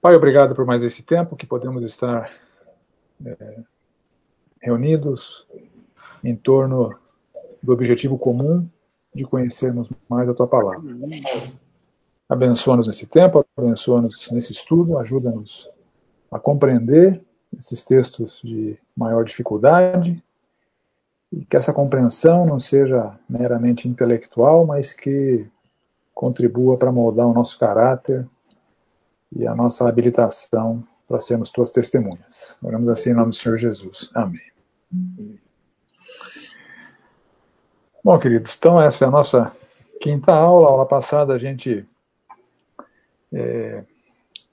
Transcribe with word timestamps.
Pai, 0.00 0.14
obrigado 0.14 0.54
por 0.54 0.64
mais 0.64 0.84
esse 0.84 1.02
tempo 1.02 1.34
que 1.34 1.44
podemos 1.44 1.82
estar 1.82 2.30
é, 3.26 3.58
reunidos 4.62 5.44
em 6.22 6.36
torno 6.36 6.96
do 7.60 7.72
objetivo 7.72 8.16
comum 8.16 8.68
de 9.12 9.24
conhecermos 9.24 9.90
mais 10.08 10.28
a 10.28 10.34
tua 10.34 10.46
palavra. 10.46 10.96
Abençoa-nos 12.28 12.86
nesse 12.86 13.08
tempo, 13.08 13.44
abençoa-nos 13.56 14.30
nesse 14.30 14.52
estudo, 14.52 14.98
ajuda-nos 14.98 15.68
a 16.30 16.38
compreender 16.38 17.20
esses 17.52 17.82
textos 17.84 18.40
de 18.44 18.78
maior 18.96 19.24
dificuldade 19.24 20.22
e 21.32 21.44
que 21.44 21.56
essa 21.56 21.72
compreensão 21.72 22.46
não 22.46 22.60
seja 22.60 23.18
meramente 23.28 23.88
intelectual, 23.88 24.64
mas 24.64 24.92
que 24.92 25.44
contribua 26.14 26.76
para 26.76 26.92
moldar 26.92 27.26
o 27.26 27.34
nosso 27.34 27.58
caráter 27.58 28.28
e 29.34 29.46
a 29.46 29.54
nossa 29.54 29.88
habilitação 29.88 30.84
para 31.06 31.20
sermos 31.20 31.50
tuas 31.50 31.70
testemunhas. 31.70 32.58
Oramos 32.62 32.88
assim 32.88 33.10
em 33.10 33.14
nome 33.14 33.30
do 33.30 33.36
Senhor 33.36 33.56
Jesus. 33.56 34.10
Amém. 34.14 34.40
Bom, 38.04 38.18
queridos, 38.18 38.56
então 38.56 38.80
essa 38.80 39.04
é 39.04 39.08
a 39.08 39.10
nossa 39.10 39.52
quinta 40.00 40.32
aula. 40.32 40.68
A 40.68 40.70
aula 40.70 40.86
passada 40.86 41.34
a 41.34 41.38
gente 41.38 41.86
é, 43.32 43.84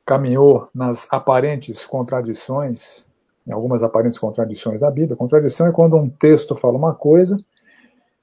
caminhou 0.05 0.69
nas 0.73 1.07
aparentes 1.11 1.85
contradições, 1.85 3.05
em 3.47 3.51
algumas 3.51 3.83
aparentes 3.83 4.17
contradições 4.17 4.81
da 4.81 4.91
Bíblia. 4.91 5.15
Contradição 5.15 5.67
é 5.67 5.71
quando 5.71 5.95
um 5.95 6.09
texto 6.09 6.55
fala 6.55 6.77
uma 6.77 6.93
coisa 6.93 7.37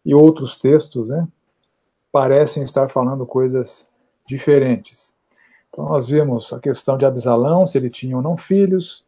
e 0.04 0.14
outros 0.14 0.56
textos 0.56 1.08
né, 1.08 1.26
parecem 2.10 2.62
estar 2.62 2.88
falando 2.88 3.24
coisas 3.26 3.88
diferentes. 4.26 5.14
Então 5.72 5.86
nós 5.86 6.10
vimos 6.10 6.52
a 6.52 6.60
questão 6.60 6.98
de 6.98 7.06
Absalão, 7.06 7.66
se 7.66 7.78
ele 7.78 7.88
tinha 7.88 8.14
ou 8.14 8.22
não 8.22 8.36
filhos, 8.36 9.02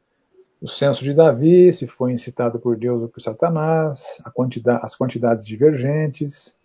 o 0.63 0.69
censo 0.69 1.05
de 1.05 1.13
Davi, 1.13 1.71
se 1.75 1.87
foi 1.87 2.13
incitado 2.13 2.59
por 2.59 2.75
Deus 2.75 3.03
ou 3.03 3.09
por 3.09 3.21
Satanás, 3.21 4.19
quantidade, 4.33 4.81
as 4.83 4.97
quantidades 4.97 5.45
divergentes, 5.47 6.57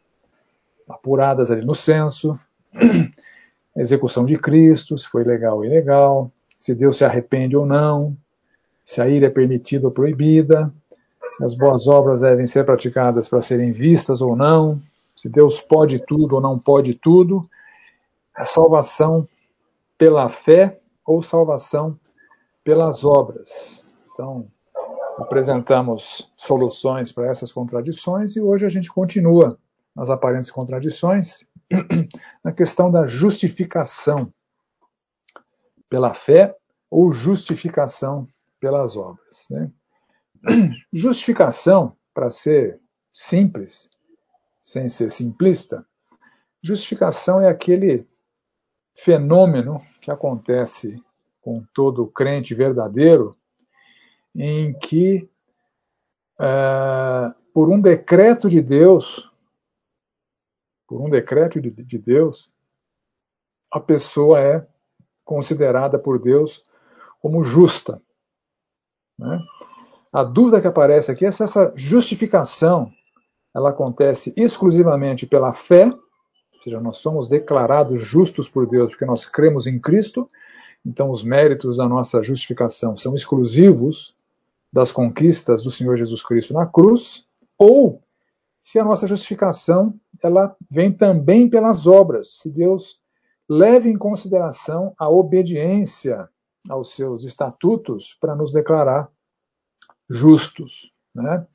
apuradas 0.88 1.52
ali 1.52 1.66
no 1.66 1.76
censo, 1.76 2.40
a 2.74 2.80
execução 3.76 4.26
de 4.26 4.38
Cristo, 4.38 4.98
se 4.98 5.06
foi 5.06 5.26
legal 5.26 5.58
ou 5.58 5.66
ilegal, 5.66 6.32
se 6.58 6.74
Deus 6.74 6.96
se 6.96 7.04
arrepende 7.04 7.58
ou 7.58 7.66
não, 7.66 8.16
se 8.86 9.02
a 9.02 9.10
ira 9.10 9.28
é 9.28 9.30
permitida 9.30 9.86
ou 9.86 9.92
proibida, 9.92 10.74
se 11.32 11.44
as 11.44 11.54
boas 11.54 11.88
obras 11.88 12.22
devem 12.22 12.46
ser 12.46 12.64
praticadas 12.66 13.28
para 13.28 13.42
serem 13.42 13.74
vistas 13.74 14.22
ou 14.22 14.34
não, 14.34 14.82
se 15.18 15.28
Deus 15.28 15.60
pode 15.60 16.00
tudo 16.00 16.36
ou 16.36 16.42
não 16.42 16.58
pode 16.58 16.94
tudo, 16.94 17.42
a 18.34 18.46
salvação 18.46 19.28
pela 20.00 20.30
fé 20.30 20.80
ou 21.06 21.22
salvação 21.22 22.00
pelas 22.64 23.04
obras. 23.04 23.84
Então, 24.14 24.50
apresentamos 25.18 26.32
soluções 26.38 27.12
para 27.12 27.28
essas 27.28 27.52
contradições 27.52 28.36
e 28.38 28.42
hoje 28.42 28.66
a 28.66 28.70
gente 28.70 28.90
continua 28.90 29.60
nas 29.94 30.10
aparentes 30.10 30.50
contradições 30.50 31.52
na 32.42 32.54
questão 32.54 32.90
da 32.90 33.06
justificação 33.06 34.34
pela 35.90 36.14
fé 36.14 36.56
ou 36.90 37.12
justificação 37.12 38.26
pelas 38.58 38.96
obras. 38.96 39.48
Né? 39.52 39.72
Justificação, 40.94 41.96
para 42.14 42.30
ser 42.32 42.80
simples, 43.12 43.90
sem 44.62 44.88
ser 44.88 45.12
simplista, 45.12 45.86
justificação 46.64 47.42
é 47.42 47.50
aquele 47.50 48.08
fenômeno 49.04 49.82
que 50.02 50.12
acontece 50.12 51.02
com 51.42 51.64
todo 51.74 52.08
crente 52.08 52.54
verdadeiro, 52.54 53.36
em 54.36 54.78
que, 54.78 55.30
é, 56.40 57.34
por 57.54 57.70
um 57.70 57.80
decreto 57.80 58.50
de 58.50 58.62
Deus, 58.62 59.32
por 60.88 61.02
um 61.02 61.10
decreto 61.10 61.62
de, 61.62 61.72
de 61.72 61.98
Deus, 61.98 62.52
a 63.72 63.80
pessoa 63.80 64.40
é 64.40 64.68
considerada 65.24 65.98
por 65.98 66.20
Deus 66.20 66.64
como 67.22 67.44
justa. 67.44 68.00
Né? 69.18 69.40
A 70.12 70.24
dúvida 70.24 70.60
que 70.60 70.68
aparece 70.68 71.12
aqui 71.12 71.26
é 71.26 71.32
se 71.32 71.44
essa 71.44 71.72
justificação 71.76 72.92
ela 73.56 73.70
acontece 73.70 74.34
exclusivamente 74.36 75.26
pela 75.26 75.54
fé, 75.54 75.92
ou 76.60 76.64
seja, 76.64 76.80
nós 76.82 76.98
somos 76.98 77.30
declarados 77.30 78.02
justos 78.02 78.50
por 78.50 78.68
Deus 78.68 78.90
porque 78.90 79.06
nós 79.06 79.26
cremos 79.26 79.66
em 79.66 79.80
Cristo, 79.80 80.28
então 80.86 81.10
os 81.10 81.24
méritos 81.24 81.78
da 81.78 81.88
nossa 81.88 82.22
justificação 82.22 82.98
são 82.98 83.16
exclusivos 83.16 84.14
das 84.72 84.92
conquistas 84.92 85.64
do 85.64 85.72
Senhor 85.72 85.96
Jesus 85.96 86.22
Cristo 86.22 86.54
na 86.54 86.66
cruz, 86.66 87.26
ou 87.58 88.02
se 88.62 88.78
a 88.78 88.84
nossa 88.84 89.08
justificação 89.08 89.94
ela 90.22 90.56
vem 90.70 90.92
também 90.92 91.50
pelas 91.50 91.88
obras, 91.88 92.36
se 92.36 92.52
Deus 92.52 93.00
leva 93.48 93.88
em 93.90 93.98
consideração 93.98 94.94
a 94.98 95.10
obediência 95.10 96.30
aos 96.70 96.94
seus 96.94 97.24
estatutos 97.24 98.18
para 98.20 98.36
nos 98.36 98.52
declarar 98.52 99.10
justos. 100.10 100.94
Né? 101.16 101.48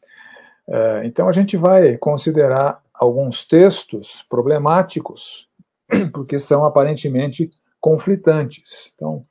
É, 0.67 1.07
então 1.07 1.29
a 1.29 1.33
gente 1.33 1.57
vai 1.57 1.97
considerar 1.99 2.83
alguns 2.95 3.47
textos 3.47 4.25
problemáticos, 4.29 5.49
porque 6.15 6.39
são 6.39 6.65
aparentemente 6.65 7.51
conflitantes. 7.81 8.93
Então, 8.95 9.27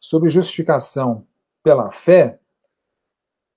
sobre 0.00 0.28
justificação 0.28 1.26
pela 1.62 1.90
fé, 1.90 2.38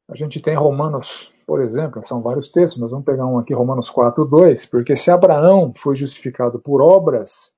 a 0.07 0.15
gente 0.15 0.39
tem 0.39 0.55
Romanos, 0.55 1.33
por 1.45 1.61
exemplo, 1.61 2.01
são 2.05 2.21
vários 2.21 2.49
textos, 2.49 2.81
mas 2.81 2.91
vamos 2.91 3.05
pegar 3.05 3.25
um 3.25 3.37
aqui, 3.37 3.53
Romanos 3.53 3.89
4, 3.89 4.23
2, 4.23 4.65
porque 4.67 4.95
se 4.95 5.11
Abraão 5.11 5.73
foi 5.75 5.95
justificado 5.95 6.59
por 6.59 6.81
obras, 6.81 7.53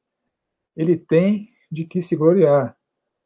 ele 0.75 0.97
tem 0.97 1.49
de 1.71 1.85
que 1.85 2.01
se 2.01 2.16
gloriar, 2.16 2.75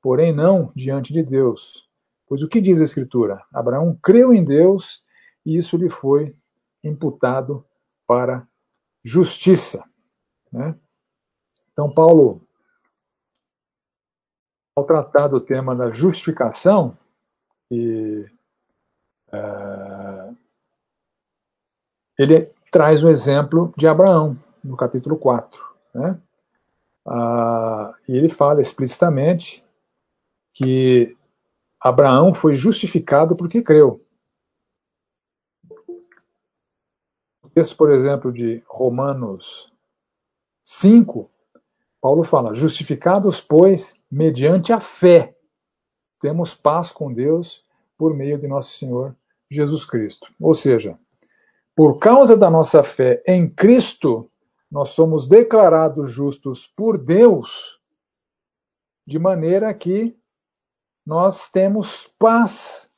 porém 0.02 0.34
não 0.34 0.72
diante 0.76 1.14
de 1.14 1.24
Deus. 1.24 1.88
Pois 2.28 2.42
o 2.42 2.50
que 2.50 2.60
diz 2.60 2.82
a 2.82 2.84
Escritura? 2.84 3.42
Abraão 3.54 3.98
creu 4.02 4.34
em 4.34 4.44
Deus 4.44 5.02
e 5.46 5.56
isso 5.56 5.78
lhe 5.78 5.90
foi 5.90 6.36
imputado 6.84 7.66
para 8.06 8.46
justiça. 9.04 9.84
Né? 10.52 10.76
Então, 11.72 11.92
Paulo, 11.92 12.42
ao 14.76 14.86
tratar 14.86 15.28
do 15.28 15.42
tema 15.42 15.76
da 15.76 15.92
justificação, 15.92 16.98
e, 17.70 18.26
é, 19.32 20.34
ele 22.18 22.52
traz 22.72 23.04
o 23.04 23.10
exemplo 23.10 23.74
de 23.78 23.88
Abraão, 23.88 24.38
no 24.64 24.78
capítulo 24.78 25.18
4. 25.18 25.60
Né? 25.94 26.20
Ah, 27.06 27.94
e 28.08 28.16
ele 28.16 28.30
fala 28.30 28.62
explicitamente 28.62 29.64
que 30.54 31.18
Abraão 31.80 32.34
foi 32.34 32.56
justificado 32.56 33.36
porque 33.36 33.62
creu. 33.62 34.03
Texto, 37.54 37.78
por 37.78 37.92
exemplo, 37.92 38.32
de 38.32 38.64
Romanos 38.68 39.72
5, 40.64 41.30
Paulo 42.02 42.24
fala: 42.24 42.54
Justificados, 42.54 43.40
pois, 43.40 43.96
mediante 44.10 44.74
a 44.74 44.80
fé, 44.80 45.36
temos 46.20 46.54
paz 46.54 46.92
com 46.92 47.14
Deus 47.14 47.64
por 47.98 48.14
meio 48.14 48.38
de 48.38 48.48
nosso 48.48 48.78
Senhor 48.78 49.16
Jesus 49.50 49.86
Cristo. 49.86 50.28
Ou 50.40 50.54
seja, 50.54 50.98
por 51.76 52.00
causa 52.00 52.36
da 52.36 52.50
nossa 52.50 52.84
fé 52.84 53.24
em 53.26 53.50
Cristo, 53.50 54.30
nós 54.70 54.90
somos 54.90 55.28
declarados 55.28 56.12
justos 56.12 56.66
por 56.66 56.98
Deus, 56.98 57.80
de 59.06 59.20
maneira 59.20 59.74
que 59.74 60.18
nós 61.06 61.50
temos 61.50 62.08
paz 62.18 62.90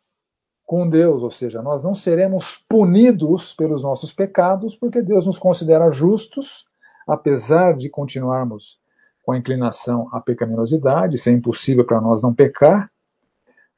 com 0.65 0.89
Deus, 0.89 1.21
ou 1.21 1.29
seja, 1.29 1.61
nós 1.61 1.83
não 1.83 1.93
seremos 1.93 2.57
punidos 2.67 3.53
pelos 3.53 3.83
nossos 3.83 4.11
pecados, 4.11 4.75
porque 4.75 5.01
Deus 5.01 5.25
nos 5.25 5.37
considera 5.37 5.91
justos, 5.91 6.65
apesar 7.07 7.75
de 7.75 7.89
continuarmos 7.89 8.79
com 9.23 9.31
a 9.31 9.37
inclinação 9.37 10.07
à 10.11 10.19
pecaminosidade, 10.19 11.15
isso 11.15 11.29
é 11.29 11.31
impossível 11.31 11.85
para 11.85 12.01
nós 12.01 12.21
não 12.23 12.33
pecar, 12.33 12.89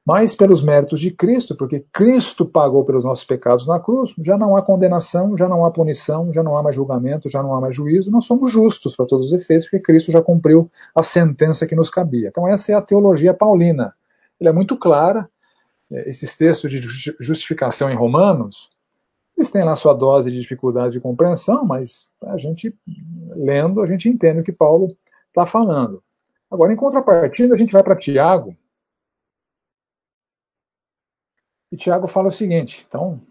mas 0.06 0.34
pelos 0.34 0.63
méritos 0.63 1.01
de 1.01 1.12
Cristo, 1.12 1.54
porque 1.54 1.86
Cristo 1.92 2.45
pagou 2.45 2.86
pelos 2.86 3.04
nossos 3.04 3.25
pecados 3.25 3.68
na 3.68 3.78
cruz, 3.78 4.13
já 4.19 4.38
não 4.38 4.56
há 4.56 4.62
condenação, 4.62 5.38
já 5.38 5.50
não 5.50 5.66
há 5.66 5.72
punição, 5.72 6.31
já 6.31 6.42
não 6.42 6.57
há 6.57 6.63
mais 6.63 6.78
julgamento, 6.78 7.30
já 7.30 7.44
não 7.44 7.54
há 7.54 7.60
mais 7.60 7.75
juízo, 7.75 8.10
nós 8.10 8.24
somos 8.24 8.50
justos 8.50 8.95
para 8.95 9.06
todos 9.06 9.25
os 9.25 9.34
efeitos, 9.34 9.66
porque 9.66 9.84
Cristo 9.84 10.10
já 10.10 10.22
cumpriu 10.22 10.72
a 10.95 11.04
sentença 11.04 11.68
que 11.68 11.75
nos 11.75 11.89
cabia. 11.89 12.30
Então 12.30 12.48
essa 12.48 12.72
é 12.72 12.75
a 12.75 12.81
teologia 12.81 13.34
paulina. 13.34 13.92
Ela 14.39 14.51
é 14.51 14.54
muito 14.54 14.78
clara, 14.78 15.30
esses 15.89 16.36
textos 16.38 16.72
de 16.72 16.81
justificação 17.19 17.89
em 17.89 17.95
Romanos, 17.95 18.69
eles 19.38 19.51
têm 19.51 19.63
lá 19.63 19.75
sua 19.75 19.94
dose 19.94 20.31
de 20.31 20.39
dificuldade 20.39 20.94
de 20.94 21.00
compreensão, 21.00 21.63
mas 21.66 22.12
a 22.24 22.38
gente, 22.38 22.75
lendo, 23.30 23.81
a 23.81 23.86
gente 23.86 24.10
entende 24.10 24.39
o 24.42 24.44
que 24.44 24.51
Paulo 24.51 24.98
está 25.28 25.45
falando. 25.45 26.04
Agora, 26.50 26.74
em 26.74 26.78
contrapartida, 26.78 27.54
a 27.54 27.57
gente 27.57 27.72
vai 27.72 27.84
para 27.84 27.95
Tiago, 27.95 28.56
E 31.72 31.78
Tiago 31.78 32.07
fala 32.07 32.28
o 32.28 32.31
seguinte: 32.31 32.86
então, 32.88 33.22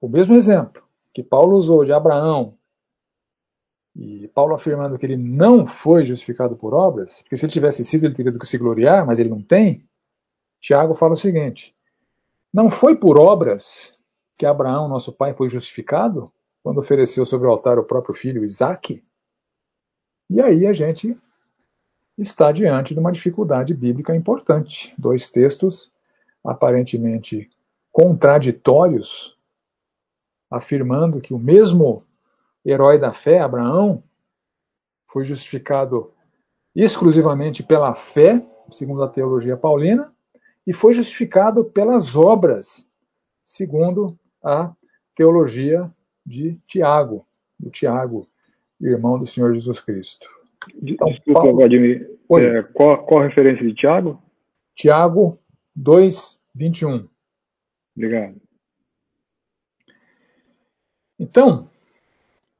o 0.00 0.08
mesmo 0.08 0.34
exemplo 0.34 0.82
que 1.12 1.22
Paulo 1.22 1.56
usou 1.56 1.84
de 1.84 1.92
Abraão, 1.92 2.56
e 3.96 4.28
Paulo 4.28 4.54
afirmando 4.54 4.96
que 4.96 5.04
ele 5.04 5.16
não 5.16 5.66
foi 5.66 6.04
justificado 6.04 6.56
por 6.56 6.72
obras, 6.72 7.22
porque 7.22 7.36
se 7.36 7.44
ele 7.44 7.52
tivesse 7.52 7.84
sido, 7.84 8.04
ele 8.04 8.14
teria 8.14 8.32
que 8.32 8.46
se 8.46 8.56
gloriar, 8.56 9.04
mas 9.04 9.18
ele 9.18 9.28
não 9.28 9.42
tem. 9.42 9.84
Tiago 10.60 10.94
fala 10.94 11.14
o 11.14 11.16
seguinte: 11.16 11.74
não 12.52 12.70
foi 12.70 12.96
por 12.96 13.18
obras 13.18 13.98
que 14.36 14.46
Abraão, 14.46 14.88
nosso 14.88 15.12
pai, 15.12 15.34
foi 15.34 15.48
justificado 15.48 16.32
quando 16.62 16.78
ofereceu 16.78 17.24
sobre 17.24 17.46
o 17.46 17.50
altar 17.50 17.78
o 17.78 17.84
próprio 17.84 18.14
filho 18.14 18.44
Isaque? 18.44 19.02
E 20.28 20.40
aí 20.40 20.66
a 20.66 20.72
gente 20.72 21.16
está 22.16 22.52
diante 22.52 22.94
de 22.94 23.00
uma 23.00 23.12
dificuldade 23.12 23.74
bíblica 23.74 24.14
importante. 24.14 24.94
Dois 24.96 25.28
textos 25.28 25.90
aparentemente 26.44 27.50
contraditórios, 27.92 29.36
afirmando 30.50 31.20
que 31.20 31.34
o 31.34 31.38
mesmo 31.38 32.04
herói 32.64 32.98
da 32.98 33.12
fé, 33.12 33.40
Abraão, 33.40 34.02
foi 35.06 35.24
justificado 35.24 36.12
exclusivamente 36.74 37.62
pela 37.62 37.94
fé, 37.94 38.46
segundo 38.70 39.02
a 39.02 39.08
teologia 39.08 39.56
paulina, 39.56 40.12
e 40.70 40.72
foi 40.72 40.92
justificado 40.92 41.64
pelas 41.64 42.14
obras, 42.14 42.88
segundo 43.42 44.16
a 44.40 44.72
teologia 45.16 45.92
de 46.24 46.60
Tiago, 46.64 47.26
do 47.58 47.70
Tiago, 47.70 48.28
irmão 48.80 49.18
do 49.18 49.26
Senhor 49.26 49.52
Jesus 49.52 49.80
Cristo. 49.80 50.30
Então, 50.80 51.08
Desculpa, 51.08 51.40
Paulo... 51.40 51.56
Vladimir. 51.56 52.16
É, 52.38 52.62
qual, 52.62 53.04
qual 53.04 53.22
a 53.22 53.26
referência 53.26 53.66
de 53.66 53.74
Tiago? 53.74 54.22
Tiago 54.72 55.40
2, 55.74 56.40
21. 56.54 57.08
Obrigado. 57.96 58.40
Então, 61.18 61.68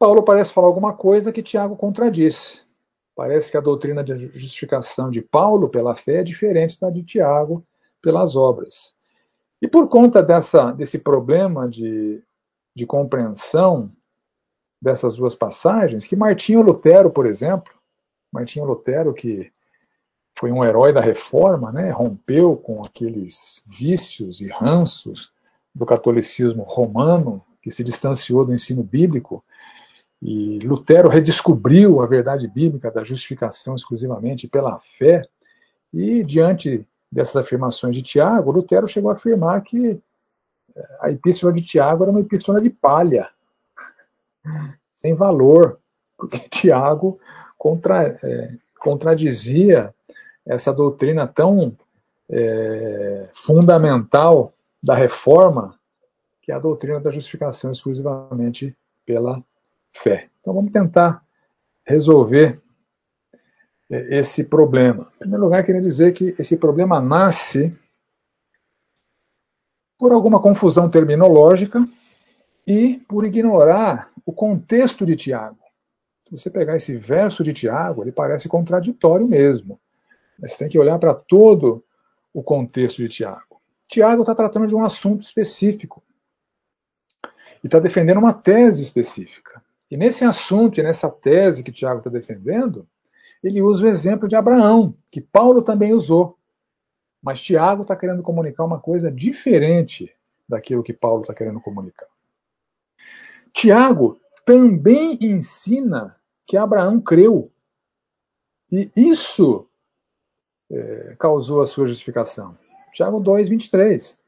Paulo 0.01 0.25
parece 0.25 0.53
falar 0.53 0.67
alguma 0.67 0.95
coisa 0.95 1.33
que 1.33 1.45
Tiago 1.45 1.77
contradiz. 1.77 2.67
Parece 3.15 3.53
que 3.53 3.57
a 3.57 3.61
doutrina 3.61 4.03
de 4.03 4.19
justificação 4.19 5.12
de 5.12 5.23
Paulo 5.23 5.69
pela 5.69 5.95
fé 5.95 6.17
é 6.17 6.25
diferente 6.25 6.81
da 6.81 6.91
de 6.91 7.05
Tiago 7.05 7.65
pelas 8.02 8.37
obras. 8.37 8.94
E 9.61 9.69
por 9.69 9.88
conta 9.88 10.23
dessa, 10.23 10.73
desse 10.73 10.99
problema 10.99 11.69
de, 11.69 12.23
de 12.75 12.87
compreensão 12.87 13.93
dessas 14.81 15.17
duas 15.17 15.35
passagens, 15.35 16.06
que 16.06 16.17
Martinho 16.17 16.62
Lutero, 16.62 17.11
por 17.11 17.26
exemplo, 17.26 17.73
Martinho 18.32 18.64
Lutero, 18.64 19.12
que 19.12 19.50
foi 20.38 20.50
um 20.50 20.64
herói 20.64 20.93
da 20.93 21.00
reforma, 21.00 21.70
né, 21.70 21.91
rompeu 21.91 22.56
com 22.56 22.82
aqueles 22.82 23.62
vícios 23.67 24.41
e 24.41 24.49
ranços 24.49 25.31
do 25.75 25.85
catolicismo 25.85 26.62
romano, 26.62 27.44
que 27.61 27.70
se 27.70 27.85
distanciou 27.85 28.44
do 28.44 28.55
ensino 28.55 28.82
bíblico, 28.82 29.44
e 30.23 30.58
Lutero 30.61 31.08
redescobriu 31.08 32.00
a 32.00 32.06
verdade 32.06 32.49
bíblica 32.49 32.91
da 32.91 33.05
justificação 33.05 33.75
exclusivamente 33.75 34.49
pela 34.49 34.81
fé, 34.81 35.26
e 35.93 36.25
diante 36.25 36.87
dessas 37.11 37.37
afirmações 37.37 37.95
de 37.95 38.03
Tiago, 38.03 38.53
Lutero 38.53 38.87
chegou 38.87 39.11
a 39.11 39.15
afirmar 39.15 39.62
que 39.62 40.01
eh, 40.77 40.97
a 41.01 41.11
epístola 41.11 41.53
de 41.53 41.62
Tiago 41.62 42.05
era 42.05 42.11
uma 42.11 42.21
epístola 42.21 42.61
de 42.61 42.71
palha, 42.71 43.29
sem 44.95 45.15
valor, 45.15 45.81
porque 46.17 46.39
Tiago 46.51 47.19
contra, 47.57 48.19
é, 48.23 48.57
contradizia 48.79 49.95
essa 50.47 50.73
doutrina 50.73 51.27
tão 51.27 51.77
é, 52.29 53.29
fundamental 53.35 54.53
da 54.83 54.95
reforma, 54.95 55.79
que 56.41 56.53
é 56.53 56.55
a 56.55 56.59
doutrina 56.59 57.01
da 57.01 57.11
justificação 57.11 57.73
exclusivamente 57.73 58.77
pela 59.05 59.43
fé. 59.93 60.29
Então 60.41 60.55
vamos 60.55 60.73
tentar 60.73 61.23
resolver 61.85 62.59
é, 62.59 62.69
esse 63.90 64.44
problema. 64.44 65.08
Em 65.16 65.19
primeiro 65.20 65.44
lugar, 65.44 65.64
queria 65.64 65.81
dizer 65.81 66.12
que 66.12 66.34
esse 66.38 66.56
problema 66.56 67.00
nasce 67.00 67.76
por 69.98 70.12
alguma 70.12 70.40
confusão 70.40 70.88
terminológica 70.88 71.87
e 72.66 72.98
por 73.08 73.25
ignorar 73.25 74.10
o 74.25 74.32
contexto 74.32 75.04
de 75.04 75.16
Tiago. 75.16 75.58
Se 76.22 76.31
você 76.31 76.48
pegar 76.48 76.76
esse 76.76 76.96
verso 76.96 77.42
de 77.42 77.52
Tiago, 77.52 78.02
ele 78.02 78.12
parece 78.12 78.48
contraditório 78.48 79.26
mesmo. 79.26 79.81
Você 80.38 80.58
tem 80.58 80.69
que 80.69 80.78
olhar 80.78 80.98
para 80.98 81.12
todo 81.12 81.84
o 82.32 82.42
contexto 82.42 82.98
de 82.98 83.08
Tiago. 83.08 83.60
Tiago 83.88 84.22
está 84.22 84.34
tratando 84.34 84.69
de 84.69 84.75
um 84.75 84.84
assunto 84.84 85.22
específico 85.22 86.00
e 87.62 87.66
está 87.66 87.81
defendendo 87.81 88.19
uma 88.19 88.32
tese 88.32 88.82
específica. 88.82 89.60
E 89.90 89.96
nesse 89.96 90.25
assunto 90.25 90.78
e 90.78 90.82
nessa 90.82 91.10
tese 91.10 91.64
que 91.64 91.72
Tiago 91.72 91.98
está 91.98 92.08
defendendo, 92.08 92.87
ele 93.42 93.62
usa 93.62 93.87
o 93.87 93.88
exemplo 93.88 94.28
de 94.28 94.37
Abraão, 94.37 94.94
que 95.10 95.20
Paulo 95.20 95.62
também 95.62 95.92
usou. 95.92 96.37
Mas 97.22 97.40
Tiago 97.40 97.82
está 97.82 97.96
querendo 97.96 98.22
comunicar 98.22 98.64
uma 98.64 98.78
coisa 98.78 99.10
diferente 99.10 100.12
daquilo 100.48 100.82
que 100.82 100.92
Paulo 100.92 101.22
está 101.22 101.34
querendo 101.34 101.60
comunicar. 101.60 102.08
Tiago 103.52 104.20
também 104.44 105.19
ensina 105.20 106.16
que 106.46 106.56
Abraão 106.56 107.00
creu. 107.00 107.50
E 108.72 108.90
isso 108.96 109.69
é, 110.70 111.16
causou 111.19 111.60
a 111.60 111.66
sua 111.66 111.87
justificação. 111.87 112.56
Tiago 112.92 113.20
2, 113.20 113.48
23. 113.48 114.19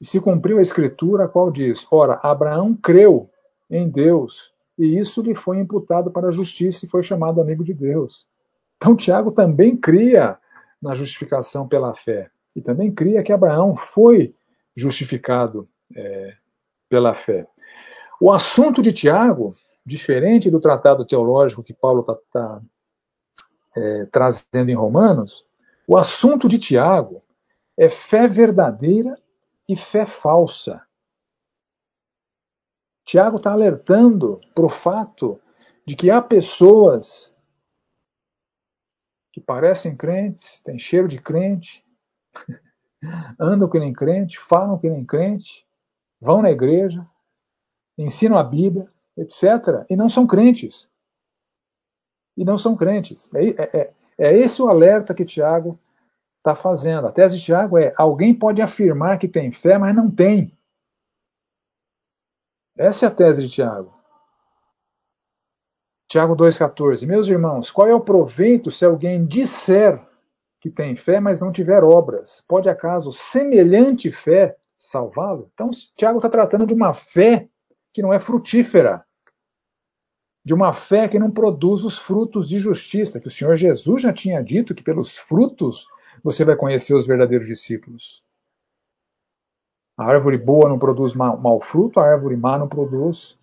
E 0.00 0.06
se 0.06 0.20
cumpriu 0.20 0.58
a 0.58 0.62
escritura, 0.62 1.24
a 1.24 1.28
qual 1.28 1.50
diz: 1.50 1.86
Ora, 1.90 2.20
Abraão 2.22 2.74
creu 2.74 3.30
em 3.70 3.88
Deus, 3.88 4.52
e 4.78 4.98
isso 4.98 5.20
lhe 5.22 5.34
foi 5.34 5.58
imputado 5.58 6.10
para 6.10 6.28
a 6.28 6.32
justiça 6.32 6.86
e 6.86 6.88
foi 6.88 7.02
chamado 7.02 7.40
amigo 7.40 7.64
de 7.64 7.74
Deus. 7.74 8.26
Então, 8.78 8.96
Tiago 8.96 9.32
também 9.32 9.76
cria 9.76 10.38
na 10.80 10.94
justificação 10.94 11.68
pela 11.68 11.94
fé. 11.94 12.30
E 12.54 12.62
também 12.62 12.92
cria 12.94 13.22
que 13.22 13.32
Abraão 13.32 13.76
foi 13.76 14.34
justificado 14.74 15.68
é, 15.94 16.36
pela 16.88 17.12
fé. 17.12 17.46
O 18.20 18.32
assunto 18.32 18.80
de 18.80 18.92
Tiago, 18.92 19.54
diferente 19.84 20.50
do 20.50 20.60
tratado 20.60 21.04
teológico 21.04 21.62
que 21.62 21.74
Paulo 21.74 22.00
está 22.00 22.16
tá, 22.32 22.62
é, 23.76 24.06
trazendo 24.06 24.70
em 24.70 24.74
Romanos, 24.74 25.44
o 25.86 25.96
assunto 25.96 26.48
de 26.48 26.58
Tiago 26.58 27.22
é 27.76 27.88
fé 27.88 28.28
verdadeira 28.28 29.18
e 29.68 29.76
fé 29.76 30.06
falsa. 30.06 30.82
Tiago 33.04 33.38
está 33.38 33.52
alertando 33.52 34.40
para 34.54 34.66
o 34.66 34.68
fato 34.68 35.40
de 35.86 35.96
que 35.96 36.10
há 36.10 36.20
pessoas 36.20 37.32
que 39.38 39.44
parecem 39.44 39.96
crentes, 39.96 40.60
têm 40.62 40.78
cheiro 40.78 41.06
de 41.06 41.20
crente, 41.20 41.84
andam 43.38 43.68
que 43.68 43.78
nem 43.78 43.92
crente, 43.92 44.38
falam 44.38 44.78
que 44.78 44.90
nem 44.90 45.04
crente, 45.04 45.64
vão 46.20 46.42
na 46.42 46.50
igreja, 46.50 47.06
ensinam 47.96 48.36
a 48.36 48.42
Bíblia, 48.42 48.90
etc., 49.16 49.86
e 49.88 49.96
não 49.96 50.08
são 50.08 50.26
crentes. 50.26 50.88
E 52.36 52.44
não 52.44 52.58
são 52.58 52.76
crentes. 52.76 53.32
É, 53.34 53.46
é, 53.46 53.80
é, 53.80 53.94
é 54.18 54.38
esse 54.38 54.60
o 54.60 54.68
alerta 54.68 55.14
que 55.14 55.24
Tiago 55.24 55.78
está 56.38 56.54
fazendo. 56.54 57.06
A 57.06 57.12
tese 57.12 57.36
de 57.36 57.44
Tiago 57.44 57.78
é: 57.78 57.92
alguém 57.96 58.36
pode 58.36 58.60
afirmar 58.60 59.18
que 59.18 59.28
tem 59.28 59.50
fé, 59.50 59.78
mas 59.78 59.94
não 59.94 60.10
tem. 60.10 60.56
Essa 62.76 63.06
é 63.06 63.08
a 63.08 63.14
tese 63.14 63.42
de 63.42 63.48
Tiago. 63.48 63.97
Tiago 66.08 66.34
2,14. 66.34 67.06
Meus 67.06 67.28
irmãos, 67.28 67.70
qual 67.70 67.86
é 67.86 67.94
o 67.94 68.00
proveito 68.00 68.70
se 68.70 68.84
alguém 68.84 69.26
disser 69.26 70.02
que 70.58 70.70
tem 70.70 70.96
fé, 70.96 71.20
mas 71.20 71.40
não 71.40 71.52
tiver 71.52 71.84
obras? 71.84 72.42
Pode 72.48 72.68
acaso 72.68 73.12
semelhante 73.12 74.10
fé 74.10 74.56
salvá-lo? 74.78 75.50
Então, 75.52 75.70
Tiago 75.96 76.16
está 76.16 76.30
tratando 76.30 76.66
de 76.66 76.72
uma 76.72 76.94
fé 76.94 77.46
que 77.92 78.00
não 78.00 78.12
é 78.12 78.18
frutífera, 78.18 79.04
de 80.42 80.54
uma 80.54 80.72
fé 80.72 81.06
que 81.08 81.18
não 81.18 81.30
produz 81.30 81.84
os 81.84 81.98
frutos 81.98 82.48
de 82.48 82.58
justiça, 82.58 83.20
que 83.20 83.28
o 83.28 83.30
Senhor 83.30 83.54
Jesus 83.54 84.00
já 84.00 84.12
tinha 84.12 84.42
dito 84.42 84.74
que 84.74 84.82
pelos 84.82 85.18
frutos 85.18 85.86
você 86.24 86.42
vai 86.42 86.56
conhecer 86.56 86.94
os 86.94 87.06
verdadeiros 87.06 87.46
discípulos. 87.46 88.24
A 89.94 90.04
árvore 90.04 90.38
boa 90.38 90.70
não 90.70 90.78
produz 90.78 91.12
mau 91.14 91.60
fruto, 91.60 92.00
a 92.00 92.06
árvore 92.06 92.36
má 92.36 92.56
não 92.56 92.68
produz 92.68 93.38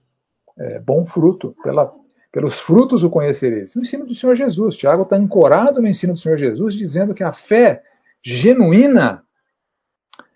é, 0.57 0.79
bom 0.79 1.05
fruto. 1.05 1.55
Pela, 1.61 1.93
pelos 2.35 2.59
frutos 2.59 3.01
o 3.01 3.09
conhecereis. 3.09 3.73
No 3.75 3.81
ensino 3.81 4.05
do 4.05 4.13
Senhor 4.13 4.35
Jesus. 4.35 4.75
Tiago 4.75 5.03
está 5.03 5.15
ancorado 5.15 5.81
no 5.81 5.87
ensino 5.87 6.11
do 6.11 6.19
Senhor 6.19 6.37
Jesus, 6.37 6.73
dizendo 6.73 7.13
que 7.13 7.23
a 7.23 7.31
fé 7.31 7.81
genuína 8.21 9.23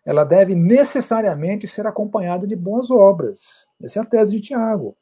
ela 0.05 0.23
deve 0.23 0.55
necessariamente 0.55 1.67
ser 1.67 1.85
acompanhada 1.85 2.47
de 2.47 2.55
boas 2.55 2.89
obras. 2.89 3.67
Essa 3.83 3.99
é 3.99 4.01
a 4.01 4.05
tese 4.05 4.31
de 4.31 4.39
Tiago, 4.39 4.95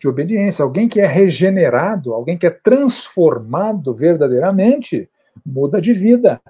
de 0.00 0.08
obediência. 0.08 0.62
Alguém 0.62 0.88
que 0.88 1.02
é 1.02 1.06
regenerado, 1.06 2.14
alguém 2.14 2.38
que 2.38 2.46
é 2.46 2.50
transformado 2.50 3.92
verdadeiramente, 3.92 5.06
muda 5.44 5.82
de 5.82 5.92
vida. 5.92 6.40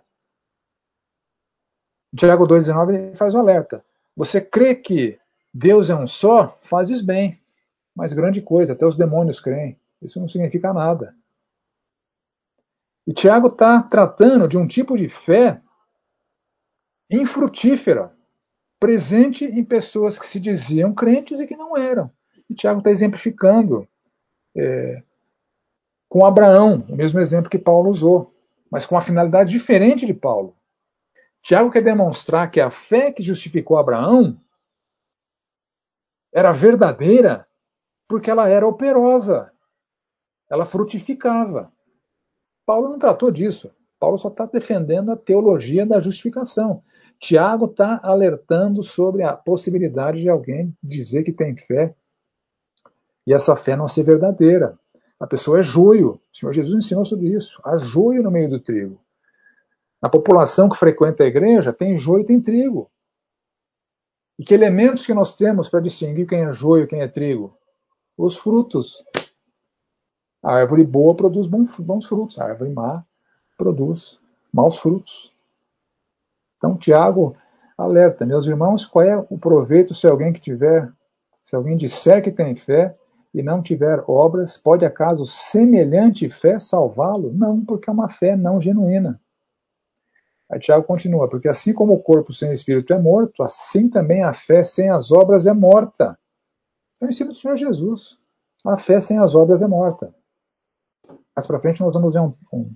Tiago 2.17 2.47
2,19 2.47 3.17
faz 3.17 3.35
o 3.35 3.39
alerta. 3.39 3.85
Você 4.17 4.41
crê 4.41 4.77
que 4.77 5.19
Deus 5.53 5.91
é 5.91 5.97
um 5.97 6.07
só? 6.07 6.57
Fazes 6.63 7.01
bem. 7.01 7.41
Mas 7.97 8.13
grande 8.13 8.41
coisa, 8.41 8.75
até 8.75 8.87
os 8.87 8.95
demônios 8.95 9.41
creem. 9.41 9.77
Isso 10.03 10.21
não 10.21 10.29
significa 10.29 10.73
nada. 10.73 11.15
E 13.07 13.13
Tiago 13.13 13.49
está 13.49 13.83
tratando 13.83 14.47
de 14.47 14.59
um 14.59 14.67
tipo 14.67 14.97
de 14.97 15.09
fé 15.09 15.61
infrutífera, 17.11 18.15
presente 18.79 19.45
em 19.45 19.65
pessoas 19.65 20.19
que 20.19 20.27
se 20.27 20.39
diziam 20.39 20.95
crentes 20.95 21.41
e 21.41 21.47
que 21.47 21.57
não 21.57 21.77
eram. 21.77 22.11
E 22.49 22.55
Tiago 22.55 22.81
está 22.81 22.91
exemplificando 22.91 23.89
é, 24.57 25.03
com 26.09 26.25
Abraão, 26.25 26.85
o 26.89 26.97
mesmo 26.97 27.19
exemplo 27.19 27.51
que 27.51 27.59
Paulo 27.59 27.91
usou, 27.91 28.35
mas 28.71 28.85
com 28.85 28.95
uma 28.95 29.03
finalidade 29.03 29.51
diferente 29.51 30.07
de 30.07 30.15
Paulo. 30.15 30.57
Tiago 31.43 31.71
quer 31.71 31.83
demonstrar 31.83 32.51
que 32.51 32.61
a 32.61 32.71
fé 32.71 33.11
que 33.11 33.23
justificou 33.23 33.79
Abraão 33.79 34.39
era 36.33 36.53
verdadeira 36.53 37.47
porque 38.07 38.31
ela 38.31 38.49
era 38.49 38.67
operosa, 38.67 39.53
ela 40.51 40.67
frutificava. 40.67 41.73
Paulo 42.67 42.91
não 42.91 42.99
tratou 42.99 43.31
disso. 43.31 43.71
Paulo 43.99 44.17
só 44.17 44.29
está 44.29 44.47
defendendo 44.47 45.11
a 45.11 45.17
teologia 45.17 45.85
da 45.85 46.01
justificação. 46.01 46.83
Tiago 47.19 47.67
está 47.67 48.01
alertando 48.03 48.83
sobre 48.83 49.25
a 49.25 49.33
possibilidade 49.33 50.21
de 50.21 50.29
alguém 50.29 50.77
dizer 50.83 51.25
que 51.25 51.33
tem 51.33 51.57
fé 51.57 51.95
e 53.27 53.35
essa 53.35 53.55
fé 53.57 53.77
não 53.77 53.87
ser 53.87 54.05
verdadeira. 54.05 54.79
A 55.21 55.27
pessoa 55.27 55.61
é 55.61 55.63
joio. 55.63 56.13
O 56.33 56.37
Senhor 56.37 56.53
Jesus 56.53 56.85
ensinou 56.85 57.05
sobre 57.05 57.29
isso. 57.29 57.61
Há 57.65 57.77
joio 57.77 58.23
no 58.23 58.31
meio 58.31 58.49
do 58.49 58.61
trigo. 58.61 59.01
Na 60.01 60.09
população 60.09 60.69
que 60.69 60.79
frequenta 60.79 61.25
a 61.25 61.27
igreja, 61.27 61.73
tem 61.73 61.99
joio 61.99 62.23
e 62.23 62.27
tem 62.27 62.41
trigo. 62.41 62.91
E 64.39 64.45
que 64.45 64.55
elementos 64.55 65.05
que 65.05 65.13
nós 65.13 65.37
temos 65.37 65.69
para 65.69 65.81
distinguir 65.81 66.27
quem 66.27 66.45
é 66.45 66.53
joio 66.53 66.85
e 66.85 66.87
quem 66.87 67.03
é 67.03 67.09
trigo? 67.09 67.53
Os 68.17 68.37
frutos. 68.37 69.05
A 70.43 70.55
árvore 70.55 70.85
boa 70.85 71.15
produz 71.15 71.47
bons 71.47 72.07
frutos, 72.07 72.39
a 72.39 72.45
árvore 72.45 72.71
má 72.71 73.05
produz 73.57 74.21
maus 74.53 74.79
frutos. 74.79 75.33
Então, 76.57 76.77
Tiago 76.77 77.37
alerta, 77.77 78.25
meus 78.25 78.47
irmãos, 78.47 78.85
qual 78.85 79.05
é 79.05 79.17
o 79.31 79.39
proveito 79.39 79.95
se 79.95 80.07
alguém 80.07 80.33
que 80.33 80.41
tiver, 80.41 80.91
se 81.45 81.55
alguém 81.55 81.77
disser 81.77 82.23
que 82.23 82.33
tem 82.33 82.55
fé 82.55 82.97
e 83.33 83.43
não 83.43 83.63
tiver 83.63 84.03
obras, 84.09 84.57
pode 84.57 84.85
acaso 84.85 85.25
semelhante 85.27 86.29
fé 86.29 86.59
salvá-lo? 86.59 87.33
Não, 87.33 87.65
porque 87.65 87.91
é 87.91 87.93
uma 87.93 88.09
fé 88.09 88.37
não 88.37 88.61
genuína. 88.61 89.21
Aí 90.51 90.59
Tiago 90.59 90.85
continua, 90.85 91.29
porque 91.29 91.49
assim 91.49 91.75
como 91.75 91.93
o 91.93 92.03
corpo 92.03 92.33
sem 92.33 92.53
espírito 92.53 92.93
é 92.93 92.99
morto, 92.99 93.43
assim 93.43 93.89
também 93.89 94.23
a 94.23 94.33
fé 94.33 94.65
sem 94.65 94.89
as 94.89 95.13
obras 95.13 95.47
é 95.47 95.53
morta. 95.53 96.19
É 97.01 97.05
o 97.05 97.09
ensino 97.09 97.31
do 97.31 97.37
Senhor 97.37 97.57
Jesus. 97.57 98.19
A 98.67 98.77
fé 98.77 99.01
sem 99.01 99.19
as 99.19 99.35
obras 99.35 99.63
é 99.63 99.67
morta. 99.67 100.13
Mais 101.39 101.47
para 101.47 101.61
frente 101.61 101.81
nós 101.81 101.95
vamos 101.95 102.15
ver 102.15 102.21
um, 102.21 102.35
um, 102.53 102.75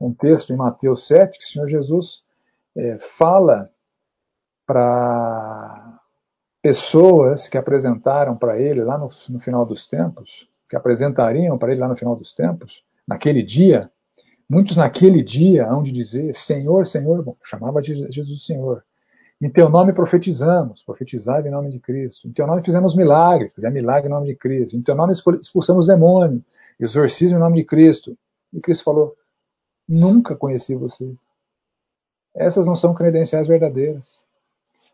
um, 0.00 0.14
texto 0.14 0.52
em 0.52 0.56
Mateus 0.56 1.04
7 1.08 1.36
que 1.36 1.44
o 1.44 1.48
Senhor 1.48 1.66
Jesus 1.66 2.22
é, 2.76 2.96
fala 3.00 3.68
para 4.64 5.98
pessoas 6.62 7.48
que 7.48 7.58
apresentaram 7.58 8.36
para 8.36 8.56
ele 8.56 8.84
lá 8.84 8.96
no, 8.96 9.08
no 9.28 9.40
final 9.40 9.66
dos 9.66 9.84
tempos, 9.88 10.48
que 10.68 10.76
apresentariam 10.76 11.58
para 11.58 11.72
ele 11.72 11.80
lá 11.80 11.88
no 11.88 11.96
final 11.96 12.14
dos 12.14 12.32
tempos, 12.32 12.84
naquele 13.04 13.42
dia, 13.42 13.90
muitos 14.48 14.76
naquele 14.76 15.20
dia 15.20 15.66
hão 15.66 15.82
de 15.82 15.90
dizer: 15.90 16.32
Senhor, 16.36 16.86
Senhor, 16.86 17.20
bom, 17.20 17.36
chamava 17.42 17.82
Jesus 17.82 18.46
Senhor. 18.46 18.84
Em 19.40 19.50
teu 19.50 19.68
nome 19.68 19.92
profetizamos, 19.92 20.82
profetizai 20.82 21.46
em 21.46 21.50
nome 21.50 21.70
de 21.70 21.78
Cristo. 21.78 22.28
Em 22.28 22.32
teu 22.32 22.46
nome 22.46 22.62
fizemos 22.62 22.94
milagres, 22.94 23.52
fizemos 23.52 23.74
milagre 23.74 24.08
em 24.08 24.12
nome 24.12 24.26
de 24.28 24.36
Cristo. 24.36 24.76
Em 24.76 24.82
teu 24.82 24.94
nome 24.94 25.12
expulsamos 25.12 25.86
demônios 25.86 26.42
exorcismo 26.78 27.36
em 27.36 27.40
nome 27.40 27.56
de 27.56 27.64
Cristo. 27.64 28.16
E 28.52 28.60
Cristo 28.60 28.84
falou: 28.84 29.16
Nunca 29.88 30.36
conheci 30.36 30.74
você. 30.74 31.14
Essas 32.34 32.66
não 32.66 32.74
são 32.74 32.94
credenciais 32.94 33.46
verdadeiras. 33.46 34.24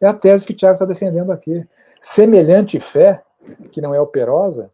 É 0.00 0.06
a 0.06 0.14
tese 0.14 0.46
que 0.46 0.54
Tiago 0.54 0.74
está 0.74 0.84
defendendo 0.84 1.32
aqui. 1.32 1.66
Semelhante 2.00 2.80
fé, 2.80 3.22
que 3.70 3.80
não 3.80 3.94
é 3.94 4.00
operosa, 4.00 4.70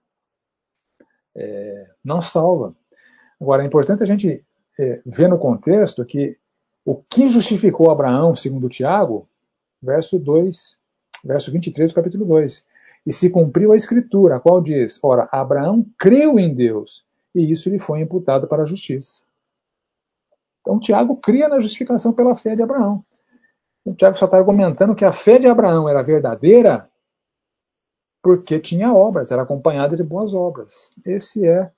é, 1.35 1.91
não 2.05 2.21
salva. 2.21 2.75
Agora, 3.41 3.63
é 3.63 3.67
importante 3.67 4.03
a 4.03 4.07
gente 4.07 4.45
é, 4.79 5.01
ver 5.05 5.29
no 5.29 5.39
contexto 5.39 6.05
que 6.05 6.39
o 6.85 6.95
que 6.95 7.29
justificou 7.29 7.91
Abraão, 7.91 8.37
segundo 8.37 8.69
Tiago, 8.69 9.29
verso 9.87 10.19
2, 10.19 10.77
verso 11.25 11.51
23 11.51 11.91
do 11.91 11.95
capítulo 11.95 12.25
2, 12.27 12.67
e 13.07 13.13
se 13.13 13.31
cumpriu 13.31 13.73
a 13.73 13.77
escritura, 13.77 14.37
a 14.37 14.41
qual 14.41 14.61
diz: 14.61 14.99
Ora, 15.03 15.29
Abraão 15.31 15.87
creu 15.97 16.39
em 16.39 16.53
Deus, 16.53 17.07
e 17.35 17.51
isso 17.51 17.71
lhe 17.71 17.79
foi 17.79 18.01
imputado 18.01 18.49
para 18.49 18.65
a 18.65 18.67
justiça. 18.67 19.23
Então, 20.61 20.81
Tiago 20.81 21.17
cria 21.17 21.49
na 21.49 21.61
justificação 21.61 22.13
pela 22.13 22.35
fé 22.35 22.57
de 22.57 22.63
Abraão. 22.63 23.05
O 23.85 23.95
Tiago 23.95 24.19
só 24.19 24.25
está 24.25 24.37
argumentando 24.37 24.97
que 24.97 25.05
a 25.05 25.13
fé 25.13 25.39
de 25.39 25.47
Abraão 25.47 25.89
era 25.89 26.03
verdadeira 26.03 26.91
porque 28.21 28.59
tinha 28.59 28.93
obras, 28.93 29.31
era 29.31 29.43
acompanhada 29.43 29.97
de 29.97 30.03
boas 30.03 30.35
obras. 30.35 30.91
Esse 31.05 31.47
é, 31.47 31.71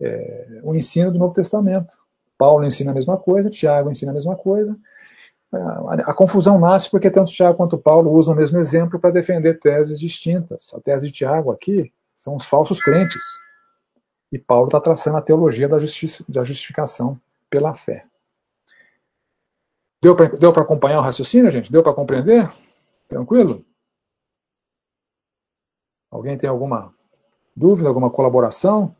é 0.00 0.60
o 0.62 0.74
ensino 0.74 1.12
do 1.12 1.18
Novo 1.18 1.34
Testamento. 1.34 1.94
Paulo 2.38 2.64
ensina 2.64 2.90
a 2.90 2.94
mesma 2.94 3.18
coisa, 3.18 3.50
Tiago 3.50 3.90
ensina 3.90 4.10
a 4.10 4.14
mesma 4.14 4.34
coisa, 4.34 4.74
a, 6.06 6.14
confusão 6.14 6.58
nasce 6.58 6.90
porque 6.90 7.10
tanto 7.10 7.30
Tiago 7.32 7.56
quanto 7.56 7.78
Paulo 7.78 8.12
usam 8.12 8.34
o 8.34 8.36
mesmo 8.36 8.58
exemplo 8.58 8.98
para 8.98 9.10
defender 9.10 9.58
teses 9.58 9.98
distintas. 9.98 10.72
A 10.74 10.80
tese 10.80 11.06
de 11.06 11.12
Tiago 11.12 11.50
aqui 11.50 11.92
são 12.14 12.36
os 12.36 12.46
falsos 12.46 12.82
crentes. 12.82 13.22
E 14.32 14.38
Paulo 14.38 14.66
está 14.66 14.80
traçando 14.80 15.16
a 15.16 15.22
teologia 15.22 15.68
da, 15.68 15.76
da 15.76 16.44
justificação 16.44 17.20
pela 17.48 17.74
fé. 17.74 18.06
Deu 20.02 20.14
para 20.52 20.62
acompanhar 20.62 20.98
o 20.98 21.02
raciocínio, 21.02 21.50
gente? 21.50 21.72
Deu 21.72 21.82
para 21.82 21.94
compreender? 21.94 22.50
Tranquilo? 23.08 23.64
Alguém 26.10 26.36
tem 26.36 26.48
alguma 26.48 26.94
dúvida, 27.56 27.88
alguma 27.88 28.10
colaboração? 28.10 28.94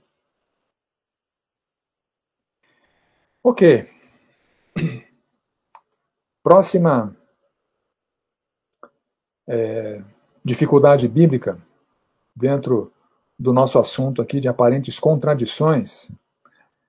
Ok. 3.43 3.94
Próxima 6.45 7.17
é, 9.49 10.05
dificuldade 10.45 11.09
bíblica 11.09 11.59
dentro 12.37 12.93
do 13.39 13.51
nosso 13.51 13.79
assunto 13.79 14.21
aqui 14.21 14.41
de 14.41 14.47
aparentes 14.47 14.99
contradições. 14.99 16.13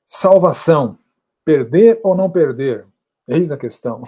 Salvação. 0.09 1.00
Perder 1.45 2.01
ou 2.03 2.13
não 2.13 2.29
perder? 2.29 2.85
Eis 3.25 3.50
a 3.50 3.57
questão. 3.57 4.03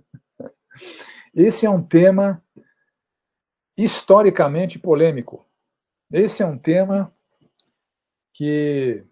Esse 1.36 1.66
é 1.66 1.70
um 1.70 1.82
tema 1.82 2.42
historicamente 3.76 4.78
polêmico. 4.78 5.44
Esse 6.10 6.42
é 6.42 6.46
um 6.46 6.56
tema 6.56 7.14
que 8.32 9.04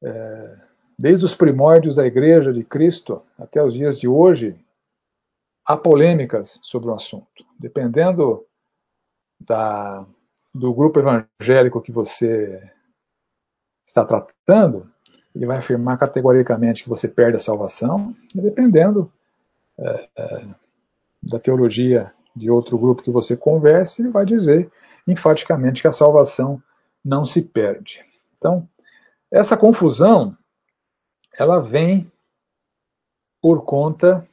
é, 0.00 0.65
Desde 0.98 1.24
os 1.24 1.34
primórdios 1.34 1.94
da 1.94 2.06
Igreja 2.06 2.52
de 2.52 2.64
Cristo 2.64 3.22
até 3.38 3.62
os 3.62 3.74
dias 3.74 3.98
de 3.98 4.08
hoje, 4.08 4.58
há 5.64 5.76
polêmicas 5.76 6.58
sobre 6.62 6.88
o 6.88 6.94
assunto. 6.94 7.44
Dependendo 7.58 8.46
da, 9.38 10.06
do 10.54 10.72
grupo 10.72 11.00
evangélico 11.00 11.82
que 11.82 11.92
você 11.92 12.62
está 13.86 14.04
tratando, 14.04 14.90
ele 15.34 15.44
vai 15.44 15.58
afirmar 15.58 15.98
categoricamente 15.98 16.82
que 16.82 16.88
você 16.88 17.08
perde 17.08 17.36
a 17.36 17.40
salvação, 17.40 18.16
e 18.34 18.40
dependendo 18.40 19.12
é, 19.78 20.08
é, 20.16 20.46
da 21.22 21.38
teologia 21.38 22.10
de 22.34 22.50
outro 22.50 22.78
grupo 22.78 23.02
que 23.02 23.10
você 23.10 23.36
converse, 23.36 24.00
ele 24.00 24.10
vai 24.10 24.24
dizer 24.24 24.70
enfaticamente 25.06 25.82
que 25.82 25.88
a 25.88 25.92
salvação 25.92 26.60
não 27.04 27.24
se 27.24 27.42
perde. 27.42 28.04
Então, 28.36 28.68
essa 29.30 29.56
confusão 29.56 30.36
ela 31.38 31.60
vem 31.60 32.10
por 33.40 33.64
conta 33.64 34.26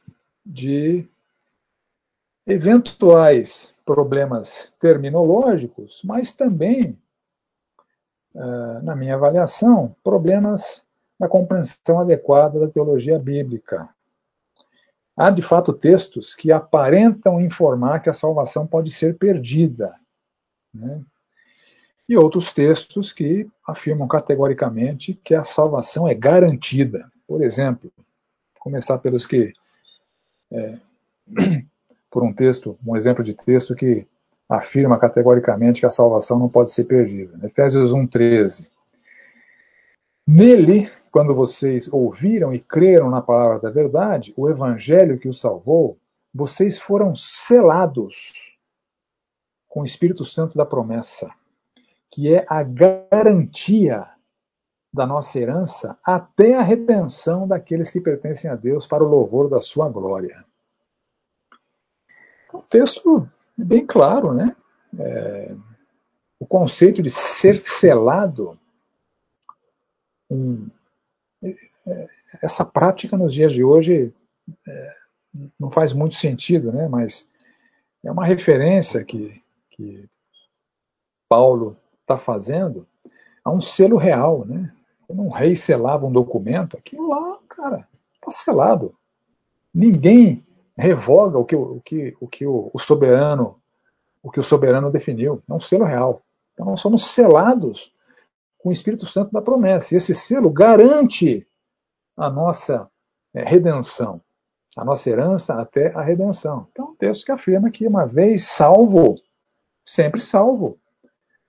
de 0.45 1.07
eventuais 2.45 3.73
problemas 3.85 4.73
terminológicos, 4.79 6.01
mas 6.03 6.33
também, 6.33 6.97
ah, 8.35 8.79
na 8.83 8.95
minha 8.95 9.15
avaliação, 9.15 9.95
problemas 10.03 10.85
na 11.19 11.27
compreensão 11.27 11.99
adequada 11.99 12.59
da 12.59 12.67
teologia 12.67 13.19
bíblica. 13.19 13.89
Há, 15.15 15.29
de 15.29 15.41
fato, 15.41 15.71
textos 15.71 16.33
que 16.33 16.51
aparentam 16.51 17.39
informar 17.39 17.99
que 17.99 18.09
a 18.09 18.13
salvação 18.13 18.65
pode 18.65 18.89
ser 18.89 19.17
perdida. 19.17 19.95
Né? 20.73 21.03
E 22.07 22.17
outros 22.17 22.53
textos 22.53 23.11
que 23.13 23.47
afirmam 23.65 24.07
categoricamente 24.07 25.19
que 25.23 25.33
a 25.33 25.43
salvação 25.43 26.07
é 26.07 26.13
garantida. 26.13 27.09
Por 27.27 27.41
exemplo, 27.41 27.91
começar 28.59 28.97
pelos 28.97 29.25
que 29.25 29.53
é, 30.51 30.77
por 32.11 32.23
um 32.23 32.33
texto, 32.33 32.77
um 32.85 32.95
exemplo 32.95 33.23
de 33.23 33.33
texto 33.33 33.73
que 33.75 34.05
afirma 34.47 34.99
categoricamente 34.99 35.79
que 35.79 35.85
a 35.85 35.91
salvação 35.91 36.37
não 36.37 36.49
pode 36.49 36.71
ser 36.71 36.83
perdida. 36.85 37.39
Efésios 37.45 37.91
1:13. 37.91 38.67
Nele, 40.27 40.89
quando 41.11 41.35
vocês 41.35 41.91
ouviram 41.91 42.53
e 42.53 42.59
creram 42.59 43.09
na 43.09 43.21
palavra 43.21 43.59
da 43.59 43.69
verdade, 43.69 44.33
o 44.37 44.49
evangelho 44.49 45.17
que 45.17 45.27
os 45.27 45.39
salvou, 45.39 45.97
vocês 46.33 46.79
foram 46.79 47.15
selados 47.15 48.57
com 49.67 49.81
o 49.81 49.85
Espírito 49.85 50.23
Santo 50.23 50.57
da 50.57 50.65
promessa, 50.65 51.31
que 52.13 52.31
é 52.31 52.45
a 52.47 52.61
garantia 52.61 54.07
da 54.93 55.07
nossa 55.07 55.39
herança 55.39 55.97
até 56.05 56.53
a 56.53 56.61
redenção 56.61 57.47
daqueles 57.47 57.89
que 57.89 57.99
pertencem 57.99 58.51
a 58.51 58.55
Deus 58.55 58.85
para 58.85 59.03
o 59.03 59.07
louvor 59.07 59.49
da 59.49 59.59
sua 59.61 59.89
glória. 59.89 60.45
O 62.53 62.61
texto 62.61 63.27
é 63.59 63.63
bem 63.63 63.83
claro, 63.83 64.31
né? 64.31 64.55
É, 64.99 65.55
o 66.39 66.45
conceito 66.45 67.01
de 67.01 67.09
ser 67.09 67.57
selado, 67.57 68.59
um, 70.29 70.69
é, 71.41 72.07
essa 72.43 72.63
prática 72.63 73.17
nos 73.17 73.33
dias 73.33 73.51
de 73.53 73.63
hoje 73.63 74.13
é, 74.67 74.95
não 75.59 75.71
faz 75.71 75.93
muito 75.93 76.13
sentido, 76.13 76.71
né? 76.71 76.87
Mas 76.87 77.27
é 78.03 78.11
uma 78.11 78.23
referência 78.23 79.03
que, 79.03 79.41
que 79.71 80.07
Paulo 81.27 81.75
está 82.03 82.17
fazendo 82.17 82.87
a 83.43 83.51
um 83.51 83.59
selo 83.59 83.97
real, 83.97 84.45
né? 84.45 84.71
Quando 85.07 85.21
um 85.21 85.29
rei 85.29 85.55
selava 85.55 86.05
um 86.05 86.11
documento, 86.11 86.77
aquilo 86.77 87.09
lá, 87.09 87.39
cara, 87.49 87.87
está 88.15 88.31
selado. 88.31 88.95
Ninguém 89.73 90.45
revoga 90.77 91.37
o 91.37 91.45
que 91.45 91.55
o, 91.55 91.81
que, 91.81 92.15
o, 92.19 92.27
que 92.27 92.45
o, 92.45 92.69
o 92.73 92.79
soberano 92.79 93.59
o 94.21 94.31
que 94.31 94.39
o 94.39 94.43
soberano 94.43 94.89
definiu. 94.89 95.43
É 95.49 95.53
um 95.53 95.59
selo 95.59 95.83
real. 95.83 96.21
Então 96.53 96.65
nós 96.65 96.79
somos 96.79 97.07
selados 97.07 97.91
com 98.57 98.69
o 98.69 98.71
Espírito 98.71 99.05
Santo 99.05 99.31
da 99.31 99.41
promessa. 99.41 99.93
E 99.93 99.97
esse 99.97 100.15
selo 100.15 100.49
garante 100.49 101.45
a 102.15 102.29
nossa 102.29 102.89
é, 103.33 103.43
redenção, 103.43 104.21
a 104.77 104.85
nossa 104.85 105.09
herança 105.09 105.55
até 105.55 105.93
a 105.93 106.01
redenção. 106.01 106.67
Então, 106.71 106.91
um 106.91 106.95
texto 106.95 107.25
que 107.25 107.31
afirma 107.31 107.69
que 107.69 107.85
uma 107.85 108.05
vez 108.05 108.43
salvo, 108.43 109.15
sempre 109.83 110.21
salvo. 110.21 110.79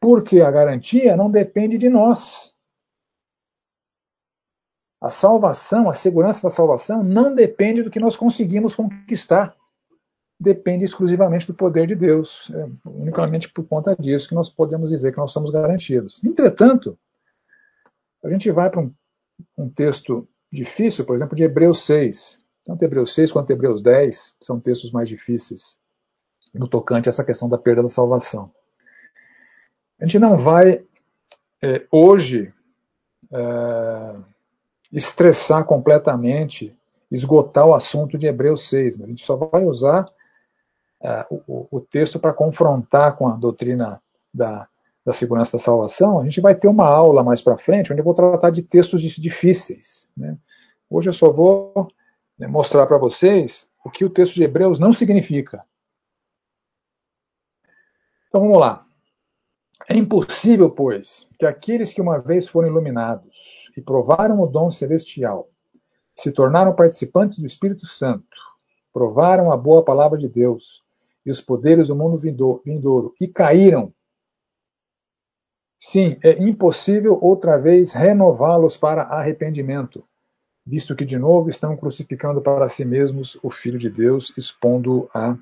Porque 0.04 0.42
a 0.42 0.50
garantia 0.50 1.16
não 1.16 1.30
depende 1.30 1.78
de 1.78 1.88
nós. 1.88 2.54
A 5.00 5.08
salvação, 5.08 5.88
a 5.88 5.94
segurança 5.94 6.42
da 6.42 6.50
salvação 6.50 7.02
não 7.02 7.34
depende 7.34 7.82
do 7.82 7.90
que 7.90 7.98
nós 7.98 8.14
conseguimos 8.14 8.74
conquistar. 8.74 9.56
Depende 10.38 10.84
exclusivamente 10.84 11.46
do 11.46 11.54
poder 11.54 11.86
de 11.86 11.94
Deus. 11.94 12.52
É 12.54 12.68
unicamente 12.84 13.48
por 13.48 13.66
conta 13.66 13.96
disso 13.96 14.28
que 14.28 14.34
nós 14.34 14.50
podemos 14.50 14.90
dizer 14.90 15.10
que 15.10 15.16
nós 15.16 15.30
somos 15.30 15.48
garantidos. 15.48 16.22
Entretanto, 16.22 16.98
a 18.22 18.28
gente 18.28 18.50
vai 18.50 18.68
para 18.68 18.82
um, 18.82 18.94
um 19.56 19.70
texto 19.70 20.28
difícil, 20.52 21.06
por 21.06 21.16
exemplo, 21.16 21.34
de 21.34 21.44
Hebreus 21.44 21.78
6. 21.86 22.44
Tanto 22.62 22.84
Hebreus 22.84 23.14
6 23.14 23.32
quanto 23.32 23.50
Hebreus 23.50 23.80
10 23.80 24.36
são 24.38 24.60
textos 24.60 24.92
mais 24.92 25.08
difíceis 25.08 25.78
no 26.52 26.68
tocante 26.68 27.08
a 27.08 27.10
essa 27.10 27.24
questão 27.24 27.48
da 27.48 27.56
perda 27.56 27.80
da 27.80 27.88
salvação. 27.88 28.52
A 30.00 30.04
gente 30.04 30.18
não 30.18 30.36
vai 30.36 30.84
é, 31.62 31.86
hoje 31.90 32.52
é, 33.32 34.16
estressar 34.92 35.64
completamente, 35.64 36.76
esgotar 37.10 37.66
o 37.66 37.74
assunto 37.74 38.18
de 38.18 38.26
Hebreus 38.26 38.68
6. 38.68 38.98
Né? 38.98 39.04
A 39.04 39.08
gente 39.08 39.24
só 39.24 39.36
vai 39.36 39.64
usar 39.64 40.04
uh, 41.00 41.42
o, 41.46 41.68
o, 41.70 41.80
texto 41.80 42.18
para 42.18 42.32
confrontar 42.32 43.16
com 43.16 43.28
a 43.28 43.36
doutrina 43.36 44.00
da, 44.32 44.68
da 45.04 45.12
segurança 45.12 45.56
da 45.56 45.62
salvação. 45.62 46.20
A 46.20 46.24
gente 46.24 46.40
vai 46.40 46.54
ter 46.54 46.68
uma 46.68 46.86
aula 46.86 47.22
mais 47.22 47.42
para 47.42 47.58
frente, 47.58 47.92
onde 47.92 48.00
eu 48.00 48.04
vou 48.04 48.14
tratar 48.14 48.50
de 48.50 48.62
textos 48.62 49.00
difíceis. 49.02 50.08
Né? 50.16 50.36
Hoje 50.88 51.08
eu 51.08 51.12
só 51.12 51.30
vou 51.30 51.88
né, 52.38 52.46
mostrar 52.46 52.86
para 52.86 52.98
vocês 52.98 53.72
o 53.84 53.90
que 53.90 54.04
o 54.04 54.10
texto 54.10 54.34
de 54.34 54.44
Hebreus 54.44 54.78
não 54.78 54.92
significa. 54.92 55.64
Então 58.28 58.40
vamos 58.40 58.58
lá. 58.58 58.84
É 59.88 59.96
impossível, 59.96 60.70
pois, 60.70 61.28
que 61.38 61.44
aqueles 61.44 61.92
que 61.92 62.00
uma 62.00 62.18
vez 62.18 62.48
foram 62.48 62.68
iluminados 62.68 63.70
e 63.76 63.80
provaram 63.80 64.40
o 64.40 64.46
dom 64.46 64.70
celestial, 64.70 65.48
se 66.14 66.32
tornaram 66.32 66.74
participantes 66.74 67.38
do 67.38 67.46
Espírito 67.46 67.86
Santo, 67.86 68.24
provaram 68.92 69.52
a 69.52 69.56
boa 69.56 69.84
palavra 69.84 70.16
de 70.16 70.28
Deus 70.28 70.82
e 71.26 71.30
os 71.30 71.40
poderes 71.40 71.88
do 71.88 71.96
mundo 71.96 72.16
vindouro 72.16 73.14
e 73.20 73.26
caíram. 73.26 73.92
Sim, 75.78 76.16
é 76.22 76.42
impossível 76.42 77.18
outra 77.20 77.58
vez 77.58 77.92
renová-los 77.92 78.76
para 78.76 79.02
arrependimento, 79.02 80.04
visto 80.64 80.96
que 80.96 81.04
de 81.04 81.18
novo 81.18 81.50
estão 81.50 81.76
crucificando 81.76 82.40
para 82.40 82.68
si 82.68 82.84
mesmos 82.84 83.38
o 83.42 83.50
Filho 83.50 83.78
de 83.78 83.90
Deus, 83.90 84.32
expondo 84.36 85.10
a 85.12 85.36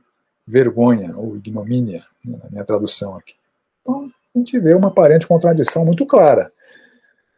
vergonha 0.44 1.16
ou 1.16 1.36
ignomínia, 1.36 2.04
na 2.24 2.50
minha 2.50 2.64
tradução 2.64 3.16
aqui. 3.16 3.34
Então, 3.82 4.10
a 4.34 4.38
gente 4.38 4.58
vê 4.58 4.74
uma 4.74 4.88
aparente 4.88 5.26
contradição 5.26 5.84
muito 5.84 6.06
clara. 6.06 6.52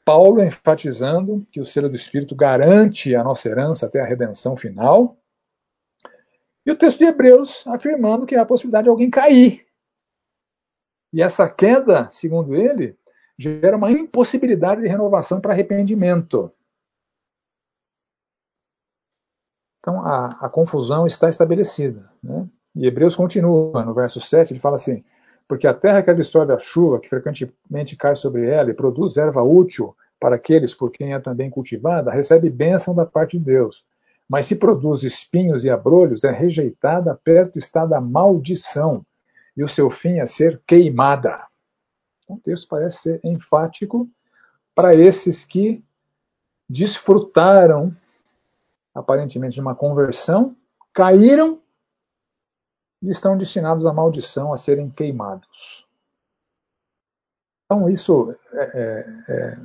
Paulo 0.05 0.43
enfatizando 0.43 1.47
que 1.51 1.61
o 1.61 1.65
selo 1.65 1.89
do 1.89 1.97
Espírito 1.97 2.37
garante 2.37 3.15
a 3.15 3.25
nossa 3.25 3.49
herança 3.49 3.87
até 3.87 4.01
a 4.01 4.05
redenção 4.05 4.57
final. 4.57 5.17
E 6.65 6.71
o 6.71 6.77
texto 6.77 6.99
de 6.99 7.05
Hebreus 7.05 7.67
afirmando 7.67 8.27
que 8.27 8.37
há 8.37 8.43
a 8.43 8.47
possibilidade 8.47 8.85
de 8.85 8.91
alguém 8.91 9.11
cair. 9.11 9.67
E 11.13 11.23
essa 11.23 11.49
queda, 11.49 12.09
segundo 12.11 12.55
ele, 12.55 12.97
gera 13.39 13.77
uma 13.77 13.91
impossibilidade 13.91 14.83
de 14.83 14.89
renovação 14.89 15.41
para 15.41 15.53
arrependimento. 15.53 16.53
Então 19.79 20.01
a, 20.01 20.47
a 20.47 20.49
confusão 20.49 21.07
está 21.07 21.29
estabelecida. 21.29 22.11
Né? 22.23 22.49
E 22.75 22.87
Hebreus 22.87 23.17
continua, 23.17 23.85
no 23.85 23.95
verso 23.95 24.21
7, 24.21 24.53
ele 24.53 24.61
fala 24.61 24.77
assim: 24.77 25.05
porque 25.47 25.67
a 25.67 25.75
terra 25.75 26.03
que 26.03 26.11
absorve 26.11 26.53
a 26.53 26.59
chuva, 26.59 26.99
que 26.99 27.09
frequentemente 27.09 27.97
cai 27.97 28.17
sobre 28.17 28.49
ela 28.49 28.71
e 28.71 28.75
produz 28.75 29.17
erva 29.17 29.43
útil 29.43 29.95
para 30.19 30.37
aqueles 30.37 30.73
por 30.73 30.91
quem 30.91 31.13
é 31.13 31.21
também 31.21 31.51
cultivada, 31.51 32.11
recebe 32.11 32.49
bênção 32.49 32.95
da 32.95 33.05
parte 33.05 33.39
de 33.39 33.45
Deus. 33.45 33.85
Mas 34.29 34.47
se 34.47 34.57
produz 34.57 35.03
espinhos 35.03 35.65
e 35.65 35.71
abrolhos, 35.71 36.25
é 36.25 36.31
rejeitada, 36.31 37.19
perto 37.23 37.59
está 37.59 37.85
da 37.85 38.01
maldição, 38.01 39.05
e 39.57 39.63
o 39.63 39.69
seu 39.69 39.91
fim 39.91 40.19
é 40.19 40.27
ser 40.27 40.61
queimada. 40.67 41.47
Então, 42.23 42.37
o 42.37 42.41
texto 42.41 42.67
parece 42.67 42.99
ser 42.99 43.21
enfático 43.23 44.09
para 44.75 44.95
esses 44.95 45.45
que 45.45 45.85
desfrutaram, 46.69 47.95
aparentemente, 48.95 49.55
de 49.55 49.61
uma 49.61 49.75
conversão, 49.75 50.57
caíram 50.93 51.61
e 53.05 53.11
estão 53.11 53.37
destinados 53.37 53.85
à 53.87 53.93
maldição, 53.93 54.53
a 54.53 54.57
serem 54.57 54.89
queimados. 54.89 55.87
Então, 57.67 57.89
isso 57.89 58.35
é, 58.53 58.63
é, 59.29 59.57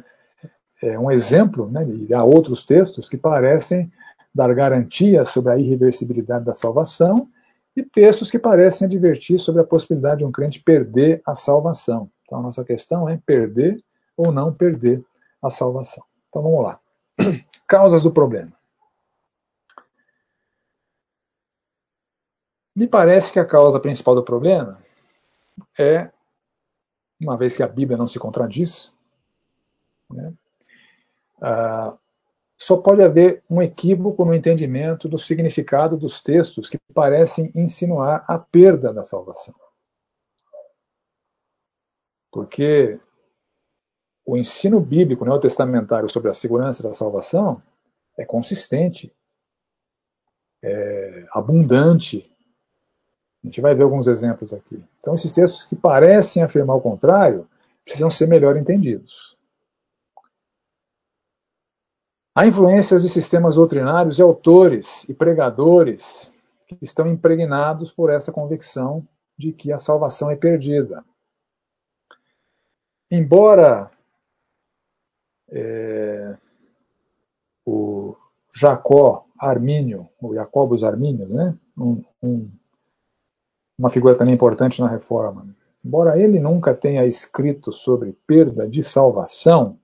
é, 0.84 0.90
é 0.90 1.00
um 1.00 1.10
exemplo, 1.10 1.70
né, 1.70 1.86
e 1.88 2.14
há 2.14 2.24
outros 2.24 2.64
textos 2.64 3.08
que 3.08 3.18
parecem 3.18 3.92
dar 4.34 4.54
garantia 4.54 5.26
sobre 5.26 5.54
a 5.54 5.58
irreversibilidade 5.58 6.46
da 6.46 6.54
salvação, 6.54 7.30
e 7.76 7.84
textos 7.84 8.30
que 8.30 8.38
parecem 8.38 8.86
advertir 8.86 9.40
sobre 9.40 9.62
a 9.62 9.66
possibilidade 9.66 10.20
de 10.20 10.26
um 10.26 10.32
crente 10.32 10.62
perder 10.62 11.22
a 11.26 11.34
salvação. 11.34 12.10
Então, 12.24 12.40
a 12.40 12.42
nossa 12.42 12.64
questão 12.64 13.08
é 13.08 13.18
perder 13.26 13.82
ou 14.18 14.32
não 14.32 14.54
perder 14.54 15.04
a 15.42 15.50
salvação. 15.50 16.04
Então, 16.28 16.42
vamos 16.42 16.64
lá. 16.64 16.80
Causas 17.68 18.04
do 18.04 18.12
problema. 18.12 18.59
Me 22.76 22.88
parece 22.88 23.32
que 23.32 23.40
a 23.40 23.46
causa 23.46 23.80
principal 23.80 24.16
do 24.16 24.24
problema 24.24 24.82
é, 25.78 26.12
uma 27.22 27.38
vez 27.38 27.56
que 27.56 27.64
a 27.64 27.68
Bíblia 27.68 27.98
não 27.98 28.08
se 28.08 28.20
contradiz, 28.20 28.94
né, 30.10 30.34
só 32.58 32.78
pode 32.78 33.02
haver 33.02 33.42
um 33.50 33.62
equívoco 33.62 34.26
no 34.26 34.34
entendimento 34.34 35.08
do 35.08 35.18
significado 35.18 35.96
dos 35.96 36.22
textos 36.22 36.70
que 36.70 36.78
parecem 36.94 37.52
insinuar 37.56 38.26
a 38.28 38.38
perda 38.38 38.94
da 38.94 39.06
salvação. 39.06 39.56
Porque 42.30 43.00
o 44.26 44.38
ensino 44.38 44.80
bíblico 44.82 45.24
neotestamentário 45.24 46.10
sobre 46.10 46.30
a 46.30 46.34
segurança 46.34 46.84
da 46.84 46.94
salvação 46.94 47.64
é 48.18 48.26
consistente, 48.26 49.16
é 50.62 51.26
abundante, 51.32 52.29
a 53.44 53.48
gente 53.48 53.62
vai 53.62 53.74
ver 53.74 53.84
alguns 53.84 54.08
exemplos 54.08 54.54
aqui. 54.54 54.84
Então, 55.00 55.16
esses 55.16 55.34
textos 55.34 55.66
que 55.66 55.76
parecem 55.76 56.44
afirmar 56.44 56.76
o 56.76 56.82
contrário 56.82 57.48
precisam 57.84 58.10
ser 58.10 58.28
melhor 58.28 58.58
entendidos. 58.58 59.38
Há 62.36 62.46
influências 62.46 63.02
de 63.02 63.10
sistemas 63.10 63.56
doutrinários 63.56 64.20
e 64.20 64.22
autores 64.22 65.08
e 65.10 65.14
pregadores 65.14 66.32
que 66.66 66.78
estão 66.82 67.08
impregnados 67.08 67.92
por 67.92 68.10
essa 68.10 68.32
convicção 68.32 69.06
de 69.38 69.52
que 69.52 69.72
a 69.72 69.80
salvação 69.80 70.30
é 70.30 70.36
perdida. 70.36 71.04
Embora 73.10 73.90
é, 75.50 76.38
o 77.66 78.16
Jacó 78.54 79.26
Armínio, 79.38 80.08
o 80.22 80.36
Jacobus 80.36 80.84
Armínios, 80.84 81.32
né, 81.32 81.58
um, 81.78 82.04
um, 82.22 82.50
uma 83.80 83.90
figura 83.90 84.18
também 84.18 84.34
importante 84.34 84.82
na 84.82 84.90
Reforma, 84.90 85.56
embora 85.84 86.22
ele 86.22 86.38
nunca 86.38 86.76
tenha 86.76 87.06
escrito 87.06 87.72
sobre 87.72 88.12
perda 88.28 88.68
de 88.68 88.84
salvação, 88.84 89.80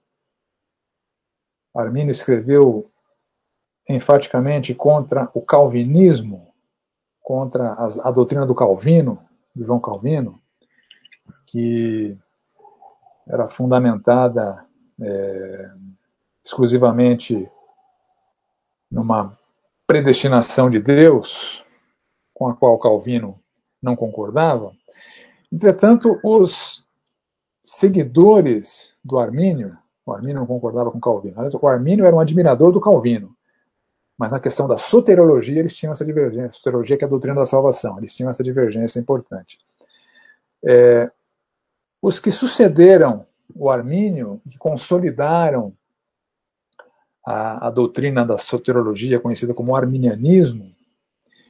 Armínio 1.73 2.12
escreveu 2.12 2.91
enfaticamente 3.88 4.75
contra 4.75 5.29
o 5.34 5.41
calvinismo, 5.41 6.53
contra 7.21 7.71
a, 7.71 7.86
a 8.03 8.12
doutrina 8.12 8.45
do 8.45 8.53
Calvino, 8.53 9.19
do 9.55 9.63
João 9.63 9.79
Calvino, 9.79 10.41
que 11.45 12.17
era 13.27 13.47
fundamentada 13.47 14.65
é, 15.01 15.71
exclusivamente 16.43 17.49
numa 18.91 19.38
predestinação 19.88 20.69
de 20.69 20.79
Deus, 20.79 21.63
com 22.34 22.47
a 22.47 22.55
qual 22.55 22.77
Calvino 22.77 23.39
não 23.86 23.95
concordava. 23.95 24.74
Entretanto, 25.52 26.19
os 26.24 26.86
seguidores 27.63 28.95
do 29.04 29.17
Armínio, 29.17 29.78
o 30.06 30.12
Armínio 30.12 30.36
não 30.36 30.45
concordava 30.45 30.91
com 30.91 31.00
Calvino, 31.00 31.36
o 31.62 31.67
Armínio 31.67 32.06
era 32.06 32.15
um 32.15 32.19
admirador 32.19 32.71
do 32.71 32.82
Calvino, 32.82 33.36
mas 34.17 34.32
na 34.32 34.39
questão 34.39 34.67
da 34.67 34.78
soteriologia 34.78 35.60
eles 35.60 35.76
tinham 35.76 35.91
essa 35.91 36.06
divergência, 36.06 36.52
soteriologia 36.52 36.98
que 36.98 37.04
é 37.04 37.08
a 37.08 37.10
doutrina 37.10 37.36
da 37.36 37.45
salvação, 37.45 37.98
eles 37.98 38.13
tinham 38.13 38.30
essa 38.30 38.43
divergência 38.43 39.00
importante. 39.00 39.60
É, 40.63 41.12
os 42.02 42.19
que 42.19 42.32
sucederam 42.32 43.26
o 43.54 43.69
Armínio, 43.69 44.41
que 44.50 44.58
consolidaram 44.58 45.74
a, 47.26 47.67
a 47.67 47.69
doutrina 47.69 48.26
da 48.26 48.38
soteriologia, 48.38 49.19
conhecida 49.19 49.54
como 49.54 49.76
arminianismo, 49.76 50.71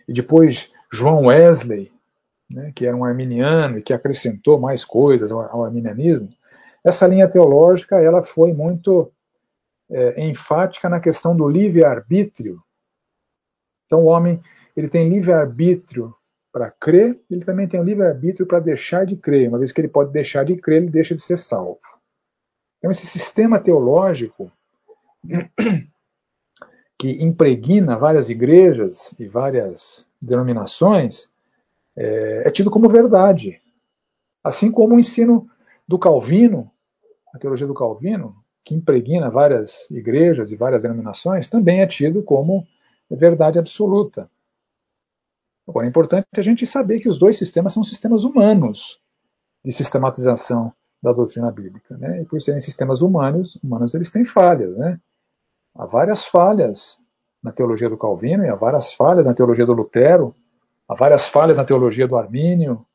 e 0.08 0.13
depois 0.13 0.71
João 0.91 1.26
Wesley, 1.26 1.91
né, 2.49 2.71
que 2.75 2.86
era 2.86 2.95
um 2.95 3.05
arminiano 3.05 3.77
e 3.77 3.81
que 3.81 3.93
acrescentou 3.93 4.60
mais 4.60 4.84
coisas 4.84 5.31
ao, 5.31 5.41
ao 5.41 5.63
arminianismo, 5.65 6.29
essa 6.84 7.08
linha 7.08 7.27
teológica 7.27 7.99
ela 7.99 8.23
foi 8.23 8.53
muito 8.53 9.12
é, 9.89 10.27
enfática 10.27 10.88
na 10.88 10.99
questão 10.99 11.36
do 11.36 11.47
livre-arbítrio. 11.47 12.62
Então, 13.86 14.03
o 14.03 14.05
homem 14.05 14.39
ele 14.75 14.88
tem 14.88 15.10
livre-arbítrio 15.10 16.13
para 16.51 16.71
crer, 16.71 17.19
ele 17.29 17.43
também 17.43 17.67
tem 17.67 17.84
livre-arbítrio 17.84 18.45
para 18.45 18.60
deixar 18.60 19.05
de 19.05 19.15
crer. 19.15 19.49
Uma 19.49 19.58
vez 19.58 19.71
que 19.71 19.81
ele 19.81 19.88
pode 19.88 20.12
deixar 20.12 20.45
de 20.45 20.55
crer, 20.55 20.84
ele 20.84 20.91
deixa 20.91 21.15
de 21.15 21.21
ser 21.21 21.38
salvo. 21.38 21.79
Então, 22.77 22.91
esse 22.91 23.05
sistema 23.05 23.60
teológico 23.60 24.51
que 26.97 27.23
impregna 27.23 27.97
várias 27.97 28.29
igrejas 28.29 29.13
e 29.19 29.25
várias 29.25 30.08
denominações 30.21 31.29
é, 31.95 32.43
é 32.47 32.51
tido 32.51 32.69
como 32.69 32.89
verdade. 32.89 33.62
Assim 34.43 34.71
como 34.71 34.95
o 34.95 34.99
ensino 34.99 35.49
do 35.88 35.97
Calvino, 35.97 36.71
a 37.34 37.39
teologia 37.39 37.67
do 37.67 37.73
Calvino, 37.73 38.36
que 38.63 38.73
impregna 38.73 39.29
várias 39.29 39.89
igrejas 39.91 40.51
e 40.51 40.55
várias 40.55 40.84
denominações, 40.84 41.47
também 41.47 41.81
é 41.81 41.88
tido 41.88 42.23
como 42.23 42.67
verdade 43.10 43.60
absoluta. 43.60 44.29
Agora, 45.67 45.86
é 45.86 45.89
importante 45.89 46.27
a 46.38 46.41
gente 46.41 46.65
saber 46.65 46.99
que 46.99 47.10
os 47.10 47.17
dois 47.17 47.38
sistemas 47.38 47.73
são 47.73 47.84
sistemas 47.84 48.23
humanos 48.23 48.99
de 49.63 49.71
sistematização 49.71 50.71
da 51.01 51.12
doutrina 51.12 51.51
bíblica. 51.51 51.97
Né? 51.97 52.21
E 52.21 52.25
por 52.25 52.39
serem 52.41 52.62
sistemas 52.62 53.01
humanos, 53.01 53.55
humanos 53.63 53.93
eles 53.93 54.12
têm 54.12 54.25
falhas. 54.25 54.75
Né? 54.77 54.99
Há 55.75 55.86
várias 55.86 56.25
falhas 56.25 56.99
na 57.41 57.51
teologia 57.51 57.89
do 57.89 57.97
Calvino, 57.97 58.43
e 58.43 58.49
há 58.49 58.55
várias 58.55 58.93
falhas 58.93 59.27
na 59.27 59.34
teologia 59.34 59.65
do 59.65 59.73
Lutero, 59.73 60.36
há 60.88 60.95
várias 60.95 61.28
falhas 61.28 61.58
na 61.58 61.65
teologia 61.65 62.08
do 62.08 62.17
Armínio. 62.17 62.86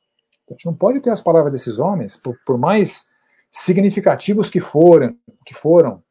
A 0.49 0.53
gente 0.53 0.67
não 0.67 0.75
pode 0.75 1.01
ter 1.01 1.11
as 1.11 1.21
palavras 1.21 1.53
desses 1.53 1.79
homens, 1.79 2.17
por, 2.17 2.37
por 2.45 2.59
mais 2.59 3.11
significativos 3.51 4.49
que, 4.49 4.61
foram, 4.61 5.17
que 5.45 5.55
foram 5.55 6.03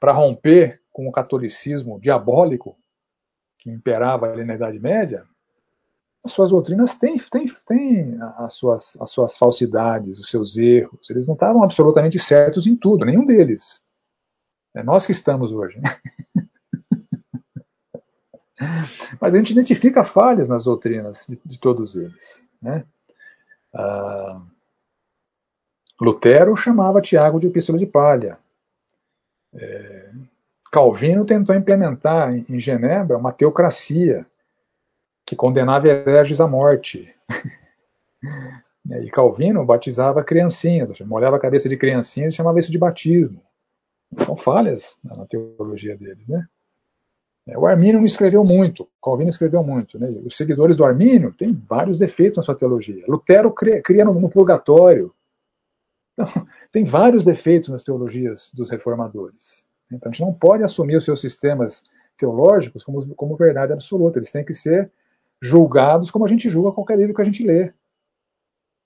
para 0.00 0.12
romper 0.12 0.80
com 0.92 1.08
o 1.08 1.12
catolicismo 1.12 2.00
diabólico 2.00 2.76
que 3.58 3.70
imperava 3.70 4.26
ali 4.26 4.44
na 4.44 4.56
Idade 4.56 4.78
Média, 4.78 5.24
as 6.24 6.32
suas 6.32 6.50
doutrinas 6.50 6.98
têm, 6.98 7.16
têm, 7.16 7.46
têm 7.66 8.18
as, 8.38 8.54
suas, 8.54 9.00
as 9.00 9.10
suas 9.10 9.36
falsidades, 9.36 10.18
os 10.18 10.30
seus 10.30 10.56
erros. 10.56 11.08
Eles 11.10 11.26
não 11.26 11.34
estavam 11.34 11.64
absolutamente 11.64 12.18
certos 12.18 12.66
em 12.66 12.76
tudo, 12.76 13.04
nenhum 13.04 13.24
deles. 13.24 13.82
É 14.74 14.82
nós 14.82 15.04
que 15.04 15.12
estamos 15.12 15.52
hoje. 15.52 15.80
Mas 19.20 19.34
a 19.34 19.38
gente 19.38 19.50
identifica 19.50 20.04
falhas 20.04 20.48
nas 20.48 20.64
doutrinas 20.64 21.26
de, 21.28 21.40
de 21.44 21.58
todos 21.58 21.96
eles. 21.96 22.42
Né? 22.60 22.84
Ah, 23.74 24.40
Lutero 26.00 26.56
chamava 26.56 27.00
Tiago 27.00 27.38
de 27.38 27.46
epístola 27.46 27.78
de 27.78 27.86
palha. 27.86 28.38
É, 29.54 30.10
Calvino 30.70 31.26
tentou 31.26 31.54
implementar 31.54 32.34
em 32.34 32.58
Genebra 32.58 33.18
uma 33.18 33.32
teocracia 33.32 34.26
que 35.26 35.36
condenava 35.36 35.86
hereges 35.86 36.40
à 36.40 36.48
morte. 36.48 37.14
e 39.02 39.10
Calvino 39.10 39.64
batizava 39.64 40.24
criancinhas, 40.24 40.98
molhava 41.00 41.36
a 41.36 41.40
cabeça 41.40 41.68
de 41.68 41.76
criancinhas 41.76 42.32
e 42.32 42.36
chamava 42.36 42.58
isso 42.58 42.72
de 42.72 42.78
batismo. 42.78 43.42
São 44.24 44.36
falhas 44.36 44.98
na 45.04 45.26
teologia 45.26 45.96
deles. 45.96 46.26
Né? 46.26 46.46
É, 47.46 47.58
o 47.58 47.66
Armínio 47.66 47.98
não 47.98 48.04
escreveu 48.04 48.44
muito, 48.44 48.88
Calvino 49.02 49.28
escreveu 49.28 49.64
muito. 49.64 49.98
Né? 49.98 50.08
Os 50.24 50.36
seguidores 50.36 50.76
do 50.76 50.84
Armínio 50.84 51.32
têm 51.32 51.52
vários 51.52 51.98
defeitos 51.98 52.36
na 52.36 52.42
sua 52.42 52.54
teologia. 52.54 53.04
Lutero 53.08 53.52
cria, 53.52 54.04
no, 54.04 54.14
no 54.14 54.30
purgatório. 54.30 55.12
Então, 56.12 56.26
tem 56.70 56.84
vários 56.84 57.24
defeitos 57.24 57.68
nas 57.68 57.84
teologias 57.84 58.50
dos 58.54 58.70
reformadores. 58.70 59.64
Então 59.90 60.08
a 60.08 60.12
gente 60.12 60.24
não 60.24 60.32
pode 60.32 60.62
assumir 60.62 60.96
os 60.96 61.04
seus 61.04 61.20
sistemas 61.20 61.82
teológicos 62.16 62.84
como, 62.84 63.14
como 63.14 63.36
verdade 63.36 63.72
absoluta. 63.72 64.18
Eles 64.18 64.30
têm 64.30 64.44
que 64.44 64.54
ser 64.54 64.90
julgados 65.40 66.10
como 66.10 66.24
a 66.24 66.28
gente 66.28 66.48
julga 66.48 66.72
qualquer 66.72 66.96
livro 66.96 67.14
que 67.14 67.22
a 67.22 67.24
gente 67.24 67.44
lê. 67.44 67.72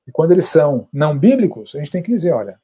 E 0.06 0.12
quando 0.12 0.32
eles 0.32 0.46
são 0.46 0.88
não 0.92 1.18
bíblicos, 1.18 1.74
a 1.74 1.78
gente 1.78 1.90
tem 1.90 2.02
que 2.02 2.10
dizer, 2.10 2.32
olha, 2.32 2.58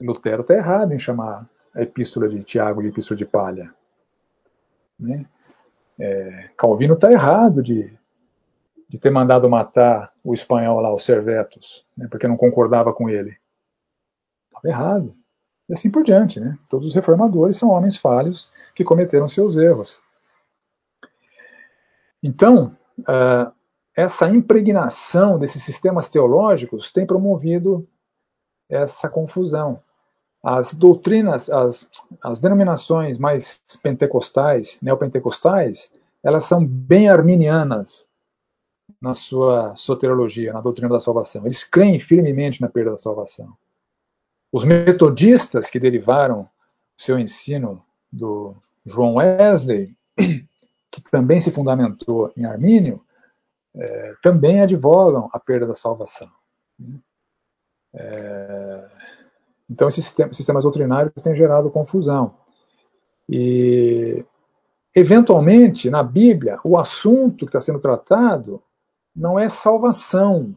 Lutero 0.00 0.42
está 0.42 0.54
errado 0.54 0.92
em 0.92 0.98
chamar 0.98 1.48
a 1.74 1.82
epístola 1.82 2.28
de 2.28 2.42
Tiago 2.42 2.82
de 2.82 2.88
epístola 2.88 3.16
de 3.16 3.24
palha. 3.24 3.74
Né? 4.98 5.26
É, 5.98 6.50
Calvino 6.56 6.94
está 6.94 7.10
errado 7.12 7.62
de, 7.62 7.92
de 8.88 8.98
ter 8.98 9.10
mandado 9.10 9.48
matar 9.48 10.12
o 10.22 10.32
espanhol 10.34 10.80
lá, 10.80 10.92
o 10.92 10.98
Servetus, 10.98 11.86
né, 11.96 12.08
porque 12.10 12.28
não 12.28 12.36
concordava 12.36 12.92
com 12.92 13.08
ele. 13.08 13.36
Estava 14.48 14.68
errado. 14.68 15.16
E 15.68 15.72
assim 15.72 15.90
por 15.90 16.02
diante. 16.02 16.40
Né? 16.40 16.58
Todos 16.70 16.88
os 16.88 16.94
reformadores 16.94 17.56
são 17.56 17.70
homens 17.70 17.96
falhos 17.96 18.52
que 18.74 18.84
cometeram 18.84 19.28
seus 19.28 19.56
erros. 19.56 20.02
Então, 22.22 22.76
uh, 23.00 23.52
essa 23.96 24.28
impregnação 24.28 25.38
desses 25.38 25.62
sistemas 25.62 26.08
teológicos 26.08 26.92
tem 26.92 27.06
promovido 27.06 27.86
essa 28.68 29.08
confusão. 29.08 29.82
As 30.42 30.74
doutrinas, 30.74 31.48
as, 31.48 31.88
as 32.22 32.40
denominações 32.40 33.16
mais 33.18 33.62
pentecostais, 33.82 34.78
neopentecostais, 34.82 35.90
elas 36.22 36.44
são 36.44 36.64
bem 36.64 37.08
arminianas 37.08 38.08
na 39.00 39.14
sua 39.14 39.74
soterologia, 39.76 40.52
na 40.52 40.60
doutrina 40.60 40.88
da 40.88 41.00
salvação. 41.00 41.44
Eles 41.44 41.62
creem 41.62 41.98
firmemente 41.98 42.60
na 42.60 42.68
perda 42.68 42.92
da 42.92 42.96
salvação. 42.96 43.56
Os 44.52 44.64
metodistas 44.64 45.70
que 45.70 45.80
derivaram 45.80 46.48
seu 46.96 47.18
ensino 47.18 47.82
do 48.12 48.54
João 48.84 49.14
Wesley 49.14 49.96
que 50.92 51.00
também 51.10 51.40
se 51.40 51.50
fundamentou 51.50 52.30
em 52.36 52.44
Armínio, 52.44 53.02
é, 53.74 54.14
também 54.22 54.60
advogam 54.60 55.30
a 55.32 55.40
perda 55.40 55.66
da 55.66 55.74
salvação. 55.74 56.30
É, 57.94 58.88
então, 59.72 59.88
esses 59.88 60.14
sistemas, 60.32 60.64
doutrinários 60.64 61.22
têm 61.22 61.34
gerado 61.34 61.70
confusão. 61.70 62.34
E, 63.26 64.22
eventualmente, 64.94 65.88
na 65.88 66.02
Bíblia, 66.02 66.58
o 66.62 66.76
assunto 66.76 67.38
que 67.38 67.44
está 67.46 67.60
sendo 67.60 67.80
tratado 67.80 68.62
não 69.16 69.38
é 69.38 69.48
salvação, 69.48 70.54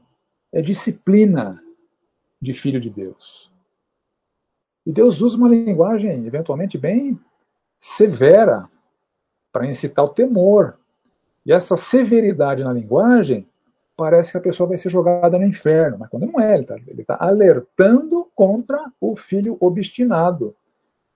é 0.51 0.61
disciplina 0.61 1.63
de 2.41 2.51
filho 2.51 2.77
de 2.77 2.89
Deus. 2.89 3.49
E 4.85 4.91
Deus 4.91 5.21
usa 5.21 5.37
uma 5.37 5.47
linguagem, 5.47 6.25
eventualmente, 6.27 6.77
bem 6.77 7.17
severa 7.79 8.69
para 9.49 9.65
incitar 9.65 10.03
o 10.03 10.09
temor 10.09 10.77
E 11.45 11.53
essa 11.53 11.77
severidade 11.77 12.65
na 12.65 12.73
linguagem 12.73 13.47
parece 13.95 14.31
que 14.31 14.37
a 14.37 14.41
pessoa 14.41 14.67
vai 14.67 14.77
ser 14.77 14.89
jogada 14.89 15.37
no 15.37 15.45
inferno, 15.45 15.97
mas 15.99 16.09
quando 16.09 16.25
não 16.25 16.39
é, 16.39 16.55
ele 16.55 17.01
está 17.01 17.17
tá 17.17 17.25
alertando 17.25 18.29
contra 18.35 18.91
o 18.99 19.15
filho 19.15 19.57
obstinado, 19.59 20.55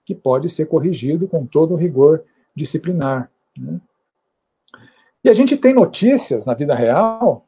que 0.06 0.16
pode 0.16 0.50
ser 0.50 0.66
corrigido 0.68 1.28
com 1.28 1.46
todo 1.46 1.74
o 1.74 1.78
rigor 1.78 2.24
disciplinar. 2.56 3.30
Né? 3.58 3.80
E 5.24 5.30
a 5.30 5.34
gente 5.34 5.58
tem 5.58 5.74
notícias 5.74 6.46
na 6.46 6.54
vida 6.54 6.74
real 6.74 7.46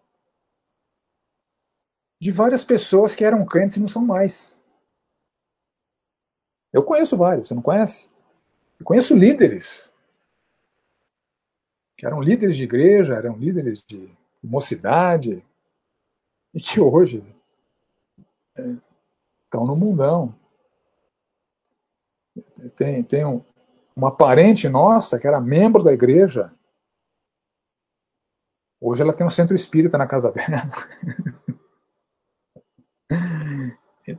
de 2.19 2.29
várias 2.29 2.63
pessoas 2.63 3.15
que 3.15 3.25
eram 3.25 3.45
crentes 3.45 3.77
e 3.77 3.79
não 3.79 3.87
são 3.87 4.05
mais. 4.05 4.59
Eu 6.71 6.83
conheço 6.83 7.17
vários, 7.17 7.47
você 7.47 7.55
não 7.55 7.61
conhece? 7.61 8.09
Eu 8.79 8.85
conheço 8.85 9.15
líderes 9.15 9.91
que 11.97 12.05
eram 12.05 12.21
líderes 12.21 12.57
de 12.57 12.63
igreja, 12.63 13.15
eram 13.15 13.37
líderes 13.37 13.81
de 13.81 14.09
mocidade, 14.43 15.43
e 16.53 16.59
que 16.59 16.79
hoje 16.79 17.23
é, 18.55 18.75
estão 19.43 19.65
no 19.65 19.75
mundão. 19.75 20.33
Tem, 22.75 23.03
tem 23.03 23.25
um, 23.25 23.43
uma 23.95 24.15
parente 24.15 24.67
nossa 24.69 25.19
que 25.19 25.27
era 25.27 25.39
membro 25.39 25.83
da 25.83 25.93
igreja. 25.93 26.53
Hoje 28.79 29.01
ela 29.01 29.13
tem 29.13 29.25
um 29.25 29.29
centro 29.29 29.55
espírita 29.55 29.97
na 29.97 30.07
casa 30.07 30.31
dela. 30.31 30.69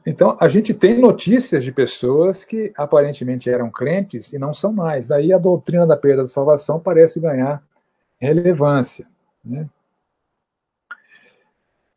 Então, 0.07 0.37
a 0.41 0.49
gente 0.49 0.73
tem 0.73 1.01
notícias 1.01 1.65
de 1.65 1.73
pessoas 1.73 2.45
que 2.45 2.73
aparentemente 2.77 3.51
eram 3.51 3.71
crentes 3.71 4.33
e 4.33 4.39
não 4.39 4.55
são 4.55 4.73
mais. 4.73 5.09
Daí 5.09 5.33
a 5.33 5.39
doutrina 5.39 5.87
da 5.87 5.97
perda 5.97 6.23
da 6.23 6.29
salvação 6.29 6.79
parece 6.79 7.21
ganhar 7.21 7.63
relevância. 8.19 9.07
Né? 9.45 9.69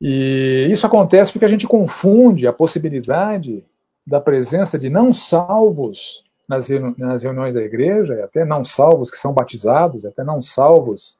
E 0.01 0.67
isso 0.69 0.86
acontece 0.86 1.31
porque 1.31 1.45
a 1.45 1.49
gente 1.49 1.67
confunde 1.67 2.47
a 2.47 2.53
possibilidade 2.53 3.63
da 4.05 4.19
presença 4.19 4.77
de 4.77 4.89
não 4.89 5.12
salvos 5.12 6.23
nas, 6.47 6.67
reuniões 6.67 7.55
da 7.55 7.62
igreja, 7.62 8.23
até 8.23 8.45
não 8.45 8.63
salvos 8.63 9.10
que 9.10 9.17
são 9.17 9.34
batizados, 9.34 10.05
até 10.05 10.23
não 10.23 10.41
salvos 10.41 11.17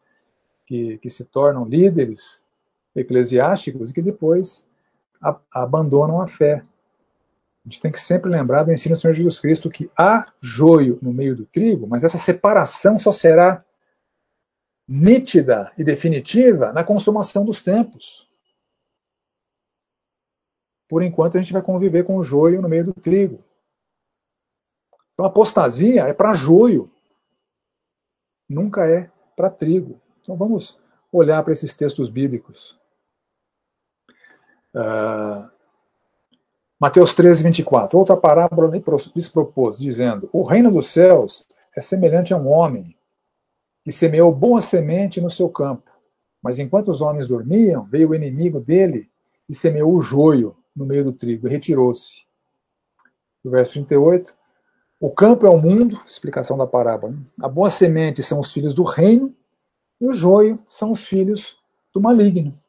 que, 0.66 0.98
que 1.00 1.10
se 1.10 1.26
tornam 1.26 1.66
líderes 1.66 2.46
eclesiásticos 2.96 3.90
e 3.90 3.94
que 3.94 4.02
depois 4.02 4.66
a, 5.22 5.36
abandonam 5.52 6.22
a 6.22 6.28
fé. 6.28 6.64
A 7.66 7.70
gente 7.70 7.82
tem 7.82 7.92
que 7.92 8.00
sempre 8.00 8.30
lembrar 8.30 8.64
do 8.64 8.72
ensino 8.72 8.94
do 8.94 9.02
Senhor 9.02 9.14
Jesus 9.14 9.40
Cristo 9.40 9.72
que 9.72 9.90
há 9.98 10.28
joio 10.40 11.00
no 11.02 11.12
meio 11.12 11.36
do 11.36 11.46
trigo, 11.46 11.88
mas 11.88 12.04
essa 12.04 12.18
separação 12.18 13.00
só 13.00 13.12
será 13.12 13.64
nítida 14.88 15.72
e 15.76 15.84
definitiva 15.84 16.72
na 16.72 16.84
consumação 16.84 17.44
dos 17.44 17.64
tempos. 17.64 18.30
Por 20.88 21.04
enquanto, 21.04 21.38
a 21.38 21.42
gente 21.42 21.54
vai 21.54 21.62
conviver 21.62 22.04
com 22.04 22.18
o 22.18 22.24
joio 22.24 22.62
no 22.62 22.70
meio 22.70 22.86
do 22.86 22.94
trigo. 22.94 23.44
Então, 25.14 25.26
apostasia 25.26 26.04
é 26.04 26.14
para 26.14 26.34
joio, 26.34 26.92
nunca 28.50 28.86
é 28.86 29.10
para 29.36 29.50
trigo. 29.50 30.00
Então, 30.22 30.36
vamos 30.36 30.78
olhar 31.12 31.44
para 31.44 31.54
esses 31.54 31.74
textos 31.74 32.10
bíblicos. 32.10 32.78
Uh, 34.76 35.50
Mateus 36.80 37.16
13, 37.16 37.44
24. 37.44 37.98
Outra 37.98 38.18
parábola 38.18 38.70
lhes 39.16 39.30
propôs, 39.30 39.80
dizendo: 39.80 40.30
O 40.34 40.44
reino 40.44 40.70
dos 40.70 40.88
céus 40.88 41.46
é 41.76 41.82
semelhante 41.82 42.34
a 42.34 42.38
um 42.38 42.48
homem 42.48 42.96
que 43.84 43.92
semeou 43.92 44.34
boa 44.34 44.62
semente 44.62 45.22
no 45.22 45.30
seu 45.30 45.50
campo. 45.50 45.90
Mas 46.42 46.60
enquanto 46.60 46.90
os 46.90 47.02
homens 47.02 47.28
dormiam, 47.28 47.86
veio 47.86 48.10
o 48.10 48.16
inimigo 48.16 48.60
dele 48.60 49.10
e 49.48 49.56
semeou 49.56 49.96
o 49.96 50.02
joio 50.02 50.56
no 50.76 50.86
meio 50.86 51.04
do 51.04 51.14
trigo 51.14 51.48
e 51.48 51.52
retirou-se. 51.52 52.26
O 53.44 53.50
verso 53.50 53.74
38. 53.74 54.36
O 55.00 55.10
campo 55.12 55.46
é 55.46 55.50
o 55.50 55.60
mundo, 55.60 56.02
explicação 56.06 56.58
da 56.58 56.66
parábola. 56.66 57.14
Né? 57.14 57.20
A 57.42 57.48
boa 57.48 57.70
semente 57.70 58.24
são 58.24 58.40
os 58.40 58.52
filhos 58.52 58.74
do 58.74 58.84
reino 58.84 59.36
e 60.02 60.08
o 60.08 60.12
joio 60.12 60.60
são 60.68 60.92
os 60.92 61.06
filhos 61.06 61.58
do 61.94 62.02
maligno. 62.02 62.60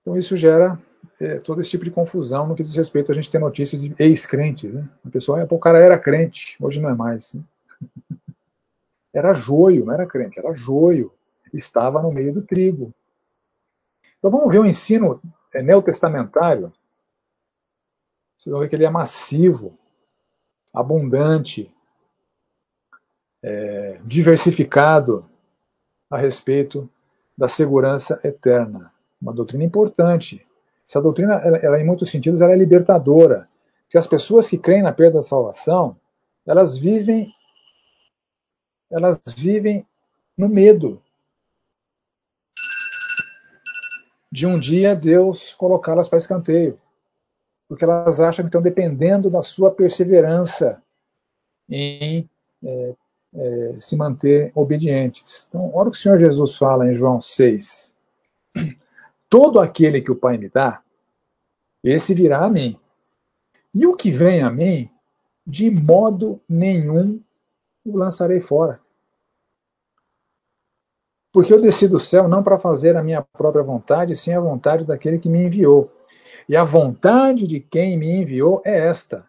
Então 0.00 0.16
isso 0.16 0.36
gera 0.36 0.80
é, 1.20 1.38
todo 1.38 1.60
esse 1.60 1.70
tipo 1.70 1.84
de 1.84 1.90
confusão 1.90 2.46
no 2.46 2.54
que 2.54 2.62
diz 2.62 2.74
respeito 2.74 3.12
a 3.12 3.14
gente 3.14 3.30
ter 3.30 3.38
notícias 3.38 3.80
de 3.80 3.94
ex-crentes. 3.98 4.72
Né? 4.72 4.88
A 5.04 5.10
pessoa, 5.10 5.46
o 5.48 5.58
cara 5.58 5.78
era 5.78 5.98
crente, 5.98 6.56
hoje 6.60 6.80
não 6.80 6.90
é 6.90 6.94
mais. 6.94 7.34
Né? 7.34 7.42
Era 9.14 9.34
joio, 9.34 9.84
não 9.84 9.92
era 9.92 10.06
crente, 10.06 10.38
era 10.38 10.54
joio. 10.54 11.12
Estava 11.52 12.00
no 12.00 12.10
meio 12.10 12.32
do 12.32 12.40
trigo. 12.40 12.94
Então 14.22 14.30
vamos 14.30 14.52
ver 14.52 14.60
o 14.60 14.64
ensino 14.66 15.20
é, 15.52 15.60
neotestamentário. 15.60 16.72
Vocês 18.38 18.52
vão 18.52 18.60
ver 18.60 18.68
que 18.68 18.76
ele 18.76 18.84
é 18.84 18.90
massivo, 18.90 19.76
abundante, 20.72 21.74
é, 23.42 23.98
diversificado 24.04 25.28
a 26.08 26.16
respeito 26.16 26.88
da 27.36 27.48
segurança 27.48 28.20
eterna. 28.22 28.92
Uma 29.20 29.32
doutrina 29.32 29.64
importante. 29.64 30.46
Essa 30.88 31.02
doutrina, 31.02 31.34
ela, 31.44 31.56
ela, 31.56 31.80
em 31.80 31.84
muitos 31.84 32.08
sentidos, 32.08 32.40
ela 32.40 32.52
é 32.52 32.56
libertadora. 32.56 33.48
Porque 33.82 33.98
as 33.98 34.06
pessoas 34.06 34.48
que 34.48 34.56
creem 34.56 34.84
na 34.84 34.92
perda 34.92 35.14
da 35.14 35.22
salvação, 35.24 35.96
elas 36.46 36.78
vivem 36.78 37.34
elas 38.88 39.18
vivem 39.36 39.84
no 40.38 40.48
medo 40.48 41.02
de 44.32 44.46
um 44.46 44.58
dia 44.58 44.96
Deus 44.96 45.52
colocá-las 45.52 46.08
para 46.08 46.16
escanteio, 46.16 46.80
porque 47.68 47.84
elas 47.84 48.18
acham 48.18 48.42
que 48.42 48.48
estão 48.48 48.62
dependendo 48.62 49.28
da 49.28 49.42
sua 49.42 49.70
perseverança 49.70 50.82
em 51.68 52.28
é, 52.64 52.94
é, 53.34 53.76
se 53.78 53.94
manter 53.94 54.50
obedientes. 54.54 55.46
Então, 55.46 55.70
olha 55.74 55.88
o 55.88 55.92
que 55.92 55.98
o 55.98 56.00
Senhor 56.00 56.18
Jesus 56.18 56.56
fala 56.56 56.90
em 56.90 56.94
João 56.94 57.20
6. 57.20 57.92
Todo 59.28 59.60
aquele 59.60 60.00
que 60.00 60.10
o 60.10 60.16
Pai 60.16 60.38
me 60.38 60.48
dá, 60.48 60.82
esse 61.84 62.14
virá 62.14 62.44
a 62.44 62.48
mim. 62.48 62.78
E 63.74 63.86
o 63.86 63.94
que 63.94 64.10
vem 64.10 64.42
a 64.42 64.50
mim, 64.50 64.88
de 65.46 65.70
modo 65.70 66.40
nenhum 66.48 67.20
o 67.84 67.96
lançarei 67.96 68.40
fora. 68.40 68.80
Porque 71.32 71.52
eu 71.52 71.60
desci 71.60 71.88
do 71.88 71.98
céu 71.98 72.28
não 72.28 72.42
para 72.42 72.58
fazer 72.58 72.96
a 72.96 73.02
minha 73.02 73.22
própria 73.22 73.62
vontade, 73.62 74.14
sim 74.14 74.34
a 74.34 74.40
vontade 74.40 74.84
daquele 74.84 75.18
que 75.18 75.30
me 75.30 75.46
enviou. 75.46 75.90
E 76.48 76.54
a 76.54 76.62
vontade 76.62 77.46
de 77.46 77.58
quem 77.58 77.96
me 77.96 78.10
enviou 78.10 78.60
é 78.64 78.86
esta: 78.86 79.24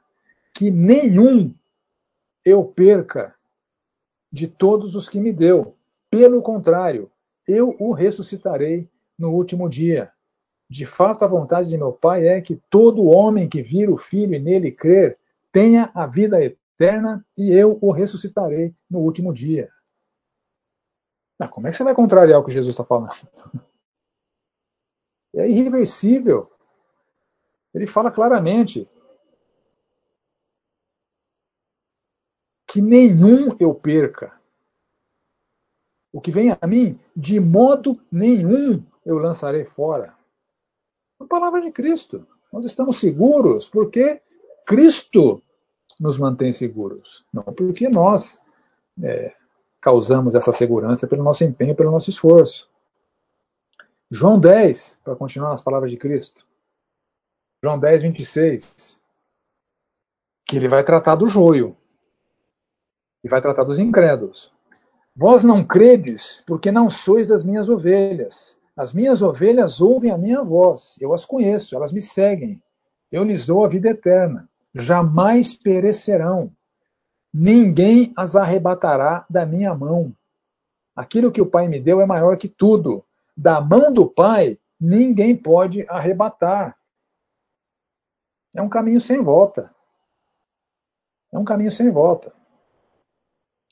que 0.54 0.70
nenhum 0.70 1.54
eu 2.44 2.66
perca 2.66 3.34
de 4.32 4.48
todos 4.48 4.96
os 4.96 5.08
que 5.08 5.22
me 5.22 5.32
deu. 5.32 5.76
Pelo 6.12 6.42
contrário, 6.42 7.10
eu 7.48 7.76
o 7.80 7.94
ressuscitarei 7.94 8.90
no 9.18 9.32
último 9.32 9.70
dia. 9.70 10.12
De 10.70 10.86
fato, 10.86 11.24
a 11.24 11.28
vontade 11.28 11.70
de 11.70 11.78
meu 11.78 11.92
Pai 11.92 12.28
é 12.28 12.42
que 12.42 12.60
todo 12.70 13.06
homem 13.06 13.48
que 13.48 13.62
vir 13.62 13.90
o 13.90 13.98
Filho 13.98 14.34
e 14.34 14.40
nele 14.40 14.72
crer 14.72 15.18
tenha 15.52 15.90
a 15.94 16.08
vida 16.08 16.44
eterna 16.44 17.26
e 17.38 17.52
eu 17.52 17.78
o 17.80 17.92
ressuscitarei 17.92 18.74
no 18.90 19.00
último 19.00 19.34
dia. 19.34 19.70
Ah, 21.40 21.48
como 21.48 21.68
é 21.68 21.72
que 21.72 21.78
você 21.78 21.84
vai 21.84 21.96
contrariar 21.96 22.40
o 22.40 22.44
que 22.44 22.52
Jesus 22.52 22.74
está 22.74 22.84
falando? 22.84 23.12
É 25.36 25.50
irreversível. 25.50 26.52
Ele 27.74 27.88
fala 27.88 28.12
claramente 28.12 28.88
que 32.68 32.80
nenhum 32.80 33.48
eu 33.60 33.74
perca. 33.74 34.40
O 36.12 36.22
que 36.22 36.30
vem 36.30 36.56
a 36.62 36.68
mim, 36.68 37.00
de 37.16 37.40
modo 37.40 38.00
nenhum 38.12 38.86
eu 39.04 39.18
lançarei 39.18 39.66
fora. 39.66 40.16
A 41.20 41.26
palavra 41.26 41.62
de 41.62 41.72
Cristo. 41.72 42.28
Nós 42.52 42.66
estamos 42.66 43.00
seguros 43.00 43.68
porque 43.68 44.22
Cristo 44.68 45.42
nos 46.00 46.18
mantém 46.18 46.52
seguros, 46.52 47.26
não 47.34 47.44
porque 47.44 47.90
nós 47.90 48.42
é, 49.02 49.36
causamos 49.84 50.34
essa 50.34 50.54
segurança 50.54 51.06
pelo 51.06 51.24
nosso 51.24 51.44
empenho, 51.44 51.76
pelo 51.76 51.92
nosso 51.92 52.10
esforço. 52.10 52.72
João 54.10 54.40
10, 54.40 55.02
para 55.04 55.14
continuar 55.14 55.52
as 55.52 55.62
palavras 55.62 55.92
de 55.92 55.98
Cristo. 55.98 56.48
João 57.62 57.78
10, 57.78 58.04
26. 58.04 59.02
Que 60.46 60.56
ele 60.56 60.70
vai 60.70 60.86
tratar 60.86 61.16
do 61.16 61.28
joio. 61.28 61.76
E 63.26 63.28
vai 63.28 63.42
tratar 63.42 63.66
dos 63.66 63.78
incrédulos. 63.78 64.54
Vós 65.14 65.44
não 65.44 65.66
credes, 65.66 66.42
porque 66.48 66.72
não 66.72 66.90
sois 66.90 67.28
das 67.28 67.44
minhas 67.44 67.68
ovelhas. 67.68 68.58
As 68.78 68.94
minhas 68.94 69.22
ovelhas 69.22 69.82
ouvem 69.82 70.12
a 70.12 70.18
minha 70.18 70.42
voz. 70.44 70.98
Eu 71.02 71.14
as 71.14 71.26
conheço, 71.26 71.76
elas 71.76 71.92
me 71.92 72.00
seguem. 72.00 72.64
Eu 73.12 73.26
lhes 73.26 73.46
dou 73.46 73.66
a 73.66 73.68
vida 73.68 73.90
eterna. 73.90 74.50
Jamais 74.74 75.54
perecerão 75.54 76.52
ninguém 77.34 78.14
as 78.16 78.36
arrebatará 78.36 79.26
da 79.30 79.46
minha 79.46 79.74
mão. 79.74 80.16
Aquilo 80.96 81.32
que 81.32 81.42
o 81.42 81.50
Pai 81.50 81.68
me 81.68 81.80
deu 81.80 82.00
é 82.02 82.06
maior 82.06 82.38
que 82.38 82.48
tudo. 82.48 83.04
Da 83.36 83.60
mão 83.60 83.92
do 83.92 84.08
Pai, 84.08 84.60
ninguém 84.80 85.36
pode 85.36 85.88
arrebatar. 85.90 86.78
É 88.56 88.62
um 88.62 88.70
caminho 88.70 89.02
sem 89.02 89.22
volta. 89.22 89.74
É 91.32 91.38
um 91.38 91.44
caminho 91.44 91.72
sem 91.72 91.90
volta. 91.90 92.32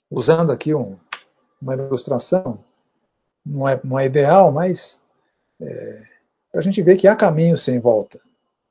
Usando 0.09 0.51
aqui 0.51 0.73
um, 0.73 0.97
uma 1.61 1.75
ilustração, 1.75 2.63
não 3.45 3.69
é, 3.69 3.79
não 3.83 3.99
é 3.99 4.07
ideal, 4.07 4.51
mas 4.51 5.01
é, 5.61 6.03
para 6.51 6.59
a 6.59 6.63
gente 6.63 6.81
ver 6.81 6.97
que 6.97 7.07
há 7.07 7.15
caminhos 7.15 7.61
sem 7.61 7.79
volta 7.79 8.19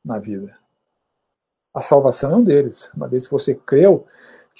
na 0.05 0.18
vida. 0.18 0.57
A 1.72 1.83
salvação 1.83 2.33
é 2.33 2.37
um 2.37 2.44
deles. 2.44 2.90
Uma 2.94 3.07
vez 3.07 3.26
que 3.26 3.33
você 3.33 3.55
creu, 3.55 4.07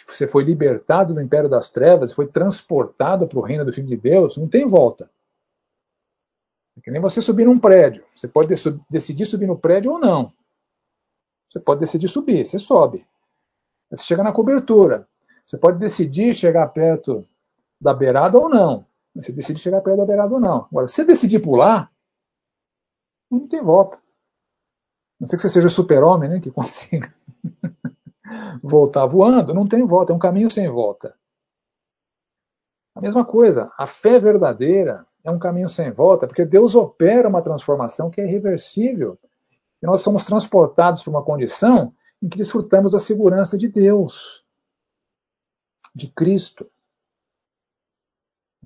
que 0.07 0.17
você 0.17 0.27
foi 0.27 0.45
libertado 0.45 1.15
do 1.15 1.21
império 1.21 1.49
das 1.49 1.71
trevas, 1.71 2.13
foi 2.13 2.27
transportado 2.27 3.27
para 3.27 3.39
o 3.39 3.43
reino 3.43 3.65
do 3.65 3.73
Filho 3.73 3.87
de 3.87 3.97
Deus, 3.97 4.37
não 4.37 4.49
tem 4.49 4.67
volta. 4.67 5.11
É 6.77 6.81
que 6.81 6.91
nem 6.91 7.01
você 7.01 7.21
subir 7.21 7.45
num 7.45 7.59
prédio. 7.59 8.05
Você 8.15 8.29
pode 8.29 8.49
decidir 8.89 9.27
subir 9.27 9.47
no 9.47 9.59
prédio 9.59 9.93
ou 9.93 9.99
não. 9.99 10.33
Você 11.49 11.61
pode 11.61 11.81
decidir 11.81 12.09
subir, 12.09 12.47
você 12.47 12.59
sobe. 12.59 13.07
Você 13.91 14.05
chega 14.05 14.23
na 14.23 14.33
cobertura. 14.33 15.09
Você 15.45 15.59
pode 15.59 15.79
decidir 15.79 16.33
chegar 16.33 16.69
perto 16.69 17.27
da 17.81 17.93
beirada 17.93 18.39
ou 18.39 18.49
não. 18.49 18.87
Você 19.15 19.33
decide 19.33 19.59
chegar 19.59 19.81
perto 19.81 19.99
da 19.99 20.07
beirada 20.07 20.33
ou 20.33 20.41
não. 20.41 20.67
Agora, 20.71 20.87
se 20.87 20.95
você 20.95 21.05
decidir 21.05 21.41
pular, 21.41 21.93
não 23.31 23.49
tem 23.49 23.63
volta. 23.63 24.01
Não 25.19 25.27
sei 25.27 25.37
que 25.37 25.43
você 25.43 25.51
seja 25.51 25.69
super-homem, 25.69 26.31
né, 26.31 26.41
que 26.41 26.51
consiga 26.51 27.13
voltar 28.71 29.07
voando, 29.07 29.53
não 29.53 29.67
tem 29.67 29.85
volta, 29.85 30.13
é 30.13 30.17
um 30.17 30.19
caminho 30.19 30.51
sem 30.51 30.69
volta. 30.69 31.15
A 32.95 33.01
mesma 33.01 33.25
coisa, 33.25 33.71
a 33.77 33.87
fé 33.87 34.19
verdadeira 34.19 35.07
é 35.25 35.31
um 35.31 35.39
caminho 35.39 35.69
sem 35.69 35.91
volta, 35.91 36.27
porque 36.27 36.45
Deus 36.45 36.75
opera 36.75 37.29
uma 37.29 37.43
transformação 37.43 38.11
que 38.11 38.21
é 38.21 38.25
irreversível. 38.25 39.19
E 39.83 39.87
nós 39.87 40.03
somos 40.03 40.25
transportados 40.25 41.03
para 41.03 41.11
uma 41.11 41.25
condição 41.25 41.95
em 42.23 42.29
que 42.29 42.37
desfrutamos 42.37 42.93
da 42.93 42.99
segurança 42.99 43.57
de 43.57 43.69
Deus, 43.69 44.45
de 45.95 46.09
Cristo. 46.09 46.71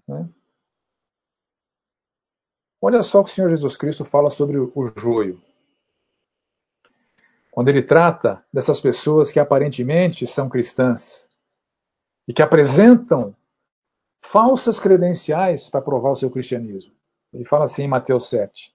Né? 0.07 0.29
Olha 2.81 3.03
só 3.03 3.21
o 3.21 3.25
que 3.25 3.31
o 3.31 3.33
Senhor 3.33 3.49
Jesus 3.49 3.77
Cristo 3.77 4.05
fala 4.05 4.31
sobre 4.31 4.59
o 4.59 4.93
joio. 4.97 5.41
Quando 7.55 7.69
ele 7.69 7.83
trata 7.85 8.45
dessas 8.53 8.81
pessoas 8.81 9.31
que 9.31 9.39
aparentemente 9.39 10.27
são 10.27 10.49
cristãs 10.49 11.29
e 12.27 12.33
que 12.33 12.43
apresentam 12.43 13.33
falsas 14.21 14.81
credenciais 14.81 15.71
para 15.71 15.81
provar 15.81 16.11
o 16.11 16.17
seu 16.17 16.29
cristianismo. 16.29 16.93
Ele 17.33 17.45
fala 17.45 17.67
assim 17.67 17.85
em 17.85 17.89
Mateus 17.89 18.29
7. 18.29 18.75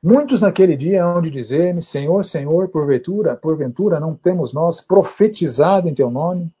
Muitos 0.00 0.40
naquele 0.40 0.76
dia 0.76 1.04
hão 1.04 1.20
de 1.20 1.28
dizer-me, 1.28 1.82
Senhor, 1.82 2.24
Senhor, 2.24 2.68
porventura, 2.68 3.34
porventura 3.34 3.98
não 3.98 4.14
temos 4.14 4.52
nós 4.52 4.80
profetizado 4.80 5.88
em 5.88 5.94
teu 5.94 6.08
nome? 6.08 6.54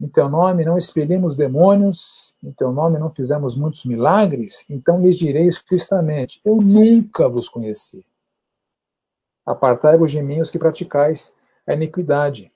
Em 0.00 0.08
teu 0.08 0.28
nome 0.28 0.64
não 0.64 0.76
expelimos 0.76 1.36
demônios, 1.36 2.34
em 2.42 2.50
teu 2.50 2.72
nome 2.72 2.98
não 2.98 3.08
fizemos 3.08 3.54
muitos 3.54 3.84
milagres? 3.84 4.68
Então 4.68 5.00
lhes 5.00 5.16
direi 5.16 5.46
explicitamente, 5.46 6.40
eu 6.44 6.56
nunca 6.56 7.28
vos 7.28 7.48
conheci. 7.48 8.04
Apartai-vos 9.50 10.10
de 10.10 10.22
mim 10.22 10.40
os 10.40 10.50
que 10.50 10.58
praticais 10.58 11.34
a 11.66 11.74
iniquidade. 11.74 12.52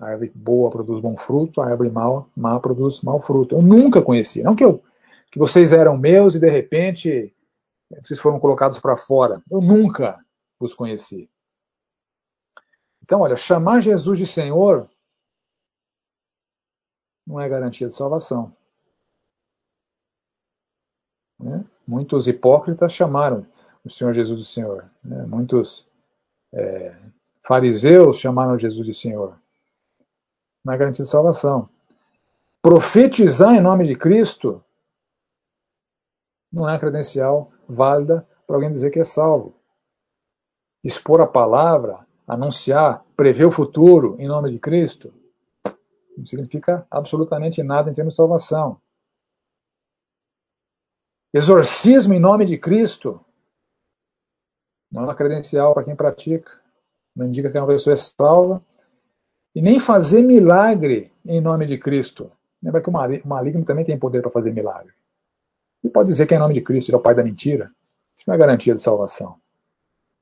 A 0.00 0.06
árvore 0.06 0.32
boa 0.34 0.70
produz 0.70 1.00
bom 1.00 1.16
fruto, 1.16 1.60
a 1.60 1.66
árvore 1.66 1.90
mal, 1.90 2.28
má 2.36 2.58
produz 2.60 3.00
mau 3.00 3.20
fruto. 3.20 3.54
Eu 3.54 3.62
nunca 3.62 4.02
conheci. 4.02 4.42
Não 4.42 4.54
que, 4.54 4.64
eu, 4.64 4.82
que 5.30 5.38
vocês 5.38 5.72
eram 5.72 5.96
meus 5.96 6.34
e 6.34 6.40
de 6.40 6.48
repente 6.48 7.34
vocês 8.02 8.18
foram 8.18 8.38
colocados 8.38 8.78
para 8.78 8.96
fora. 8.96 9.42
Eu 9.50 9.60
nunca 9.60 10.18
vos 10.58 10.74
conheci. 10.74 11.30
Então, 13.02 13.20
olha, 13.20 13.36
chamar 13.36 13.80
Jesus 13.80 14.18
de 14.18 14.26
Senhor 14.26 14.90
não 17.26 17.40
é 17.40 17.48
garantia 17.48 17.88
de 17.88 17.94
salvação. 17.94 18.54
Né? 21.38 21.64
Muitos 21.86 22.26
hipócritas 22.26 22.92
chamaram 22.92 23.46
o 23.84 23.90
Senhor 23.90 24.12
Jesus 24.12 24.40
de 24.40 24.46
Senhor. 24.46 24.90
Né? 25.04 25.24
Muitos 25.26 25.86
é, 26.56 26.94
fariseus 27.46 28.18
chamaram 28.18 28.58
Jesus 28.58 28.86
de 28.86 28.94
Senhor. 28.94 29.38
Não 30.64 30.72
é 30.72 30.78
garantia 30.78 31.04
de 31.04 31.10
salvação. 31.10 31.68
Profetizar 32.62 33.54
em 33.54 33.60
nome 33.60 33.86
de 33.86 33.94
Cristo 33.94 34.64
não 36.50 36.68
é 36.68 36.78
credencial 36.78 37.52
válida 37.68 38.26
para 38.46 38.56
alguém 38.56 38.70
dizer 38.70 38.90
que 38.90 38.98
é 38.98 39.04
salvo. 39.04 39.54
Expor 40.82 41.20
a 41.20 41.26
palavra, 41.26 42.06
anunciar, 42.26 43.04
prever 43.14 43.44
o 43.44 43.50
futuro 43.50 44.16
em 44.18 44.26
nome 44.26 44.50
de 44.50 44.58
Cristo, 44.58 45.12
não 46.16 46.24
significa 46.24 46.86
absolutamente 46.90 47.62
nada 47.62 47.90
em 47.90 47.92
termos 47.92 48.14
de 48.14 48.16
salvação. 48.16 48.80
Exorcismo 51.34 52.14
em 52.14 52.20
nome 52.20 52.46
de 52.46 52.56
Cristo 52.56 53.22
não 54.96 55.02
é 55.02 55.06
uma 55.08 55.14
credencial 55.14 55.74
para 55.74 55.84
quem 55.84 55.94
pratica, 55.94 56.50
não 57.14 57.26
indica 57.26 57.50
que 57.50 57.58
uma 57.58 57.66
pessoa 57.66 57.92
é 57.92 57.96
salva. 57.98 58.64
E 59.54 59.60
nem 59.60 59.78
fazer 59.78 60.22
milagre 60.22 61.12
em 61.26 61.38
nome 61.38 61.66
de 61.66 61.76
Cristo. 61.76 62.32
Lembra 62.62 62.80
que 62.80 62.88
o 62.88 62.92
maligno 63.26 63.62
também 63.62 63.84
tem 63.84 63.98
poder 63.98 64.22
para 64.22 64.30
fazer 64.30 64.52
milagre. 64.52 64.94
E 65.84 65.90
pode 65.90 66.08
dizer 66.08 66.26
que 66.26 66.32
é 66.32 66.38
em 66.38 66.40
nome 66.40 66.54
de 66.54 66.62
Cristo, 66.62 66.88
ele 66.88 66.96
é 66.96 66.98
o 66.98 67.02
pai 67.02 67.14
da 67.14 67.22
mentira. 67.22 67.70
Isso 68.16 68.24
não 68.26 68.34
é 68.34 68.38
garantia 68.38 68.72
de 68.72 68.80
salvação. 68.80 69.36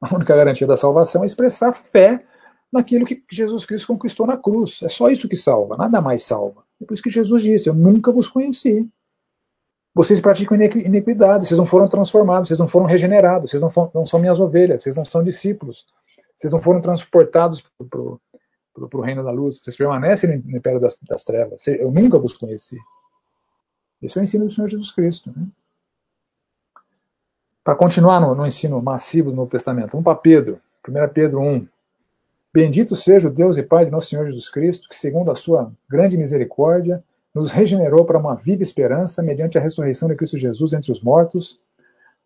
A 0.01 0.13
única 0.13 0.35
garantia 0.35 0.67
da 0.67 0.77
salvação 0.77 1.23
é 1.23 1.27
expressar 1.27 1.73
fé 1.73 2.27
naquilo 2.73 3.07
que 3.07 3.23
Jesus 3.31 3.65
Cristo 3.65 3.87
conquistou 3.87 4.27
na 4.27 4.37
cruz. 4.37 4.83
É 4.83 4.89
só 4.89 5.09
isso 5.09 5.29
que 5.29 5.37
salva, 5.37 5.77
nada 5.77 6.01
mais 6.01 6.25
salva. 6.25 6.65
É 6.83 6.85
por 6.85 6.95
isso 6.95 7.03
que 7.03 7.11
Jesus 7.11 7.43
disse: 7.45 7.69
Eu 7.69 7.75
nunca 7.75 8.11
vos 8.11 8.27
conheci. 8.27 8.91
Vocês 9.95 10.21
praticam 10.21 10.57
iniquidade, 10.57 11.47
vocês 11.47 11.57
não 11.57 11.65
foram 11.65 11.87
transformados, 11.87 12.49
vocês 12.49 12.59
não 12.59 12.67
foram 12.67 12.85
regenerados, 12.85 13.51
vocês 13.51 13.63
não, 13.63 13.71
foram, 13.71 13.91
não 13.95 14.05
são 14.05 14.19
minhas 14.19 14.41
ovelhas, 14.41 14.83
vocês 14.83 14.97
não 14.97 15.05
são 15.05 15.23
discípulos, 15.23 15.87
vocês 16.37 16.53
não 16.53 16.61
foram 16.61 16.81
transportados 16.81 17.65
para 17.89 18.01
o 18.99 19.01
reino 19.01 19.23
da 19.23 19.31
luz, 19.31 19.61
vocês 19.63 19.77
permanecem 19.77 20.43
no 20.45 20.57
império 20.57 20.81
das, 20.81 20.99
das 21.09 21.23
trevas. 21.23 21.65
Eu 21.69 21.93
nunca 21.93 22.19
vos 22.19 22.37
conheci. 22.37 22.77
Esse 24.03 24.19
é 24.19 24.21
o 24.21 24.25
ensino 24.25 24.47
do 24.47 24.51
Senhor 24.51 24.67
Jesus 24.67 24.91
Cristo. 24.91 25.33
Né? 25.35 25.47
Para 27.63 27.77
continuar 27.77 28.21
no, 28.21 28.35
no, 28.35 28.45
ensino 28.45 28.83
massivo 28.83 29.31
do 29.31 29.37
Novo 29.37 29.51
Testamento, 29.51 29.93
vamos 29.93 30.05
para 30.05 30.17
Pedro, 30.17 30.61
1 30.87 31.09
Pedro 31.15 31.41
1. 31.41 31.69
Bendito 32.53 32.97
seja 32.97 33.29
o 33.29 33.33
Deus 33.33 33.57
e 33.57 33.63
Pai 33.63 33.85
de 33.85 33.93
nosso 33.93 34.09
Senhor 34.09 34.27
Jesus 34.27 34.49
Cristo, 34.51 34.89
que, 34.89 34.97
segundo 34.97 35.31
a 35.31 35.35
sua 35.37 35.73
grande 35.89 36.17
misericórdia, 36.17 37.03
nos 37.35 37.51
regenerou 37.51 38.05
para 38.05 38.18
uma 38.18 38.37
viva 38.37 38.62
esperança 38.62 39.23
mediante 39.23 39.59
a 39.59 39.61
ressurreição 39.61 40.09
de 40.09 40.14
Cristo 40.14 40.37
Jesus 40.37 40.73
entre 40.73 40.92
os 40.92 41.03
mortos, 41.03 41.59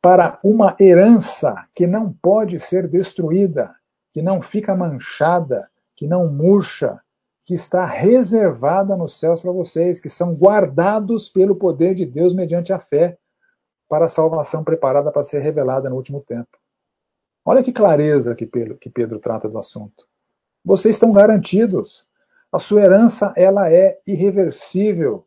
para 0.02 0.38
uma 0.44 0.76
herança 0.78 1.66
que 1.74 1.86
não 1.86 2.12
pode 2.12 2.58
ser 2.58 2.86
destruída, 2.86 3.74
que 4.12 4.22
não 4.22 4.40
fica 4.40 4.76
manchada, 4.76 5.68
que 5.96 6.06
não 6.06 6.30
murcha, 6.30 7.00
que 7.44 7.54
está 7.54 7.86
reservada 7.86 8.96
nos 8.96 9.18
céus 9.18 9.40
para 9.40 9.50
vocês, 9.50 10.00
que 10.00 10.08
são 10.08 10.34
guardados 10.34 11.28
pelo 11.28 11.56
poder 11.56 11.94
de 11.94 12.04
Deus 12.04 12.34
mediante 12.34 12.72
a 12.72 12.78
fé, 12.78 13.16
para 13.88 14.04
a 14.04 14.08
salvação 14.08 14.62
preparada 14.62 15.10
para 15.10 15.24
ser 15.24 15.40
revelada 15.40 15.88
no 15.88 15.96
último 15.96 16.20
tempo. 16.20 16.58
Olha 17.44 17.62
que 17.62 17.72
clareza 17.72 18.34
que 18.34 18.44
Pedro, 18.44 18.76
que 18.76 18.90
Pedro 18.90 19.18
trata 19.18 19.48
do 19.48 19.58
assunto. 19.58 20.06
Vocês 20.62 20.96
estão 20.96 21.10
garantidos. 21.12 22.06
A 22.52 22.58
sua 22.58 22.82
herança 22.82 23.32
ela 23.36 23.70
é 23.70 24.00
irreversível, 24.06 25.26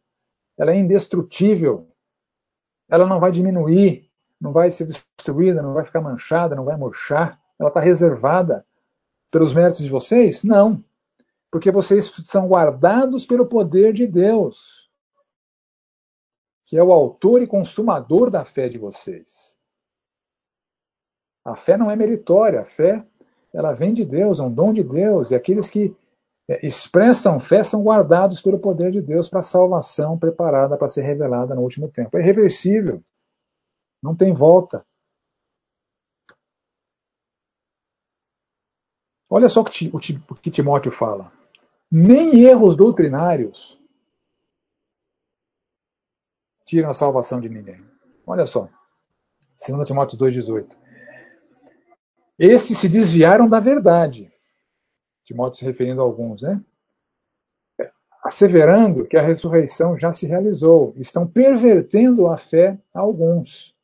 ela 0.58 0.72
é 0.72 0.76
indestrutível. 0.76 1.88
Ela 2.90 3.06
não 3.06 3.20
vai 3.20 3.32
diminuir, 3.32 4.10
não 4.40 4.52
vai 4.52 4.70
ser 4.72 4.86
destruída, 4.86 5.62
não 5.62 5.74
vai 5.74 5.84
ficar 5.84 6.02
manchada, 6.02 6.56
não 6.56 6.66
vai 6.66 6.76
murchar. 6.76 7.40
Ela 7.60 7.70
está 7.70 7.80
reservada 7.80 8.64
pelos 9.30 9.54
méritos 9.54 9.84
de 9.84 9.90
vocês? 9.90 10.44
Não. 10.44 10.84
Porque 11.50 11.72
vocês 11.72 12.06
são 12.06 12.48
guardados 12.48 13.26
pelo 13.26 13.46
poder 13.46 13.94
de 13.94 14.08
Deus 14.08 14.82
que 16.72 16.78
é 16.78 16.84
o 16.84 16.94
autor 16.94 17.42
e 17.42 17.48
consumador 17.48 18.30
da 18.30 18.46
fé 18.46 18.70
de 18.70 18.78
vocês. 18.78 19.58
A 21.44 21.54
fé 21.54 21.76
não 21.76 21.92
é 21.92 21.98
meritória, 21.98 22.62
a 22.62 22.66
fé 22.66 23.06
ela 23.54 23.74
vem 23.74 23.94
de 23.94 24.06
Deus, 24.06 24.40
é 24.40 24.44
um 24.44 24.54
dom 24.54 24.72
de 24.72 24.82
Deus, 24.82 25.32
e 25.32 25.36
aqueles 25.36 25.70
que 25.70 25.94
expressam 26.62 27.40
fé 27.40 27.64
são 27.64 27.84
guardados 27.84 28.42
pelo 28.42 28.60
poder 28.60 28.92
de 28.92 29.02
Deus 29.02 29.30
para 29.30 29.40
a 29.40 29.44
salvação 29.44 30.18
preparada 30.18 30.78
para 30.78 30.88
ser 30.88 31.02
revelada 31.02 31.54
no 31.54 31.62
último 31.62 31.90
tempo. 31.90 32.18
É 32.18 32.22
irreversível, 32.22 33.04
não 34.02 34.16
tem 34.16 34.34
volta. 34.34 34.86
Olha 39.30 39.48
só 39.48 39.62
o 39.62 39.64
que, 39.64 39.90
o 39.94 40.36
que 40.36 40.52
Timóteo 40.52 40.92
fala. 40.92 41.32
nem 41.90 42.44
erros 42.44 42.76
doutrinários 42.76 43.82
tiram 46.66 46.90
a 46.90 46.94
salvação 46.94 47.40
de 47.40 47.48
ninguém. 47.48 47.82
Olha 48.26 48.46
só, 48.46 48.70
2 49.66 49.88
Timóteo 49.88 50.18
2,18. 50.18 50.78
Esses 52.38 52.78
se 52.78 52.90
desviaram 52.90 53.48
da 53.48 53.60
verdade. 53.60 54.34
Timóteo 55.32 55.60
se 55.60 55.66
referindo 55.66 56.02
a 56.02 56.04
alguns, 56.04 56.42
né? 56.42 56.62
Asseverando 58.24 59.06
que 59.06 59.18
a 59.18 59.22
ressurreição 59.22 59.98
já 59.98 60.14
se 60.14 60.28
realizou. 60.28 60.94
Estão 60.98 61.26
pervertendo 61.26 62.28
a 62.28 62.38
fé 62.38 62.78
a 62.94 63.00
alguns. 63.00 63.76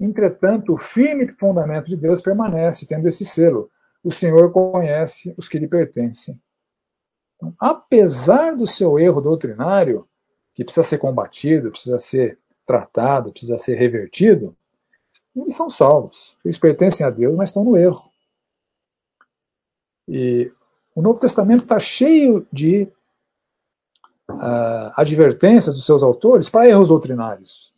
Entretanto, 0.00 0.74
o 0.74 0.78
firme 0.78 1.26
fundamento 1.28 1.88
de 1.88 1.96
Deus 1.96 2.20
permanece, 2.20 2.86
tendo 2.86 3.08
esse 3.08 3.24
selo. 3.24 3.70
O 4.02 4.12
Senhor 4.12 4.52
conhece 4.52 5.34
os 5.36 5.48
que 5.48 5.58
lhe 5.58 5.66
pertencem. 5.66 6.40
Então, 7.36 7.54
apesar 7.58 8.56
do 8.56 8.66
seu 8.66 8.98
erro 8.98 9.20
doutrinário, 9.20 10.06
que 10.54 10.64
precisa 10.64 10.84
ser 10.84 10.98
combatido, 10.98 11.70
precisa 11.70 11.98
ser 11.98 12.38
tratado, 12.66 13.30
precisa 13.30 13.58
ser 13.58 13.76
revertido, 13.76 14.56
eles 15.34 15.54
são 15.54 15.70
salvos. 15.70 16.36
Eles 16.44 16.58
pertencem 16.58 17.06
a 17.06 17.10
Deus, 17.10 17.36
mas 17.36 17.50
estão 17.50 17.64
no 17.64 17.76
erro. 17.76 18.10
E 20.08 20.50
o 20.98 21.02
Novo 21.02 21.20
Testamento 21.20 21.62
está 21.62 21.78
cheio 21.78 22.44
de 22.52 22.88
uh, 24.28 24.90
advertências 24.96 25.76
dos 25.76 25.86
seus 25.86 26.02
autores 26.02 26.48
para 26.48 26.66
erros 26.66 26.88
doutrinários. 26.88 27.72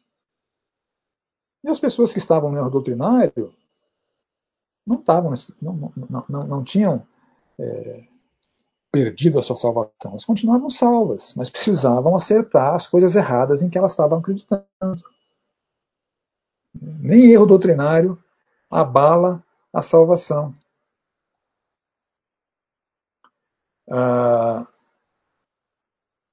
E 1.63 1.69
as 1.69 1.79
pessoas 1.79 2.15
que 2.15 2.19
estavam 2.19 2.51
no 2.51 2.57
erro 2.57 2.71
doutrinário 2.71 3.55
não 4.87 5.01
estavam, 5.01 5.35
não, 5.61 5.93
não, 6.09 6.25
não, 6.31 6.47
não 6.47 6.65
tinham 6.65 7.07
é, 7.59 8.05
perdido 8.91 9.39
a 9.39 9.43
sua 9.43 9.57
salvação. 9.57 10.13
Elas 10.13 10.25
continuavam 10.25 10.71
salvas, 10.71 11.35
mas 11.37 11.51
precisavam 11.51 12.17
acertar 12.17 12.73
as 12.73 12.87
coisas 12.87 13.15
erradas 13.17 13.61
em 13.61 13.69
que 13.69 13.77
elas 13.77 13.93
estavam 13.93 14.21
acreditando. 14.21 14.65
Nem 16.73 17.33
erro 17.33 17.45
doutrinário 17.45 18.19
abala 18.71 19.45
a 19.75 19.83
salvação. 19.83 20.55
Ah, 23.91 24.67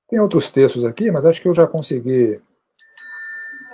tem 0.08 0.20
outros 0.20 0.51
textos 0.51 0.86
aqui, 0.86 1.12
mas 1.12 1.26
acho 1.26 1.41
que 1.41 1.47
eu 1.47 1.53
já 1.53 1.68
consegui 1.68 2.39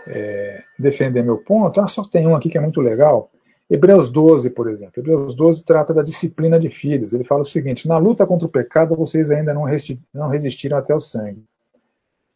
é, 0.07 0.63
defender 0.79 1.23
meu 1.23 1.38
ponto. 1.38 1.79
Ah, 1.79 1.88
só 1.88 2.03
tem 2.03 2.27
um 2.27 2.36
aqui 2.36 2.49
que 2.49 2.57
é 2.57 2.61
muito 2.61 2.81
legal. 2.81 3.29
Hebreus 3.69 4.11
12, 4.11 4.49
por 4.49 4.69
exemplo. 4.69 4.93
Hebreus 4.97 5.36
12 5.36 5.63
trata 5.63 5.93
da 5.93 6.01
disciplina 6.01 6.59
de 6.59 6.69
filhos. 6.69 7.13
Ele 7.13 7.23
fala 7.23 7.41
o 7.41 7.45
seguinte: 7.45 7.88
Na 7.88 7.97
luta 7.97 8.25
contra 8.25 8.47
o 8.47 8.51
pecado, 8.51 8.95
vocês 8.95 9.31
ainda 9.31 9.53
não, 9.53 9.65
não 10.13 10.27
resistiram 10.27 10.77
até 10.77 10.93
o 10.93 10.99
sangue. 10.99 11.43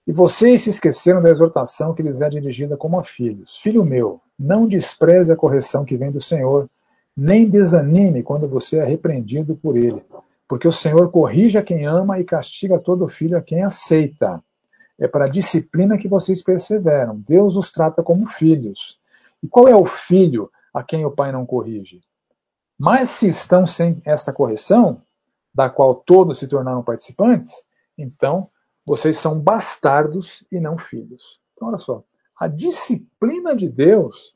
E 0.05 0.11
vocês 0.11 0.61
se 0.61 0.69
esqueceram 0.69 1.21
da 1.21 1.29
exortação 1.29 1.93
que 1.93 2.01
lhes 2.01 2.21
é 2.21 2.29
dirigida 2.29 2.77
como 2.77 2.97
a 2.97 3.03
filhos. 3.03 3.57
Filho 3.57 3.83
meu, 3.83 4.21
não 4.39 4.65
despreze 4.65 5.33
a 5.33 5.35
correção 5.35 5.83
que 5.83 5.97
vem 5.97 6.09
do 6.09 6.21
Senhor, 6.21 6.69
nem 7.15 7.49
desanime 7.49 8.23
quando 8.23 8.47
você 8.47 8.77
é 8.77 8.85
repreendido 8.85 9.55
por 9.55 9.75
ele. 9.75 10.01
Porque 10.47 10.67
o 10.67 10.71
Senhor 10.71 11.11
corrige 11.11 11.57
a 11.57 11.63
quem 11.63 11.85
ama 11.85 12.19
e 12.19 12.23
castiga 12.23 12.79
todo 12.79 13.07
filho 13.07 13.37
a 13.37 13.41
quem 13.41 13.63
aceita. 13.63 14.41
É 14.97 15.07
para 15.07 15.25
a 15.25 15.29
disciplina 15.29 15.97
que 15.97 16.07
vocês 16.07 16.41
perseveram. 16.41 17.19
Deus 17.19 17.55
os 17.55 17.71
trata 17.71 18.01
como 18.01 18.25
filhos. 18.25 18.99
E 19.43 19.47
qual 19.47 19.67
é 19.67 19.75
o 19.75 19.85
filho 19.85 20.49
a 20.73 20.81
quem 20.83 21.05
o 21.05 21.11
pai 21.11 21.31
não 21.31 21.45
corrige? 21.45 22.01
Mas 22.79 23.09
se 23.09 23.27
estão 23.27 23.65
sem 23.65 24.01
essa 24.05 24.31
correção, 24.31 25.01
da 25.53 25.69
qual 25.69 25.95
todos 25.95 26.39
se 26.39 26.47
tornaram 26.47 26.83
participantes, 26.83 27.63
então 27.97 28.49
vocês 28.85 29.17
são 29.17 29.39
bastardos 29.39 30.45
e 30.51 30.59
não 30.59 30.77
filhos. 30.77 31.39
Então, 31.53 31.67
olha 31.67 31.77
só. 31.77 32.03
A 32.39 32.47
disciplina 32.47 33.55
de 33.55 33.67
Deus, 33.67 34.35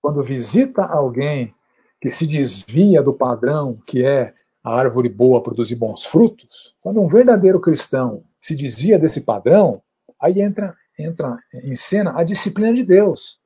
quando 0.00 0.22
visita 0.22 0.82
alguém 0.84 1.54
que 2.00 2.10
se 2.10 2.26
desvia 2.26 3.02
do 3.02 3.12
padrão 3.12 3.78
que 3.86 4.02
é 4.02 4.34
a 4.62 4.74
árvore 4.74 5.08
boa 5.08 5.42
produzir 5.42 5.74
bons 5.74 6.04
frutos, 6.04 6.76
quando 6.80 7.00
um 7.00 7.08
verdadeiro 7.08 7.60
cristão 7.60 8.24
se 8.40 8.54
desvia 8.54 8.98
desse 8.98 9.20
padrão, 9.22 9.82
aí 10.20 10.40
entra, 10.40 10.76
entra 10.98 11.38
em 11.52 11.74
cena 11.74 12.18
a 12.18 12.24
disciplina 12.24 12.72
de 12.74 12.82
Deus. 12.82 13.40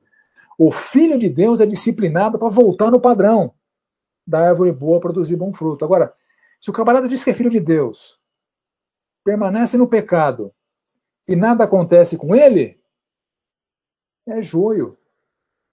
O 0.57 0.71
filho 0.71 1.17
de 1.17 1.29
Deus 1.29 1.59
é 1.59 1.65
disciplinado 1.65 2.37
para 2.37 2.49
voltar 2.49 2.91
no 2.91 2.99
padrão 2.99 3.53
da 4.27 4.49
árvore 4.49 4.71
boa 4.71 4.99
produzir 4.99 5.35
bom 5.35 5.53
fruto. 5.53 5.85
Agora, 5.85 6.13
se 6.59 6.69
o 6.69 6.73
camarada 6.73 7.07
diz 7.07 7.23
que 7.23 7.29
é 7.29 7.33
filho 7.33 7.49
de 7.49 7.59
Deus, 7.59 8.19
permanece 9.23 9.77
no 9.77 9.87
pecado 9.87 10.53
e 11.27 11.35
nada 11.35 11.63
acontece 11.63 12.17
com 12.17 12.35
ele, 12.35 12.79
é 14.27 14.41
joio. 14.41 14.97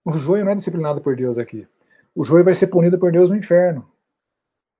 O 0.04 0.12
joio 0.12 0.44
não 0.44 0.52
é 0.52 0.54
disciplinado 0.54 1.00
por 1.00 1.16
Deus 1.16 1.38
aqui. 1.38 1.66
O 2.14 2.24
joio 2.24 2.44
vai 2.44 2.54
ser 2.54 2.66
punido 2.66 2.98
por 2.98 3.10
Deus 3.10 3.30
no 3.30 3.36
inferno. 3.36 3.91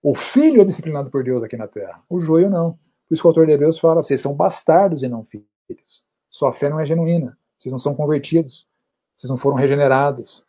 O 0.03 0.15
filho 0.15 0.61
é 0.61 0.65
disciplinado 0.65 1.11
por 1.11 1.23
Deus 1.23 1.43
aqui 1.43 1.57
na 1.57 1.69
terra. 1.69 2.03
O 2.09 2.19
joio 2.19 2.51
não. 2.51 2.73
Por 3.09 3.15
isso 3.15 3.23
que 3.23 3.27
o 3.27 3.31
autor 3.31 3.47
de 3.47 3.53
Hebreus 3.53 3.79
fala: 3.79 4.03
vocês 4.03 4.21
são 4.21 4.35
bastardos 4.35 5.03
e 5.03 5.09
não 5.09 5.25
filhos. 5.25 6.05
Sua 6.29 6.53
fé 6.53 6.69
não 6.69 6.81
é 6.81 6.87
genuína. 6.87 7.39
Vocês 7.59 7.71
não 7.73 7.79
são 7.79 7.95
convertidos. 7.95 8.67
Vocês 9.15 9.31
não 9.31 9.37
foram 9.37 9.57
regenerados. 9.57 10.45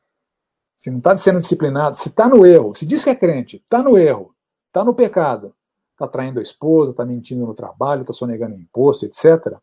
Se 0.75 0.89
não 0.89 0.97
está 0.97 1.15
sendo 1.15 1.39
disciplinado, 1.39 1.95
se 1.95 2.09
está 2.09 2.27
no 2.27 2.45
erro, 2.45 2.73
se 2.73 2.85
diz 2.85 3.03
que 3.03 3.09
é 3.09 3.15
crente, 3.15 3.57
está 3.57 3.81
no 3.81 3.97
erro, 3.97 4.35
está 4.67 4.83
no 4.83 4.93
pecado, 4.93 5.55
está 5.91 6.07
traindo 6.07 6.39
a 6.39 6.43
esposa, 6.43 6.91
está 6.91 7.05
mentindo 7.05 7.45
no 7.45 7.53
trabalho, 7.53 8.01
está 8.01 8.11
sonegando 8.11 8.55
imposto, 8.55 9.05
etc., 9.05 9.57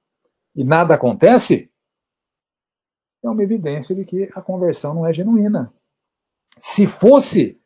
e 0.54 0.64
nada 0.64 0.94
acontece, 0.94 1.70
é 3.22 3.28
uma 3.28 3.42
evidência 3.42 3.94
de 3.94 4.04
que 4.04 4.30
a 4.34 4.40
conversão 4.40 4.94
não 4.94 5.06
é 5.06 5.12
genuína. 5.12 5.72
Se 6.58 6.86
fosse, 6.86 7.60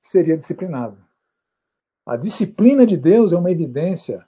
seria 0.00 0.36
disciplinado. 0.36 1.03
A 2.06 2.16
disciplina 2.16 2.86
de 2.86 2.96
Deus 2.96 3.32
é 3.32 3.38
uma 3.38 3.50
evidência 3.50 4.26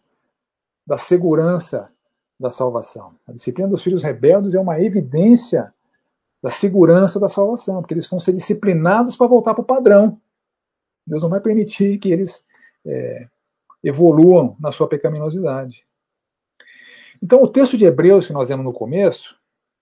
da 0.87 0.97
segurança 0.97 1.91
da 2.39 2.51
salvação. 2.51 3.15
A 3.27 3.33
disciplina 3.33 3.69
dos 3.69 3.83
filhos 3.83 4.03
rebeldes 4.03 4.55
é 4.55 4.61
uma 4.61 4.81
evidência 4.81 5.73
da 6.43 6.51
segurança 6.51 7.19
da 7.19 7.29
salvação, 7.29 7.81
porque 7.81 7.95
eles 7.95 8.07
vão 8.07 8.21
ser 8.21 8.33
disciplinados 8.33 9.17
para 9.17 9.27
voltar 9.27 9.55
para 9.55 9.63
o 9.63 9.67
padrão. 9.67 10.21
Deus 11.07 11.23
não 11.23 11.31
vai 11.31 11.41
permitir 11.41 11.99
que 11.99 12.11
eles 12.11 12.47
é, 12.85 13.29
evoluam 13.83 14.57
na 14.61 14.73
sua 14.73 14.89
pecaminosidade. 14.89 15.87
Então, 17.23 17.43
o 17.43 17.49
texto 17.49 17.77
de 17.77 17.85
Hebreus 17.85 18.27
que 18.27 18.33
nós 18.33 18.49
vemos 18.49 18.65
no 18.65 18.73
começo, 18.73 19.37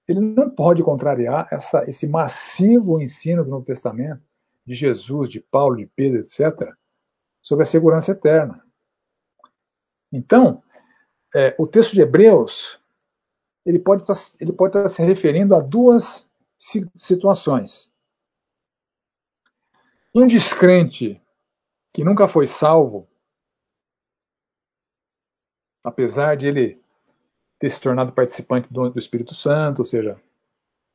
ele 0.06 0.20
não 0.20 0.48
pode 0.50 0.82
contrariar 0.82 1.48
essa, 1.50 1.88
esse 1.88 2.06
massivo 2.06 3.00
ensino 3.00 3.44
do 3.44 3.50
Novo 3.50 3.64
Testamento, 3.64 4.22
de 4.66 4.74
Jesus, 4.74 5.28
de 5.28 5.40
Paulo, 5.40 5.76
de 5.76 5.86
Pedro, 5.86 6.20
etc., 6.20 6.72
sobre 7.44 7.62
a 7.62 7.66
segurança 7.66 8.12
eterna. 8.12 8.64
Então, 10.10 10.62
é, 11.34 11.54
o 11.58 11.66
texto 11.66 11.92
de 11.92 12.00
Hebreus 12.00 12.80
ele 13.64 13.78
pode, 13.78 14.02
estar, 14.02 14.14
ele 14.40 14.52
pode 14.52 14.76
estar 14.76 14.88
se 14.88 15.02
referindo 15.02 15.54
a 15.54 15.60
duas 15.60 16.28
situações. 16.58 17.92
Um 20.14 20.26
descrente 20.26 21.20
que 21.92 22.04
nunca 22.04 22.28
foi 22.28 22.46
salvo, 22.46 23.08
apesar 25.82 26.36
de 26.36 26.46
ele 26.46 26.82
ter 27.58 27.70
se 27.70 27.80
tornado 27.80 28.12
participante 28.12 28.72
do, 28.72 28.90
do 28.90 28.98
Espírito 28.98 29.34
Santo, 29.34 29.80
ou 29.80 29.86
seja, 29.86 30.20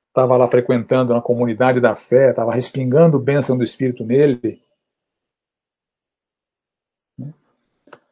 estava 0.08 0.38
lá 0.38 0.50
frequentando 0.50 1.14
na 1.14 1.22
comunidade 1.22 1.80
da 1.80 1.96
fé, 1.96 2.30
estava 2.30 2.54
respingando 2.54 3.20
bênção 3.20 3.58
do 3.58 3.64
Espírito 3.64 4.06
nele, 4.06 4.64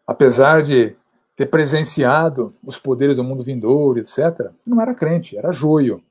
apesar 0.07 0.61
de 0.63 0.95
ter 1.35 1.47
presenciado 1.47 2.55
os 2.63 2.79
poderes 2.79 3.17
do 3.17 3.23
mundo 3.23 3.43
vindouro, 3.43 3.99
etc., 3.99 4.51
não 4.65 4.81
era 4.81 4.95
crente, 4.95 5.37
era 5.37 5.51
joio. 5.51 6.01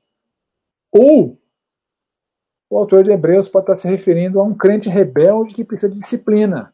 Ou 0.93 1.37
o 2.69 2.77
autor 2.77 3.03
de 3.03 3.11
Hebreus 3.11 3.49
pode 3.49 3.63
estar 3.63 3.77
se 3.77 3.87
referindo 3.87 4.39
a 4.39 4.43
um 4.43 4.53
crente 4.53 4.89
rebelde 4.89 5.55
que 5.55 5.63
precisa 5.63 5.91
de 5.91 5.99
disciplina. 5.99 6.73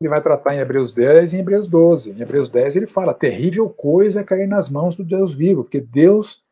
Ele 0.00 0.10
vai 0.10 0.20
tratar 0.20 0.54
em 0.54 0.58
Hebreus 0.58 0.92
10 0.92 1.32
e 1.32 1.36
em 1.36 1.40
Hebreus 1.40 1.68
12. 1.68 2.10
Em 2.10 2.20
Hebreus 2.20 2.48
10 2.48 2.76
ele 2.76 2.86
fala: 2.86 3.14
terrível 3.14 3.68
coisa 3.70 4.20
é 4.20 4.24
cair 4.24 4.46
nas 4.46 4.68
mãos 4.68 4.96
do 4.96 5.04
Deus 5.04 5.32
vivo, 5.32 5.62
porque 5.62 5.80
Deus 5.80 6.42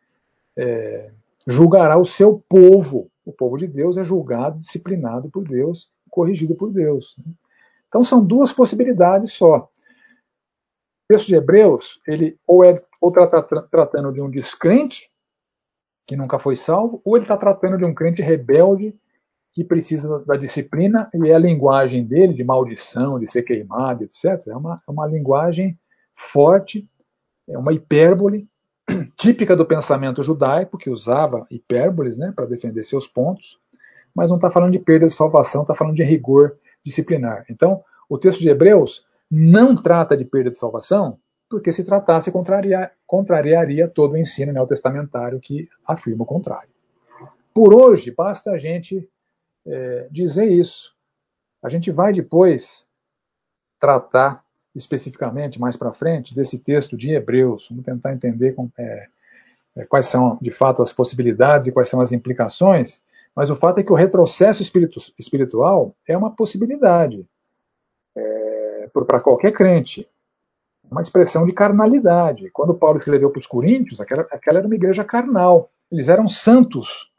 é, 0.57 1.11
julgará 1.47 1.99
o 1.99 2.05
seu 2.05 2.43
povo. 2.49 3.11
O 3.25 3.33
povo 3.33 3.57
de 3.57 3.67
Deus 3.67 3.97
é 3.97 4.05
julgado, 4.05 4.61
disciplinado 4.61 5.29
por 5.29 5.45
Deus, 5.45 5.91
corrigido 6.11 6.55
por 6.55 6.73
Deus. 6.73 7.17
Então 7.93 8.03
são 8.03 8.25
duas 8.25 8.51
possibilidades 8.51 9.35
só. 9.35 9.59
O 9.59 9.69
texto 11.11 11.27
de 11.27 11.35
Hebreus, 11.35 12.01
ele 12.07 12.39
ou 12.47 12.65
é 12.65 12.83
ou 12.99 13.11
está 13.11 13.43
tratando 13.43 14.11
de 14.13 14.23
um 14.23 14.31
descrente 14.31 15.11
que 16.07 16.17
nunca 16.17 16.39
foi 16.39 16.57
salvo, 16.57 17.03
ou 17.05 17.17
ele 17.17 17.25
está 17.25 17.37
tratando 17.37 17.77
de 17.77 17.85
um 17.85 17.93
crente 17.93 18.23
rebelde 18.23 18.97
que 19.53 19.63
precisa 19.63 20.21
da 20.21 20.37
disciplina 20.37 21.11
e 21.13 21.29
é 21.29 21.35
a 21.35 21.39
linguagem 21.39 22.03
dele 22.03 22.33
de 22.33 22.43
maldição, 22.43 23.21
de 23.21 23.31
ser 23.31 23.43
queimado, 23.43 24.05
etc. 24.05 24.41
É 24.47 24.57
uma, 24.57 24.77
é 24.89 24.91
uma 24.91 25.07
linguagem 25.07 25.79
forte, 26.15 26.89
é 27.47 27.59
uma 27.59 27.75
hipérbole 27.75 28.49
típica 29.19 29.55
do 29.55 29.67
pensamento 29.67 30.23
judaico, 30.23 30.79
que 30.79 30.89
usava 30.89 31.47
hipérboles 31.51 32.17
né, 32.17 32.33
para 32.35 32.47
defender 32.47 32.85
seus 32.85 33.07
pontos, 33.07 33.59
mas 34.15 34.31
não 34.31 34.39
está 34.39 34.51
falando 34.51 34.73
de 34.73 34.79
perda 34.79 35.05
de 35.05 35.13
salvação, 35.13 35.61
está 35.61 35.75
falando 35.75 35.97
de 35.97 36.03
rigor 36.03 36.57
disciplinar. 36.85 37.45
Então, 37.51 37.83
o 38.09 38.19
texto 38.19 38.41
de 38.41 38.49
Hebreus 38.49 39.07
não 39.31 39.75
trata 39.75 40.17
de 40.17 40.25
perda 40.25 40.51
de 40.51 40.57
salvação, 40.57 41.19
porque 41.49 41.73
se 41.73 41.85
tratasse, 41.85 42.33
contraria, 42.33 42.91
contrariaria 43.07 43.89
todo 43.89 44.13
o 44.13 44.17
ensino 44.17 44.53
neotestamentário 44.53 45.41
que 45.41 45.69
afirma 45.87 46.25
o 46.25 46.27
contrário. 46.27 46.71
Por 47.55 47.75
hoje, 47.75 48.11
basta 48.11 48.51
a 48.51 48.59
gente 48.59 49.09
é, 49.67 50.09
dizer 50.11 50.51
isso. 50.51 50.95
A 51.63 51.69
gente 51.69 51.91
vai 51.91 52.13
depois 52.13 52.87
tratar 53.79 54.43
especificamente, 54.75 55.61
mais 55.61 55.77
para 55.77 55.93
frente, 55.93 56.35
desse 56.35 56.59
texto 56.59 56.97
de 56.97 57.13
Hebreus. 57.13 57.69
Vamos 57.69 57.85
tentar 57.85 58.15
entender 58.15 58.53
com, 58.53 58.71
é, 58.79 59.07
é, 59.77 59.85
quais 59.85 60.07
são, 60.07 60.39
de 60.41 60.51
fato, 60.51 60.83
as 60.83 60.93
possibilidades 60.93 61.69
e 61.69 61.73
quais 61.73 61.89
são 61.89 62.01
as 62.01 62.13
implicações. 62.13 63.03
Mas 63.35 63.51
o 63.51 63.57
fato 63.57 63.81
é 63.81 63.83
que 63.83 63.93
o 63.93 63.97
retrocesso 63.97 64.63
espiritu 64.63 64.99
espiritual 65.19 65.97
é 66.07 66.17
uma 66.17 66.35
possibilidade 66.35 67.27
é, 68.17 68.91
para 68.93 69.21
qualquer 69.21 69.53
crente 69.53 70.09
uma 70.93 71.01
expressão 71.01 71.47
de 71.47 71.53
carnalidade. 71.53 72.51
Quando 72.51 72.75
Paulo 72.75 72.99
escreveu 72.99 73.31
para 73.31 73.41
os 73.41 73.47
coríntios, 73.47 74.01
aquela, 74.01 74.23
aquela 74.31 74.59
era 74.59 74.67
uma 74.67 74.75
igreja 74.75 75.03
carnal. 75.03 75.71
Eles 75.91 76.09
eram 76.09 76.29
santos, 76.29 77.11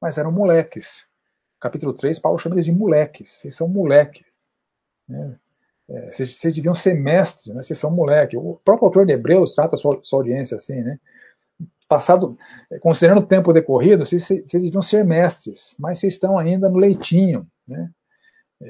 mas 0.00 0.18
eram 0.18 0.32
moleques. 0.32 1.08
Capítulo 1.60 1.94
3, 1.94 2.18
Paulo 2.18 2.38
chama 2.38 2.56
eles 2.56 2.64
de 2.64 2.72
moleques. 2.72 3.30
Vocês 3.30 3.54
são 3.54 3.68
moleques. 3.68 4.26
Né? 5.08 5.36
É, 5.88 6.12
vocês, 6.12 6.36
vocês, 6.36 6.54
deviam 6.54 6.74
ser 6.74 6.94
mestres, 6.94 7.54
né? 7.54 7.62
vocês 7.62 7.78
são 7.78 7.90
moleques. 7.90 8.38
O 8.38 8.60
próprio 8.64 8.86
autor 8.86 9.06
de 9.06 9.12
Hebreus 9.12 9.54
trata 9.54 9.76
a 9.76 9.78
sua, 9.78 10.00
sua 10.02 10.18
audiência 10.18 10.56
assim, 10.56 10.82
né? 10.82 10.98
Passado, 11.88 12.36
é, 12.70 12.78
considerando 12.78 13.20
o 13.20 13.26
tempo 13.26 13.52
decorrido, 13.52 14.04
vocês, 14.04 14.26
vocês 14.26 14.62
deviam 14.62 14.82
ser 14.82 15.04
mestres, 15.04 15.76
mas 15.78 15.98
vocês 15.98 16.14
estão 16.14 16.38
ainda 16.38 16.68
no 16.68 16.78
leitinho, 16.78 17.46
né? 17.66 17.90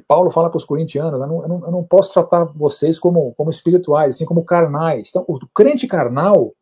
Paulo 0.08 0.30
fala 0.30 0.50
para 0.50 0.56
os 0.56 0.64
corintianos: 0.64 1.20
eu 1.20 1.26
não, 1.26 1.42
eu, 1.42 1.48
não, 1.48 1.58
não, 1.70 1.84
posso 1.84 2.12
tratar 2.12 2.44
vocês 2.46 2.98
como, 2.98 3.32
como 3.34 3.50
espirituais, 3.50 4.16
assim 4.16 4.24
como 4.24 4.44
carnais. 4.44 5.10
Então, 5.10 5.24
o 5.28 5.38
crente 5.54 5.86
carnal 5.86 6.52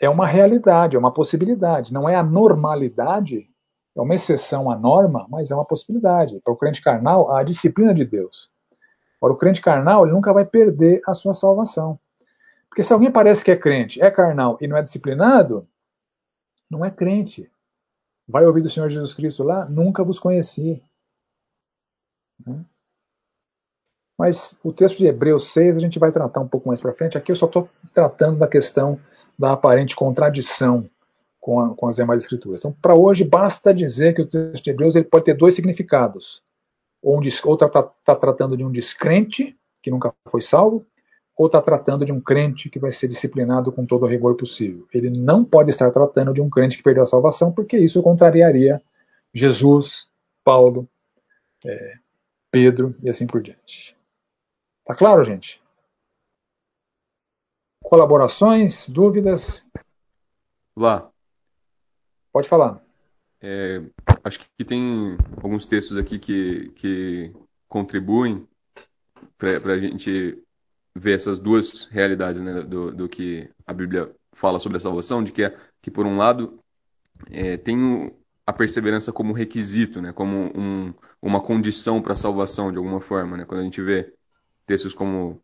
é 0.00 0.08
uma 0.08 0.26
realidade, 0.26 0.94
é 0.94 0.98
uma 0.98 1.12
possibilidade, 1.12 1.92
não 1.92 2.08
é 2.08 2.14
a 2.14 2.22
normalidade, 2.22 3.48
é 3.96 4.00
uma 4.00 4.14
exceção 4.14 4.70
à 4.70 4.78
norma, 4.78 5.26
mas 5.28 5.50
é 5.50 5.54
uma 5.54 5.64
possibilidade. 5.64 6.40
Para 6.44 6.52
o 6.52 6.56
crente 6.56 6.82
carnal, 6.82 7.34
a 7.34 7.42
disciplina 7.42 7.94
de 7.94 8.04
Deus. 8.04 8.50
Para 9.18 9.32
o 9.32 9.36
crente 9.36 9.62
carnal, 9.62 10.04
ele 10.04 10.14
nunca 10.14 10.32
vai 10.32 10.44
perder 10.44 11.00
a 11.06 11.14
sua 11.14 11.32
salvação. 11.32 11.98
Porque 12.76 12.84
se 12.84 12.92
alguém 12.92 13.10
parece 13.10 13.42
que 13.42 13.50
é 13.50 13.56
crente, 13.56 14.02
é 14.02 14.10
carnal 14.10 14.58
e 14.60 14.68
não 14.68 14.76
é 14.76 14.82
disciplinado, 14.82 15.66
não 16.68 16.84
é 16.84 16.90
crente. 16.90 17.50
Vai 18.28 18.44
ouvir 18.44 18.60
do 18.60 18.68
Senhor 18.68 18.90
Jesus 18.90 19.14
Cristo 19.14 19.42
lá? 19.42 19.64
Nunca 19.64 20.04
vos 20.04 20.18
conheci. 20.18 20.82
Né? 22.46 22.62
Mas 24.18 24.60
o 24.62 24.74
texto 24.74 24.98
de 24.98 25.06
Hebreus 25.06 25.54
6 25.54 25.78
a 25.78 25.80
gente 25.80 25.98
vai 25.98 26.12
tratar 26.12 26.38
um 26.40 26.48
pouco 26.48 26.68
mais 26.68 26.78
para 26.78 26.92
frente. 26.92 27.16
Aqui 27.16 27.32
eu 27.32 27.36
só 27.36 27.46
estou 27.46 27.66
tratando 27.94 28.38
da 28.38 28.46
questão 28.46 29.00
da 29.38 29.52
aparente 29.52 29.96
contradição 29.96 30.86
com, 31.40 31.58
a, 31.58 31.74
com 31.74 31.88
as 31.88 31.96
demais 31.96 32.24
escrituras. 32.24 32.60
Então, 32.60 32.72
para 32.72 32.94
hoje, 32.94 33.24
basta 33.24 33.72
dizer 33.72 34.14
que 34.14 34.20
o 34.20 34.28
texto 34.28 34.62
de 34.62 34.70
Hebreus 34.70 34.94
ele 34.94 35.06
pode 35.06 35.24
ter 35.24 35.34
dois 35.34 35.54
significados. 35.54 36.42
Ou 37.02 37.22
está 37.22 37.68
tá, 38.04 38.14
tratando 38.14 38.54
de 38.54 38.62
um 38.62 38.70
descrente, 38.70 39.56
que 39.82 39.90
nunca 39.90 40.12
foi 40.28 40.42
salvo, 40.42 40.84
ou 41.36 41.46
está 41.46 41.60
tratando 41.60 42.04
de 42.04 42.12
um 42.12 42.20
crente 42.20 42.70
que 42.70 42.78
vai 42.78 42.92
ser 42.92 43.08
disciplinado 43.08 43.70
com 43.70 43.84
todo 43.84 44.04
o 44.04 44.08
rigor 44.08 44.36
possível. 44.36 44.88
Ele 44.92 45.10
não 45.10 45.44
pode 45.44 45.70
estar 45.70 45.90
tratando 45.90 46.32
de 46.32 46.40
um 46.40 46.48
crente 46.48 46.78
que 46.78 46.82
perdeu 46.82 47.02
a 47.02 47.06
salvação, 47.06 47.52
porque 47.52 47.76
isso 47.76 48.02
contrariaria 48.02 48.82
Jesus, 49.34 50.10
Paulo, 50.42 50.88
é, 51.64 51.98
Pedro 52.50 52.96
e 53.02 53.10
assim 53.10 53.26
por 53.26 53.42
diante. 53.42 53.94
Tá 54.84 54.94
claro, 54.94 55.22
gente? 55.24 55.62
Colaborações, 57.82 58.88
dúvidas? 58.88 59.62
Vá. 60.74 61.10
Pode 62.32 62.48
falar. 62.48 62.82
É, 63.42 63.82
acho 64.24 64.40
que 64.56 64.64
tem 64.64 65.18
alguns 65.42 65.66
textos 65.66 65.98
aqui 65.98 66.18
que, 66.18 66.70
que 66.70 67.34
contribuem 67.68 68.48
para 69.36 69.74
a 69.74 69.78
gente 69.78 70.42
ver 70.98 71.14
essas 71.14 71.38
duas 71.38 71.84
realidades 71.90 72.40
né, 72.40 72.62
do, 72.62 72.90
do 72.90 73.08
que 73.08 73.48
a 73.66 73.72
Bíblia 73.72 74.10
fala 74.32 74.58
sobre 74.58 74.78
a 74.78 74.80
salvação, 74.80 75.22
de 75.22 75.30
que, 75.30 75.44
é, 75.44 75.56
que 75.82 75.90
por 75.90 76.06
um 76.06 76.16
lado, 76.16 76.58
é, 77.30 77.56
tem 77.56 78.12
a 78.46 78.52
perseverança 78.52 79.12
como 79.12 79.32
requisito, 79.32 80.00
né, 80.00 80.12
como 80.12 80.52
um, 80.54 80.94
uma 81.20 81.40
condição 81.40 82.00
para 82.00 82.12
a 82.12 82.16
salvação, 82.16 82.72
de 82.72 82.78
alguma 82.78 83.00
forma. 83.00 83.36
Né? 83.36 83.44
Quando 83.44 83.60
a 83.60 83.64
gente 83.64 83.82
vê 83.82 84.12
textos 84.64 84.94
como 84.94 85.40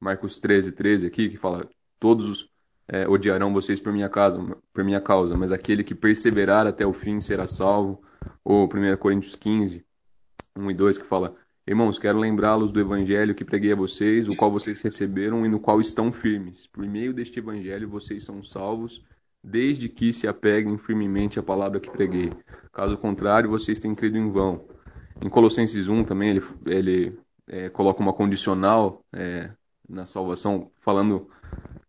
Marcos 0.00 0.38
13, 0.38 0.72
13 0.72 1.06
aqui, 1.06 1.28
que 1.28 1.36
fala: 1.36 1.68
Todos 1.98 2.28
os, 2.28 2.50
é, 2.88 3.08
odiarão 3.08 3.52
vocês 3.52 3.80
por 3.80 3.92
minha, 3.92 4.08
casa, 4.08 4.38
por 4.72 4.84
minha 4.84 5.00
causa, 5.00 5.36
mas 5.36 5.50
aquele 5.50 5.82
que 5.82 5.94
perseverar 5.94 6.66
até 6.66 6.86
o 6.86 6.92
fim 6.92 7.20
será 7.20 7.46
salvo. 7.46 8.02
Ou 8.44 8.66
1 8.66 8.96
Coríntios 8.98 9.34
15, 9.34 9.84
1 10.56 10.70
e 10.70 10.74
2, 10.74 10.98
que 10.98 11.04
fala: 11.04 11.34
Irmãos, 11.64 11.96
quero 11.96 12.18
lembrá-los 12.18 12.72
do 12.72 12.80
evangelho 12.80 13.36
que 13.36 13.44
preguei 13.44 13.72
a 13.72 13.76
vocês, 13.76 14.28
o 14.28 14.34
qual 14.34 14.50
vocês 14.50 14.80
receberam 14.80 15.46
e 15.46 15.48
no 15.48 15.60
qual 15.60 15.80
estão 15.80 16.12
firmes. 16.12 16.66
Por 16.66 16.84
meio 16.84 17.14
deste 17.14 17.38
evangelho 17.38 17.88
vocês 17.88 18.24
são 18.24 18.42
salvos 18.42 19.00
desde 19.42 19.88
que 19.88 20.12
se 20.12 20.26
apeguem 20.26 20.76
firmemente 20.76 21.38
à 21.38 21.42
palavra 21.42 21.78
que 21.78 21.88
preguei. 21.88 22.32
Caso 22.72 22.96
contrário, 22.96 23.48
vocês 23.48 23.78
têm 23.78 23.94
crido 23.94 24.18
em 24.18 24.28
vão. 24.28 24.64
Em 25.24 25.28
Colossenses 25.28 25.86
1 25.86 26.02
também 26.02 26.30
ele, 26.30 26.42
ele 26.66 27.18
é, 27.46 27.68
coloca 27.68 28.02
uma 28.02 28.12
condicional 28.12 29.04
é, 29.12 29.50
na 29.88 30.04
salvação, 30.04 30.68
falando 30.80 31.28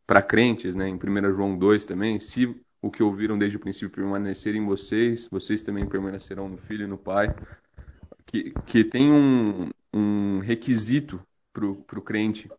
para 0.05 0.21
crentes, 0.21 0.76
né? 0.76 0.88
em 0.88 0.95
1 0.95 1.34
João 1.34 1.57
2 1.57 1.86
também, 1.86 2.19
se 2.19 2.55
o 2.80 2.91
que 2.91 3.01
ouviram 3.01 3.39
desde 3.39 3.57
o 3.57 3.59
princípio 3.59 3.89
permanecer 3.89 4.55
em 4.55 4.65
vocês, 4.65 5.28
vocês 5.32 5.63
também 5.63 5.88
permanecerão 5.88 6.47
no 6.47 6.57
Filho 6.57 6.84
e 6.84 6.88
no 6.88 6.97
Pai. 6.97 7.34
Que, 8.26 8.53
que 8.65 8.84
tem 8.84 9.11
um, 9.11 9.69
um 9.93 10.39
requisito 10.39 11.21
para 11.51 11.67
o 11.67 12.01
crente, 12.01 12.49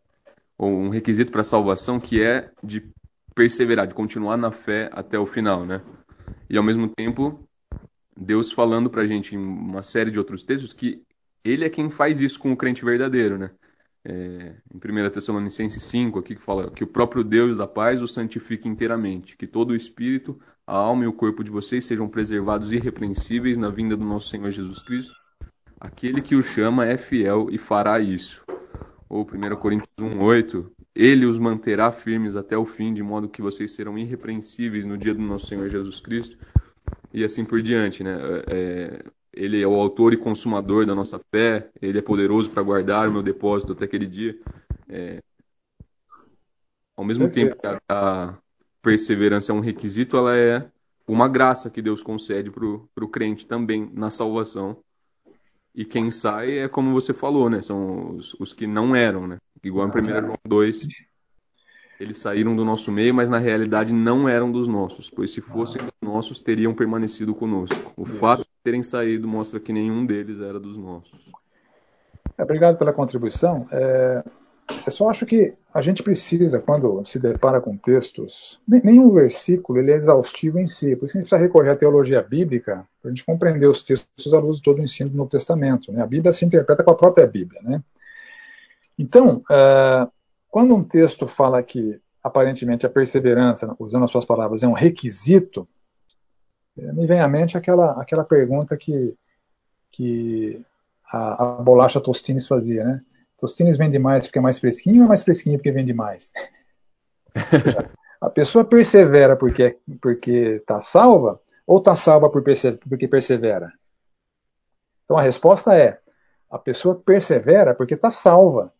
ou 0.57 0.71
um 0.71 0.89
requisito 0.89 1.31
para 1.31 1.41
a 1.41 1.45
salvação, 1.45 1.99
que 1.99 2.21
é 2.21 2.51
de 2.63 2.89
perseverar, 3.33 3.87
de 3.87 3.93
continuar 3.93 4.37
na 4.37 4.51
fé 4.51 4.89
até 4.93 5.19
o 5.19 5.25
final, 5.25 5.65
né? 5.65 5.81
E 6.49 6.57
ao 6.57 6.63
mesmo 6.63 6.87
tempo, 6.87 7.45
Deus 8.15 8.51
falando 8.51 8.89
pra 8.89 9.05
gente 9.05 9.35
em 9.35 9.37
uma 9.37 9.83
série 9.83 10.09
de 10.09 10.17
outros 10.17 10.43
textos 10.43 10.73
que 10.73 11.03
ele 11.43 11.65
é 11.65 11.69
quem 11.69 11.91
faz 11.91 12.21
isso 12.21 12.39
com 12.39 12.51
o 12.51 12.57
crente 12.57 12.83
verdadeiro, 12.83 13.37
né? 13.37 13.51
É, 14.07 14.55
em 14.73 14.77
1 14.77 15.09
Tessalonicenses 15.09 15.83
5, 15.83 16.19
aqui 16.19 16.35
que 16.35 16.41
fala 16.41 16.69
que 16.71 16.83
o 16.83 16.87
próprio 16.87 17.23
Deus 17.23 17.57
da 17.57 17.67
paz 17.67 18.01
o 18.01 18.07
santifique 18.07 18.67
inteiramente, 18.67 19.35
que 19.35 19.47
todo 19.47 19.71
o 19.71 19.75
espírito, 19.75 20.39
a 20.65 20.75
alma 20.75 21.03
e 21.03 21.07
o 21.07 21.13
corpo 21.13 21.43
de 21.43 21.51
vocês 21.51 21.85
sejam 21.85 22.07
preservados 22.07 22.71
irrepreensíveis 22.71 23.57
na 23.57 23.69
vinda 23.69 23.97
do 23.97 24.05
nosso 24.05 24.29
Senhor 24.29 24.49
Jesus 24.51 24.81
Cristo. 24.81 25.15
Aquele 25.79 26.21
que 26.21 26.35
o 26.35 26.43
chama 26.43 26.85
é 26.85 26.97
fiel 26.97 27.47
e 27.51 27.57
fará 27.57 27.99
isso. 27.99 28.43
Ou 29.09 29.21
1 29.21 29.55
Coríntios 29.57 29.89
1, 29.99 30.21
8, 30.21 30.71
ele 30.95 31.25
os 31.25 31.37
manterá 31.37 31.91
firmes 31.91 32.35
até 32.35 32.57
o 32.57 32.65
fim, 32.65 32.93
de 32.93 33.03
modo 33.03 33.29
que 33.29 33.41
vocês 33.41 33.73
serão 33.73 33.97
irrepreensíveis 33.97 34.85
no 34.85 34.97
dia 34.97 35.13
do 35.13 35.21
nosso 35.21 35.47
Senhor 35.47 35.69
Jesus 35.69 35.99
Cristo, 35.99 36.37
e 37.13 37.23
assim 37.23 37.45
por 37.45 37.61
diante, 37.61 38.03
né? 38.03 38.17
É, 38.47 39.05
ele 39.33 39.61
é 39.61 39.67
o 39.67 39.73
autor 39.73 40.13
e 40.13 40.17
consumador 40.17 40.85
da 40.85 40.95
nossa 40.95 41.19
fé, 41.31 41.69
ele 41.81 41.99
é 41.99 42.01
poderoso 42.01 42.49
para 42.49 42.63
guardar 42.63 43.09
o 43.09 43.11
meu 43.11 43.21
depósito 43.21 43.73
até 43.73 43.83
aquele 43.83 44.07
dia. 44.07 44.39
É, 44.87 45.21
ao 46.95 47.03
mesmo 47.03 47.29
tempo 47.29 47.57
que 47.57 47.67
a, 47.67 47.79
a, 47.89 48.37
perseverança 48.81 49.51
é 49.51 49.55
um 49.55 49.59
requisito, 49.59 50.15
ela 50.15 50.37
é 50.37 50.65
uma 51.07 51.27
graça 51.27 51.69
que 51.69 51.81
Deus 51.81 52.01
concede 52.01 52.49
para 52.49 52.65
o 52.65 53.09
crente 53.09 53.45
também 53.45 53.89
na 53.93 54.09
salvação. 54.09 54.77
E 55.75 55.83
quem 55.83 56.09
sai 56.09 56.59
é 56.59 56.67
como 56.69 56.93
você 56.93 57.13
falou, 57.13 57.49
né? 57.49 57.61
São 57.61 58.15
os, 58.15 58.33
os 58.35 58.53
que 58.53 58.65
não 58.65 58.95
eram, 58.95 59.27
né? 59.27 59.37
Igual 59.61 59.87
em 59.87 59.91
1 59.91 60.25
João 60.25 60.37
2, 60.47 60.87
eles 61.99 62.17
saíram 62.17 62.55
do 62.55 62.63
nosso 62.63 62.91
meio, 62.91 63.13
mas 63.13 63.29
na 63.29 63.37
realidade 63.37 63.91
não 63.91 64.29
eram 64.29 64.51
dos 64.51 64.67
nossos, 64.67 65.09
pois 65.09 65.31
se 65.31 65.41
fossem 65.41 65.81
dos 65.81 65.93
nossos, 66.01 66.39
teriam 66.39 66.73
permanecido 66.73 67.35
conosco. 67.35 67.91
O 67.97 68.05
fato 68.05 68.43
de 68.43 68.49
terem 68.63 68.83
saído 68.83 69.27
mostra 69.27 69.59
que 69.59 69.73
nenhum 69.73 70.05
deles 70.05 70.39
era 70.39 70.59
dos 70.59 70.77
nossos. 70.77 71.29
É, 72.37 72.43
obrigado 72.43 72.77
pela 72.77 72.93
contribuição. 72.93 73.67
É, 73.71 74.23
eu 74.67 74.91
só 74.91 75.09
acho 75.09 75.25
que 75.25 75.53
a 75.73 75.81
gente 75.81 76.01
precisa, 76.01 76.59
quando 76.59 77.05
se 77.05 77.19
depara 77.19 77.61
com 77.61 77.77
textos, 77.77 78.59
nenhum 78.67 79.11
versículo 79.13 79.79
ele 79.79 79.91
é 79.91 79.95
exaustivo 79.95 80.59
em 80.59 80.67
si, 80.67 80.95
por 80.95 81.05
isso 81.05 81.17
a 81.17 81.21
gente 81.21 81.29
precisa 81.29 81.41
recorrer 81.41 81.71
à 81.71 81.75
teologia 81.75 82.21
bíblica 82.21 82.87
para 83.01 83.11
a 83.11 83.13
gente 83.13 83.25
compreender 83.25 83.67
os 83.67 83.83
textos 83.83 84.33
à 84.33 84.39
luz 84.39 84.57
de 84.57 84.63
todo 84.63 84.79
o 84.79 84.83
ensino 84.83 85.09
do 85.09 85.17
Novo 85.17 85.29
Testamento. 85.29 85.91
Né? 85.91 86.01
A 86.01 86.07
Bíblia 86.07 86.33
se 86.33 86.45
interpreta 86.45 86.83
com 86.83 86.91
a 86.91 86.95
própria 86.95 87.27
Bíblia. 87.27 87.61
Né? 87.63 87.83
Então, 88.97 89.37
uh, 89.37 90.11
quando 90.49 90.73
um 90.73 90.83
texto 90.83 91.27
fala 91.27 91.61
que 91.61 91.99
aparentemente 92.23 92.87
a 92.87 92.89
perseverança, 92.89 93.75
usando 93.77 94.05
as 94.05 94.11
suas 94.11 94.25
palavras, 94.25 94.63
é 94.63 94.67
um 94.67 94.73
requisito, 94.73 95.67
eh, 96.75 96.91
me 96.91 97.05
vem 97.05 97.19
à 97.19 97.27
mente 97.27 97.55
aquela, 97.55 97.91
aquela 98.01 98.23
pergunta 98.23 98.75
que, 98.75 99.13
que 99.91 100.59
a, 101.07 101.43
a 101.43 101.45
bolacha 101.61 102.01
Tostines 102.01 102.47
fazia, 102.47 102.83
né? 102.83 103.01
Tostines 103.37 103.77
vende 103.77 103.99
mais 103.99 104.27
porque 104.27 104.39
é 104.39 104.41
mais 104.41 104.59
fresquinho 104.59 104.99
ou 104.99 105.05
é 105.05 105.07
mais 105.07 105.23
fresquinho 105.23 105.57
porque 105.57 105.71
vende 105.71 105.93
mais? 105.93 106.31
a 108.21 108.29
pessoa 108.29 108.63
persevera 108.63 109.35
porque 109.35 109.77
porque 110.01 110.59
está 110.61 110.79
salva 110.79 111.41
ou 111.67 111.79
está 111.79 111.95
salva 111.95 112.29
por 112.29 112.43
perse 112.43 112.73
porque 112.73 113.07
persevera? 113.07 113.73
Então 115.03 115.17
a 115.17 115.21
resposta 115.21 115.75
é: 115.75 115.99
a 116.49 116.57
pessoa 116.57 116.95
persevera 116.95 117.75
porque 117.75 117.93
está 117.93 118.09
salva. 118.09 118.73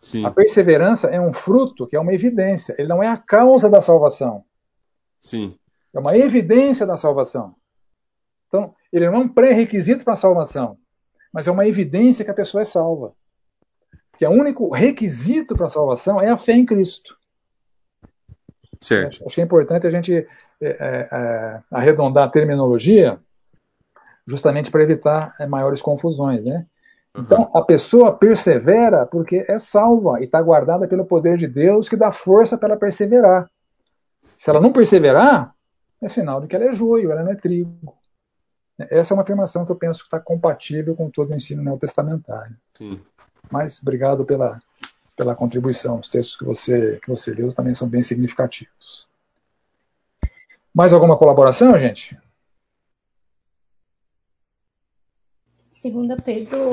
Sim. 0.00 0.24
A 0.26 0.30
perseverança 0.30 1.08
é 1.08 1.18
um 1.18 1.32
fruto, 1.32 1.86
que 1.86 1.96
é 1.96 2.00
uma 2.00 2.12
evidência. 2.12 2.74
Ele 2.78 2.88
não 2.88 3.02
é 3.02 3.08
a 3.08 3.16
causa 3.16 3.70
da 3.70 3.80
salvação. 3.80 4.44
Sim. 5.18 5.58
É 5.94 5.98
uma 5.98 6.16
evidência 6.16 6.86
da 6.86 6.96
salvação. 6.96 7.54
Então, 8.46 8.74
ele 8.92 9.06
não 9.06 9.14
é 9.14 9.18
um 9.18 9.28
pré-requisito 9.28 10.04
para 10.04 10.12
a 10.12 10.16
salvação, 10.16 10.76
mas 11.32 11.48
é 11.48 11.50
uma 11.50 11.66
evidência 11.66 12.24
que 12.24 12.30
a 12.30 12.34
pessoa 12.34 12.60
é 12.60 12.64
salva. 12.64 13.14
Que 14.16 14.26
o 14.26 14.30
único 14.30 14.72
requisito 14.72 15.56
para 15.56 15.66
a 15.66 15.70
salvação 15.70 16.20
é 16.20 16.30
a 16.30 16.36
fé 16.36 16.52
em 16.52 16.64
Cristo. 16.64 17.16
Certo. 18.80 19.24
Acho 19.24 19.34
que 19.34 19.40
é 19.40 19.44
importante 19.44 19.86
a 19.86 19.90
gente 19.90 20.14
é, 20.14 20.26
é, 20.60 21.08
é, 21.10 21.60
arredondar 21.70 22.24
a 22.24 22.30
terminologia 22.30 23.18
justamente 24.26 24.70
para 24.70 24.82
evitar 24.82 25.34
é, 25.38 25.46
maiores 25.46 25.82
confusões, 25.82 26.44
né? 26.44 26.66
Então, 27.16 27.48
a 27.54 27.62
pessoa 27.62 28.16
persevera 28.16 29.06
porque 29.06 29.44
é 29.46 29.56
salva 29.58 30.20
e 30.20 30.24
está 30.24 30.42
guardada 30.42 30.88
pelo 30.88 31.04
poder 31.04 31.36
de 31.36 31.46
Deus 31.46 31.88
que 31.88 31.96
dá 31.96 32.10
força 32.10 32.58
para 32.58 32.70
ela 32.70 32.78
perseverar. 32.78 33.48
Se 34.36 34.50
ela 34.50 34.60
não 34.60 34.72
perseverar, 34.72 35.54
é 36.02 36.08
sinal 36.08 36.40
de 36.40 36.48
que 36.48 36.56
ela 36.56 36.64
é 36.64 36.72
joio, 36.72 37.12
ela 37.12 37.22
não 37.22 37.30
é 37.30 37.36
trigo. 37.36 37.94
Essa 38.76 39.12
é 39.12 39.14
uma 39.14 39.22
afirmação 39.22 39.64
que 39.64 39.70
eu 39.70 39.76
penso 39.76 40.00
que 40.00 40.06
está 40.06 40.18
compatível 40.18 40.96
com 40.96 41.08
todo 41.08 41.30
o 41.30 41.34
ensino 41.34 41.62
neotestamentário. 41.62 42.56
Sim. 42.76 43.00
Mas 43.50 43.80
obrigado 43.82 44.24
pela, 44.24 44.58
pela 45.16 45.34
contribuição. 45.34 46.00
Os 46.00 46.08
textos 46.08 46.36
que 46.36 46.44
você, 46.44 46.98
que 47.02 47.08
você 47.08 47.32
leu 47.32 47.52
também 47.52 47.74
são 47.74 47.88
bem 47.88 48.02
significativos. 48.02 49.06
Mais 50.72 50.92
alguma 50.92 51.16
colaboração, 51.16 51.78
gente? 51.78 52.18
Segunda 55.72 56.16
Pedro, 56.16 56.70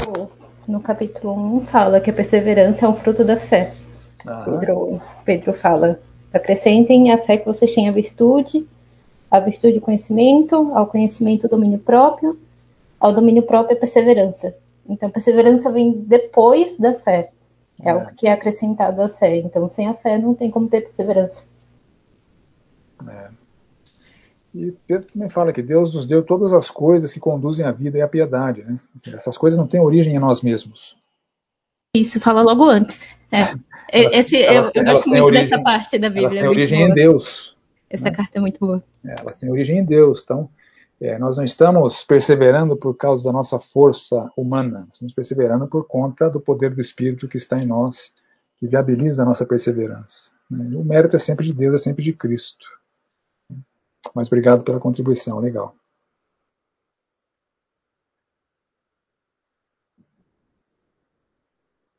no 0.67 0.81
capítulo 0.81 1.33
1, 1.57 1.61
fala 1.61 1.99
que 1.99 2.09
a 2.09 2.13
perseverança 2.13 2.85
é 2.85 2.89
um 2.89 2.95
fruto 2.95 3.23
da 3.23 3.35
fé. 3.35 3.73
Pedro, 4.45 5.01
Pedro 5.25 5.53
fala, 5.53 5.99
acrescentem 6.33 7.11
a 7.11 7.17
fé 7.17 7.37
que 7.37 7.45
vocês 7.45 7.73
têm 7.73 7.89
a 7.89 7.91
virtude, 7.91 8.65
a 9.29 9.39
virtude 9.39 9.79
o 9.79 9.81
conhecimento, 9.81 10.71
ao 10.73 10.87
conhecimento 10.87 11.45
o 11.45 11.49
domínio 11.49 11.79
próprio, 11.79 12.39
ao 12.99 13.11
domínio 13.11 13.43
próprio 13.43 13.75
a 13.75 13.79
perseverança. 13.79 14.55
Então, 14.91 15.09
perseverança 15.09 15.71
vem 15.71 15.93
depois 15.93 16.77
da 16.77 16.93
fé. 16.93 17.31
É, 17.81 17.87
é 17.87 17.91
algo 17.91 18.13
que 18.13 18.27
é 18.27 18.33
acrescentado 18.33 19.01
à 19.01 19.07
fé. 19.07 19.37
Então, 19.37 19.67
sem 19.69 19.87
a 19.87 19.93
fé 19.93 20.17
não 20.17 20.35
tem 20.35 20.51
como 20.51 20.67
ter 20.67 20.81
perseverança. 20.81 21.47
É. 23.07 23.29
E 24.53 24.73
Pedro 24.85 25.07
também 25.07 25.29
fala 25.29 25.53
que 25.53 25.61
Deus 25.61 25.95
nos 25.95 26.05
deu 26.05 26.21
todas 26.21 26.51
as 26.51 26.69
coisas 26.69 27.13
que 27.13 27.21
conduzem 27.21 27.65
à 27.65 27.71
vida 27.71 27.97
e 27.97 28.01
à 28.01 28.07
piedade. 28.07 28.63
Né? 28.63 28.77
Essas 29.13 29.37
coisas 29.37 29.57
não 29.57 29.65
têm 29.65 29.79
origem 29.79 30.13
em 30.13 30.19
nós 30.19 30.41
mesmos. 30.41 30.97
Isso 31.95 32.19
fala 32.19 32.41
logo 32.41 32.65
antes. 32.65 33.15
É. 33.31 33.55
Elas, 33.89 34.13
Esse, 34.13 34.41
elas, 34.41 34.75
eu, 34.75 34.81
eu 34.81 34.91
gosto 34.91 35.09
muito 35.09 35.23
origem, 35.23 35.49
dessa 35.49 35.63
parte 35.63 35.97
da 35.97 36.09
Bíblia. 36.09 36.23
Elas 36.23 36.33
têm 36.33 36.43
é 36.43 36.49
origem 36.49 36.79
boa. 36.79 36.89
em 36.89 36.93
Deus. 36.93 37.55
Essa 37.89 38.09
né? 38.09 38.15
carta 38.15 38.37
é 38.37 38.41
muito 38.41 38.59
boa. 38.59 38.83
É, 39.05 39.15
elas 39.19 39.39
têm 39.39 39.49
origem 39.49 39.79
em 39.79 39.85
Deus. 39.85 40.21
Então, 40.23 40.49
é, 41.01 41.17
nós 41.17 41.35
não 41.35 41.43
estamos 41.43 42.03
perseverando 42.03 42.77
por 42.77 42.95
causa 42.95 43.23
da 43.23 43.31
nossa 43.31 43.59
força 43.59 44.31
humana. 44.37 44.87
Estamos 44.93 45.15
perseverando 45.15 45.67
por 45.67 45.87
conta 45.87 46.29
do 46.29 46.39
poder 46.39 46.75
do 46.75 46.79
Espírito 46.79 47.27
que 47.27 47.37
está 47.37 47.57
em 47.57 47.65
nós, 47.65 48.13
que 48.57 48.67
viabiliza 48.67 49.23
a 49.23 49.25
nossa 49.25 49.43
perseverança. 49.43 50.31
Né? 50.47 50.77
O 50.77 50.83
mérito 50.83 51.15
é 51.15 51.19
sempre 51.19 51.47
de 51.47 51.53
Deus, 51.53 51.81
é 51.81 51.83
sempre 51.83 52.03
de 52.03 52.13
Cristo. 52.13 52.67
Mas 54.13 54.27
obrigado 54.27 54.63
pela 54.63 54.79
contribuição, 54.79 55.39
legal. 55.39 55.75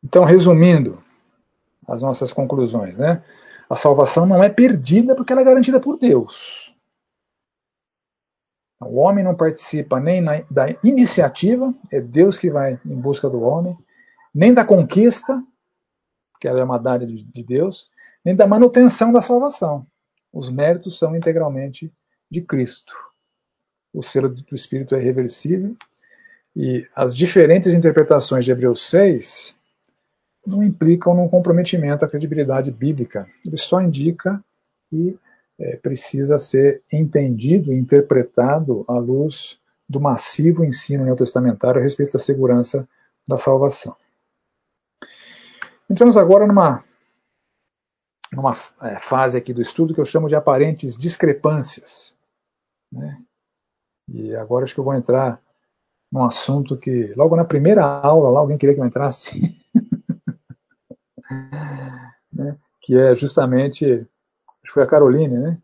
Então, 0.05 0.25
resumindo 0.25 1.03
as 1.89 2.03
nossas 2.03 2.33
conclusões, 2.33 2.97
né? 2.97 3.25
A 3.69 3.75
salvação 3.75 4.27
não 4.27 4.45
é 4.45 4.51
perdida 4.51 5.15
porque 5.15 5.33
ela 5.33 5.41
é 5.41 5.45
garantida 5.45 5.81
por 5.81 5.99
Deus. 5.99 6.62
O 8.85 8.97
homem 8.97 9.25
não 9.25 9.35
participa 9.35 10.01
nem 10.01 10.21
na, 10.21 10.43
da 10.51 10.67
iniciativa, 10.83 11.73
é 11.91 12.01
Deus 12.01 12.39
que 12.39 12.51
vai 12.51 12.79
em 12.85 12.95
busca 12.95 13.29
do 13.29 13.41
homem, 13.43 13.77
nem 14.35 14.53
da 14.53 14.65
conquista, 14.65 15.43
que 16.41 16.49
ela 16.49 16.61
é 16.61 16.65
uma 16.65 16.79
dádiva 16.79 17.13
de, 17.13 17.25
de 17.25 17.43
Deus, 17.43 17.91
nem 18.25 18.35
da 18.35 18.47
manutenção 18.47 19.13
da 19.13 19.21
salvação. 19.21 19.87
Os 20.33 20.49
méritos 20.49 20.99
são 20.99 21.15
integralmente 21.15 21.93
de 22.31 22.41
Cristo. 22.41 22.95
O 23.93 24.03
selo 24.03 24.31
do 24.31 24.55
Espírito 24.55 24.95
é 24.95 25.01
irreversível 25.01 25.77
e 26.57 26.87
as 26.95 27.15
diferentes 27.15 27.75
interpretações 27.75 28.45
de 28.45 28.51
Hebreus 28.51 28.83
6 28.89 29.57
não 30.47 30.63
implicam 30.63 31.15
num 31.15 31.29
comprometimento 31.29 32.05
à 32.05 32.09
credibilidade 32.09 32.71
bíblica. 32.71 33.29
Ele 33.45 33.57
só 33.57 33.81
indica 33.81 34.43
que 34.89 35.19
é, 35.59 35.77
precisa 35.77 36.39
ser 36.39 36.83
entendido 36.93 37.73
e 37.73 37.79
interpretado 37.79 38.85
à 38.89 38.99
luz 38.99 39.59
do 39.89 40.01
massivo 40.01 40.65
ensino 40.65 41.05
neotestamentário 41.05 41.81
a 41.81 41.83
respeito 41.83 42.13
da 42.13 42.19
segurança 42.19 42.89
da 43.29 43.39
salvação. 43.39 43.95
Entramos 45.89 46.17
agora 46.17 46.47
numa 46.47 46.83
numa 48.33 48.57
é, 48.81 48.99
fase 48.99 49.37
aqui 49.37 49.53
do 49.53 49.61
estudo 49.61 49.93
que 49.93 50.01
eu 50.01 50.07
chamo 50.07 50.27
de 50.27 50.35
aparentes 50.35 50.97
discrepâncias. 50.97 52.17
Né? 52.91 53.21
E 54.09 54.35
agora 54.35 54.65
acho 54.65 54.75
que 54.75 54.81
eu 54.81 54.85
vou 54.85 54.95
entrar 54.95 55.41
num 56.11 56.25
assunto 56.25 56.79
que, 56.79 57.13
logo 57.15 57.37
na 57.37 57.45
primeira 57.45 57.85
aula, 57.85 58.31
lá 58.31 58.41
alguém 58.41 58.59
queria 58.59 58.75
que 58.75 58.81
eu 58.81 58.87
entrasse, 58.87 59.61
né? 62.33 62.59
que 62.81 62.97
é 62.97 63.15
justamente, 63.17 64.07
acho 64.63 64.69
que 64.69 64.73
foi 64.73 64.83
a 64.83 64.87
Caroline, 64.87 65.39
né? 65.39 65.63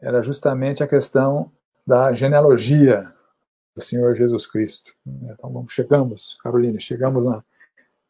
era 0.00 0.22
justamente 0.22 0.82
a 0.82 0.88
questão 0.88 1.52
da 1.86 2.12
genealogia 2.12 3.12
do 3.74 3.82
Senhor 3.82 4.14
Jesus 4.14 4.46
Cristo. 4.46 4.94
Então 5.06 5.52
vamos, 5.52 5.72
chegamos, 5.72 6.38
Caroline, 6.42 6.80
chegamos 6.80 7.26
na, 7.26 7.44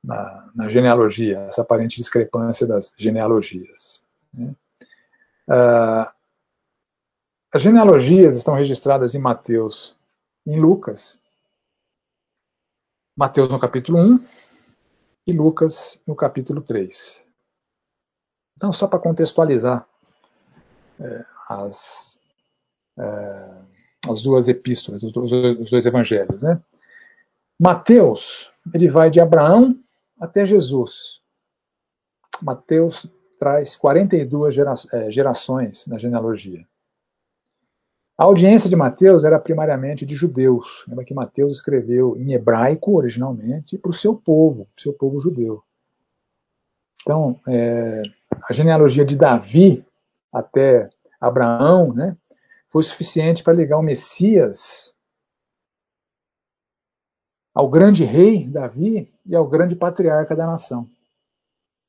na, 0.03 0.51
na, 0.55 0.69
genealogia, 0.69 1.41
essa 1.49 1.63
aparente 1.63 1.97
discrepância 1.97 2.67
das 2.67 2.95
genealogias. 2.97 4.03
Né? 4.33 4.55
Uh, 5.49 6.11
as 7.53 7.63
genealogias 7.63 8.37
estão 8.37 8.55
registradas 8.55 9.15
em 9.15 9.19
Mateus 9.19 9.97
em 10.47 10.59
Lucas. 10.59 11.21
Mateus 13.17 13.49
no 13.49 13.59
capítulo 13.59 13.99
1 13.99 14.27
e 15.27 15.33
Lucas 15.33 16.01
no 16.07 16.15
capítulo 16.15 16.63
3. 16.63 17.30
Então, 18.61 18.75
só 18.75 18.87
para 18.87 18.99
contextualizar 18.99 19.89
é, 21.01 21.25
as, 21.49 22.19
é, 22.99 23.57
as 24.07 24.21
duas 24.21 24.49
epístolas, 24.49 25.03
os 25.03 25.15
dois, 25.15 25.33
os 25.33 25.71
dois 25.71 25.87
evangelhos. 25.87 26.43
Né? 26.43 26.61
Mateus, 27.59 28.53
ele 28.75 28.87
vai 28.87 29.11
de 29.11 29.19
Abraão 29.19 29.81
até 30.21 30.45
Jesus. 30.45 31.23
Mateus 32.43 33.07
traz 33.39 33.75
42 33.77 34.55
gera, 34.55 34.75
é, 34.93 35.11
gerações 35.11 35.87
na 35.87 35.97
genealogia. 35.97 36.63
A 38.19 38.25
audiência 38.25 38.69
de 38.69 38.77
Mateus 38.77 39.25
era 39.25 39.39
primariamente 39.39 40.05
de 40.05 40.15
judeus. 40.15 40.85
Lembra 40.87 41.07
que 41.07 41.15
Mateus 41.15 41.57
escreveu 41.57 42.15
em 42.19 42.35
hebraico, 42.35 42.95
originalmente, 42.95 43.79
para 43.79 43.91
o 43.91 43.95
seu 43.95 44.15
povo, 44.15 44.69
o 44.77 44.81
seu 44.83 44.93
povo 44.93 45.19
judeu. 45.19 45.65
Então, 47.01 47.41
é, 47.49 48.03
a 48.49 48.53
genealogia 48.53 49.05
de 49.05 49.17
Davi 49.17 49.85
até 50.33 50.89
Abraão 51.21 51.93
né, 51.93 52.17
foi 52.69 52.83
suficiente 52.83 53.43
para 53.43 53.53
ligar 53.53 53.79
o 53.79 53.83
Messias 53.83 54.95
ao 57.55 57.69
grande 57.69 58.05
rei 58.05 58.47
Davi 58.47 59.13
e 59.27 59.35
ao 59.35 59.47
grande 59.47 59.75
patriarca 59.77 60.35
da 60.35 60.47
nação. 60.47 60.89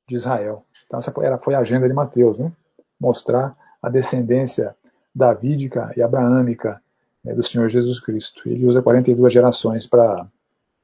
de 0.07 0.15
Israel. 0.15 0.65
Então 0.85 0.99
essa 0.99 1.13
foi 1.41 1.55
a 1.55 1.59
agenda 1.59 1.87
de 1.87 1.93
Mateus, 1.93 2.39
né? 2.39 2.51
mostrar 2.99 3.55
a 3.81 3.89
descendência 3.89 4.75
davídica 5.13 5.91
e 5.95 6.01
abraâmica 6.01 6.81
né, 7.23 7.33
do 7.33 7.43
Senhor 7.43 7.67
Jesus 7.69 7.99
Cristo. 7.99 8.47
Ele 8.47 8.65
usa 8.65 8.81
42 8.81 9.33
gerações 9.33 9.87
para 9.87 10.27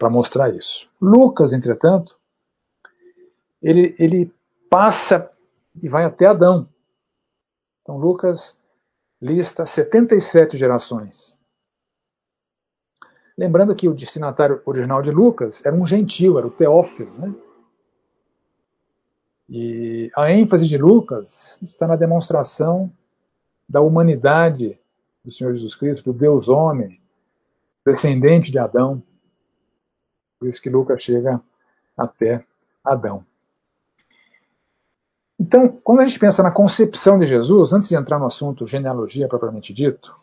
mostrar 0.10 0.54
isso. 0.54 0.90
Lucas, 1.00 1.54
entretanto, 1.54 2.18
ele, 3.62 3.96
ele 4.00 4.34
passa 4.70 5.30
e 5.82 5.88
vai 5.88 6.04
até 6.04 6.26
Adão. 6.26 6.68
Então 7.82 7.98
Lucas 7.98 8.58
lista 9.22 9.66
77 9.66 10.58
gerações. 10.58 11.38
Lembrando 13.38 13.76
que 13.76 13.88
o 13.88 13.94
destinatário 13.94 14.62
original 14.66 15.02
de 15.02 15.12
Lucas 15.12 15.64
era 15.66 15.76
um 15.76 15.86
gentil, 15.86 16.38
era 16.38 16.48
o 16.48 16.52
Teófilo. 16.52 17.12
Né? 17.20 17.36
E 19.48 20.12
a 20.16 20.32
ênfase 20.32 20.68
de 20.68 20.78
Lucas 20.78 21.58
está 21.62 21.88
na 21.88 21.96
demonstração 21.96 22.92
da 23.70 23.80
humanidade 23.80 24.80
do 25.24 25.32
Senhor 25.32 25.54
Jesus 25.54 25.76
Cristo, 25.76 26.12
do 26.12 26.18
Deus 26.18 26.50
homem, 26.50 27.00
descendente 27.86 28.52
de 28.52 28.58
Adão. 28.58 29.04
Por 30.40 30.50
isso 30.50 30.62
que 30.62 30.70
Lucas 30.70 31.02
chega 31.04 31.42
até 31.96 32.46
Adão. 32.84 33.26
Então, 35.40 35.68
quando 35.84 36.00
a 36.02 36.08
gente 36.08 36.20
pensa 36.20 36.42
na 36.42 36.52
concepção 36.52 37.20
de 37.20 37.26
Jesus, 37.26 37.72
antes 37.72 37.90
de 37.90 37.96
entrar 37.96 38.18
no 38.18 38.26
assunto 38.26 38.66
genealogia 38.66 39.28
propriamente 39.28 39.74
dito, 39.74 40.16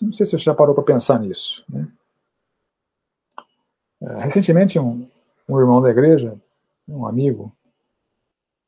não 0.00 0.12
sei 0.12 0.26
se 0.26 0.32
você 0.32 0.44
já 0.44 0.54
parou 0.54 0.74
para 0.74 0.84
pensar 0.84 1.18
nisso. 1.18 1.64
Né? 1.68 1.88
É, 4.02 4.24
recentemente, 4.24 4.78
um, 4.78 5.08
um, 5.48 5.58
irmão 5.58 5.80
da 5.80 5.90
igreja, 5.90 6.34
um 6.88 7.06
amigo, 7.06 7.52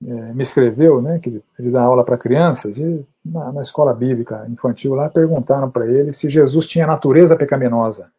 é, 0.06 0.32
me 0.32 0.42
escreveu 0.42 1.02
né, 1.02 1.18
que 1.18 1.42
ele, 1.58 1.70
dá 1.70 1.82
aula 1.82 2.04
para 2.04 2.18
crianças, 2.18 2.78
e 2.78 3.06
na, 3.24 3.52
na, 3.52 3.62
escola 3.62 3.92
bíblica 3.92 4.46
infantil 4.48 4.94
lá 4.94 5.08
perguntaram 5.08 5.70
para 5.70 5.86
ele 5.86 6.12
se 6.12 6.28
Jesus 6.28 6.66
tinha 6.66 6.86
natureza 6.86 7.36
pecaminosa, 7.36 8.10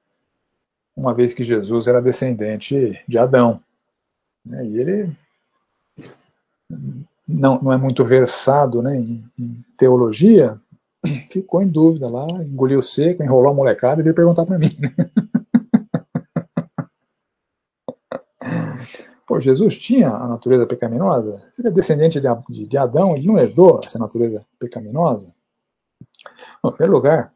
uma 0.95 1.13
vez 1.13 1.33
que 1.33 1.43
Jesus 1.43 1.87
era 1.87 2.01
descendente 2.01 3.01
de 3.07 3.17
Adão. 3.17 3.59
Né, 4.45 4.65
e 4.65 4.77
ele 4.77 5.17
não, 7.27 7.61
não 7.61 7.73
é 7.73 7.77
muito 7.77 8.03
versado 8.05 8.81
né, 8.81 8.97
em, 8.97 9.23
em 9.37 9.63
teologia, 9.77 10.59
ficou 11.31 11.61
em 11.61 11.67
dúvida 11.67 12.07
lá, 12.07 12.25
engoliu 12.43 12.81
seco, 12.81 13.23
enrolou 13.23 13.51
a 13.51 13.55
molecada 13.55 14.01
e 14.01 14.03
veio 14.03 14.15
perguntar 14.15 14.45
para 14.45 14.57
mim. 14.57 14.75
Né? 14.79 14.93
Pô, 19.27 19.39
Jesus 19.39 19.77
tinha 19.77 20.09
a 20.09 20.27
natureza 20.27 20.67
pecaminosa? 20.67 21.41
Ele 21.57 21.67
é 21.67 21.71
descendente 21.71 22.21
de, 22.21 22.67
de, 22.67 22.77
Adão, 22.77 23.17
ele 23.17 23.25
não 23.25 23.39
herdou 23.39 23.79
essa 23.83 23.97
natureza 23.97 24.45
pecaminosa? 24.59 25.33
Bom, 26.61 26.69
em 26.69 26.73
primeiro 26.73 26.93
lugar, 26.93 27.33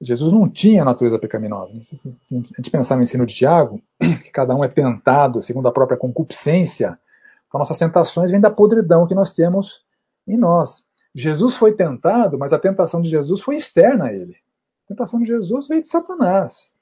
Jesus 0.00 0.32
não 0.32 0.48
tinha 0.48 0.82
natureza 0.84 1.18
pecaminosa. 1.18 1.78
Se 1.82 2.10
a 2.32 2.36
gente 2.36 2.70
pensar 2.70 2.96
no 2.96 3.02
ensino 3.02 3.26
de 3.26 3.34
Tiago, 3.34 3.82
que 4.00 4.30
cada 4.30 4.54
um 4.54 4.64
é 4.64 4.68
tentado 4.68 5.42
segundo 5.42 5.68
a 5.68 5.72
própria 5.72 5.98
concupiscência, 5.98 6.98
então 7.46 7.58
nossas 7.58 7.78
tentações 7.78 8.30
vêm 8.30 8.40
da 8.40 8.50
podridão 8.50 9.06
que 9.06 9.14
nós 9.14 9.32
temos 9.32 9.84
em 10.26 10.36
nós. 10.36 10.84
Jesus 11.14 11.56
foi 11.56 11.72
tentado, 11.72 12.38
mas 12.38 12.52
a 12.52 12.58
tentação 12.58 13.00
de 13.00 13.08
Jesus 13.08 13.40
foi 13.40 13.56
externa 13.56 14.06
a 14.06 14.12
ele. 14.12 14.36
A 14.84 14.88
tentação 14.88 15.20
de 15.20 15.26
Jesus 15.26 15.66
veio 15.66 15.80
de 15.80 15.88
Satanás. 15.88 16.72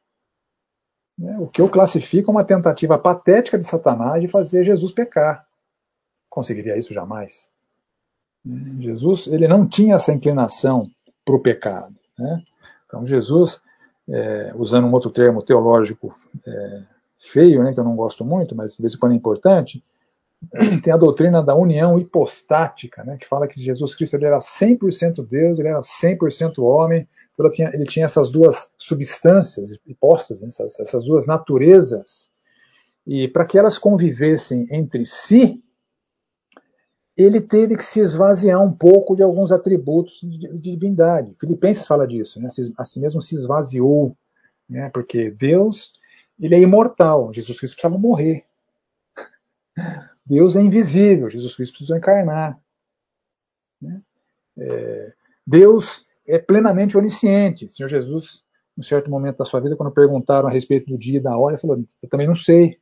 Né? 1.17 1.39
O 1.39 1.47
que 1.47 1.61
eu 1.61 1.69
classifico 1.69 2.31
uma 2.31 2.45
tentativa 2.45 2.99
patética 2.99 3.59
de 3.59 3.65
Satanás 3.65 4.21
de 4.21 4.29
fazer 4.29 4.65
Jesus 4.65 4.91
pecar. 4.91 5.47
Conseguiria 6.29 6.77
isso 6.77 6.93
jamais. 6.93 7.51
Jesus 8.81 9.29
ele 9.29 9.47
não 9.47 9.67
tinha 9.67 9.95
essa 9.95 10.13
inclinação 10.13 10.85
para 11.25 11.37
o 11.37 11.41
pecado. 11.41 11.95
Né? 12.19 12.43
Então 12.87 13.07
Jesus, 13.07 13.63
é, 14.09 14.53
usando 14.57 14.87
um 14.87 14.93
outro 14.93 15.11
termo 15.11 15.43
teológico 15.43 16.13
é, 16.47 16.83
feio, 17.19 17.63
né, 17.63 17.73
que 17.73 17.81
eu 17.81 17.85
não 17.85 17.97
gosto 17.97 18.25
muito, 18.25 18.55
mas 18.55 18.77
de 18.77 18.83
vez 18.83 18.95
em 18.95 18.99
quando 18.99 19.13
é 19.13 19.17
importante, 19.17 19.83
tem 20.83 20.93
a 20.93 20.97
doutrina 20.97 21.43
da 21.43 21.55
união 21.55 21.99
hipostática, 21.99 23.05
né, 23.05 23.17
que 23.19 23.27
fala 23.27 23.47
que 23.47 23.61
Jesus 23.61 23.95
Cristo 23.95 24.15
ele 24.15 24.27
era 24.27 24.39
100% 24.39 25.27
Deus, 25.27 25.59
ele 25.59 25.69
era 25.69 25.81
100% 25.81 26.59
homem, 26.59 27.09
então 27.33 27.47
ele 27.47 27.55
tinha, 27.55 27.71
ele 27.75 27.85
tinha 27.85 28.05
essas 28.05 28.31
duas 28.31 28.73
substâncias 28.79 29.79
hipostas, 29.87 30.41
né, 30.41 30.49
essas, 30.49 30.79
essas 30.79 31.05
duas 31.05 31.27
naturezas, 31.27 32.31
e 33.07 33.29
para 33.29 33.45
que 33.45 33.59
elas 33.59 33.79
convivessem 33.79 34.67
entre 34.71 35.05
si, 35.05 35.63
ele 37.17 37.41
teve 37.41 37.77
que 37.77 37.85
se 37.85 38.01
esvaziar 38.01 38.61
um 38.61 38.73
pouco 38.73 39.15
de 39.15 39.23
alguns 39.23 39.53
atributos 39.53 40.19
de, 40.21 40.39
de 40.39 40.61
divindade. 40.61 41.35
Filipenses 41.39 41.87
fala 41.87 42.07
disso, 42.07 42.41
né, 42.41 42.49
assim 42.79 43.01
mesmo 43.01 43.21
se 43.21 43.35
esvaziou, 43.35 44.17
né, 44.69 44.91
porque 44.93 45.31
Deus 45.31 45.93
ele 46.41 46.55
é 46.55 46.59
imortal, 46.59 47.33
Jesus 47.33 47.59
Cristo 47.59 47.77
precisava 47.77 47.99
morrer. 48.01 48.45
Deus 50.27 50.57
é 50.57 50.61
invisível, 50.61 51.29
Jesus 51.29 51.55
Cristo 51.55 51.73
precisou 51.73 51.97
encarnar. 51.97 52.59
Né? 53.81 54.03
É, 54.59 55.13
Deus 55.47 56.07
é 56.27 56.39
plenamente 56.39 56.97
onisciente. 56.97 57.71
Senhor 57.71 57.89
Jesus, 57.89 58.43
em 58.79 58.83
certo 58.83 59.11
momento 59.11 59.39
da 59.39 59.45
sua 59.45 59.61
vida, 59.61 59.77
quando 59.77 59.93
perguntaram 59.93 60.49
a 60.49 60.53
respeito 60.53 60.87
do 60.87 60.99
dia 60.99 61.19
e 61.19 61.23
da 61.23 61.37
hora, 61.37 61.55
ele 61.55 61.61
falou: 61.61 61.85
Eu 62.03 62.09
também 62.09 62.27
não 62.27 62.37
sei. 62.37 62.79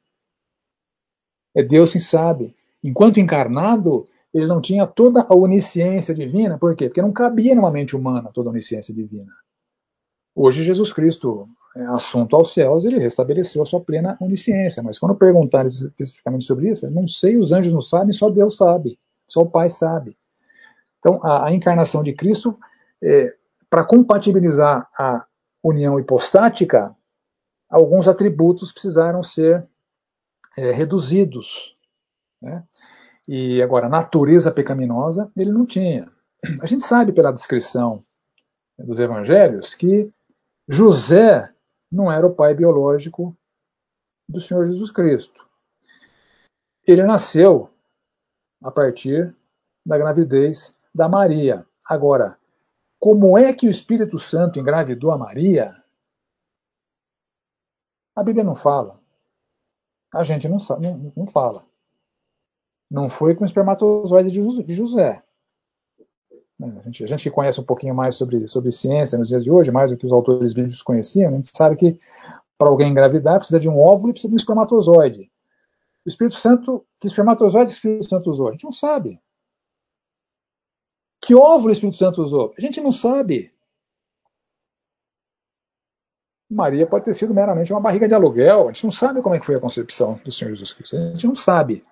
É 1.55 1.62
Deus 1.62 1.93
quem 1.93 2.01
sabe. 2.01 2.57
Enquanto 2.82 3.20
encarnado, 3.20 4.05
ele 4.32 4.47
não 4.47 4.61
tinha 4.61 4.86
toda 4.86 5.26
a 5.28 5.34
onisciência 5.34 6.14
divina. 6.14 6.59
Por 6.59 6.74
quê? 6.74 6.88
Porque 6.88 7.03
não 7.03 7.12
cabia 7.12 7.55
numa 7.55 7.70
mente 7.70 7.95
humana 7.95 8.30
toda 8.32 8.49
a 8.49 8.53
onisciência 8.53 8.95
divina. 8.95 9.32
Hoje, 10.34 10.62
Jesus 10.62 10.93
Cristo, 10.93 11.49
assunto 11.75 12.37
aos 12.37 12.53
céus, 12.53 12.85
ele 12.85 12.99
restabeleceu 12.99 13.62
a 13.62 13.66
sua 13.66 13.81
plena 13.81 14.16
onisciência. 14.20 14.83
Mas 14.83 14.99
quando 14.99 15.14
perguntaram 15.14 15.68
especificamente 15.68 16.45
sobre 16.45 16.70
isso, 16.70 16.89
não 16.91 17.09
sei, 17.09 17.37
os 17.37 17.53
anjos 17.53 17.73
não 17.73 17.81
sabem, 17.81 18.12
só 18.12 18.29
Deus 18.29 18.57
sabe, 18.57 18.99
só 19.27 19.41
o 19.41 19.51
Pai 19.51 19.70
sabe. 19.70 20.16
Então, 20.99 21.20
a, 21.25 21.47
a 21.47 21.53
encarnação 21.53 22.03
de 22.03 22.12
Cristo 22.12 22.59
é, 23.03 23.35
para 23.70 23.85
compatibilizar 23.85 24.89
a 24.99 25.25
união 25.62 25.99
hipostática, 25.99 26.95
alguns 27.70 28.07
atributos 28.07 28.70
precisaram 28.70 29.23
ser 29.23 29.66
é, 30.57 30.73
reduzidos. 30.73 31.77
Né? 32.41 32.62
E 33.27 33.62
agora, 33.62 33.89
natureza 33.89 34.51
pecaminosa, 34.51 35.31
ele 35.37 35.51
não 35.51 35.64
tinha. 35.64 36.11
A 36.61 36.66
gente 36.66 36.85
sabe 36.85 37.12
pela 37.12 37.33
descrição 37.33 38.05
dos 38.79 38.99
evangelhos 38.99 39.75
que 39.75 40.11
José 40.68 41.52
não 41.93 42.11
era 42.11 42.26
o 42.26 42.34
pai 42.34 42.55
biológico 42.55 43.36
do 44.26 44.40
Senhor 44.40 44.64
Jesus 44.64 44.90
Cristo. 44.90 45.47
Ele 46.86 47.03
nasceu 47.03 47.70
a 48.62 48.70
partir 48.70 49.36
da 49.84 49.99
gravidez 49.99 50.74
da 50.95 51.09
Maria. 51.09 51.66
Agora, 51.84 52.38
como 52.99 53.36
é 53.36 53.53
que 53.53 53.66
o 53.66 53.70
Espírito 53.70 54.18
Santo 54.18 54.59
engravidou 54.59 55.11
a 55.11 55.18
Maria? 55.18 55.74
A 58.16 58.22
Bíblia 58.22 58.45
não 58.45 58.55
fala. 58.55 58.99
A 60.14 60.24
gente 60.24 60.49
não, 60.49 60.59
não, 60.80 61.12
não 61.16 61.26
fala. 61.26 61.66
Não 62.90 63.09
foi 63.09 63.34
com 63.34 63.43
o 63.43 63.47
espermatozoide 63.47 64.30
de 64.30 64.74
José. 64.74 65.22
A 66.65 66.83
gente, 66.83 67.05
a 67.05 67.07
gente 67.07 67.23
que 67.23 67.31
conhece 67.31 67.61
um 67.61 67.65
pouquinho 67.65 67.95
mais 67.95 68.15
sobre, 68.15 68.47
sobre 68.47 68.71
ciência 68.71 69.19
nos 69.19 69.29
dias 69.29 69.43
de 69.43 69.51
hoje, 69.51 69.71
mais 69.71 69.91
do 69.91 69.97
que 69.97 70.07
os 70.07 70.13
autores 70.13 70.53
bíblicos 70.53 70.83
conheciam, 70.83 71.33
a 71.33 71.37
gente 71.37 71.51
sabe 71.53 71.77
que 71.77 71.99
para 72.57 72.69
alguém 72.69 72.91
engravidar 72.91 73.39
precisa 73.39 73.59
de 73.59 73.69
um 73.69 73.79
óvulo 73.79 74.11
e 74.11 74.13
precisa 74.13 74.29
de 74.29 74.35
um 74.35 74.37
espermatozoide. 74.37 75.31
O 76.05 76.09
Espírito 76.09 76.37
Santo, 76.37 76.87
que 77.01 77.07
espermatozoide 77.07 77.73
o 77.73 77.75
Espírito 77.75 78.09
Santo 78.09 78.31
usou? 78.31 78.49
A 78.49 78.53
gente 78.53 78.65
não 78.65 78.73
sabe. 78.73 79.21
Que 81.21 81.35
óvulo 81.35 81.69
o 81.69 81.73
Espírito 81.73 81.97
Santo 81.97 82.23
usou? 82.23 82.53
A 82.57 82.61
gente 82.61 82.81
não 82.81 82.93
sabe. 82.93 83.53
Maria 86.51 86.87
pode 86.87 87.05
ter 87.05 87.15
sido 87.15 87.33
meramente 87.33 87.73
uma 87.73 87.81
barriga 87.81 88.07
de 88.07 88.15
aluguel. 88.15 88.69
A 88.69 88.73
gente 88.73 88.85
não 88.85 88.91
sabe 88.91 89.23
como 89.23 89.35
é 89.35 89.41
que 89.41 89.47
foi 89.47 89.55
a 89.55 89.61
concepção 89.61 90.21
do 90.25 90.31
Senhor 90.31 90.51
Jesus 90.51 90.73
Cristo. 90.73 90.97
A 90.97 91.11
gente 91.11 91.27
não 91.27 91.35
sabe. 91.35 91.85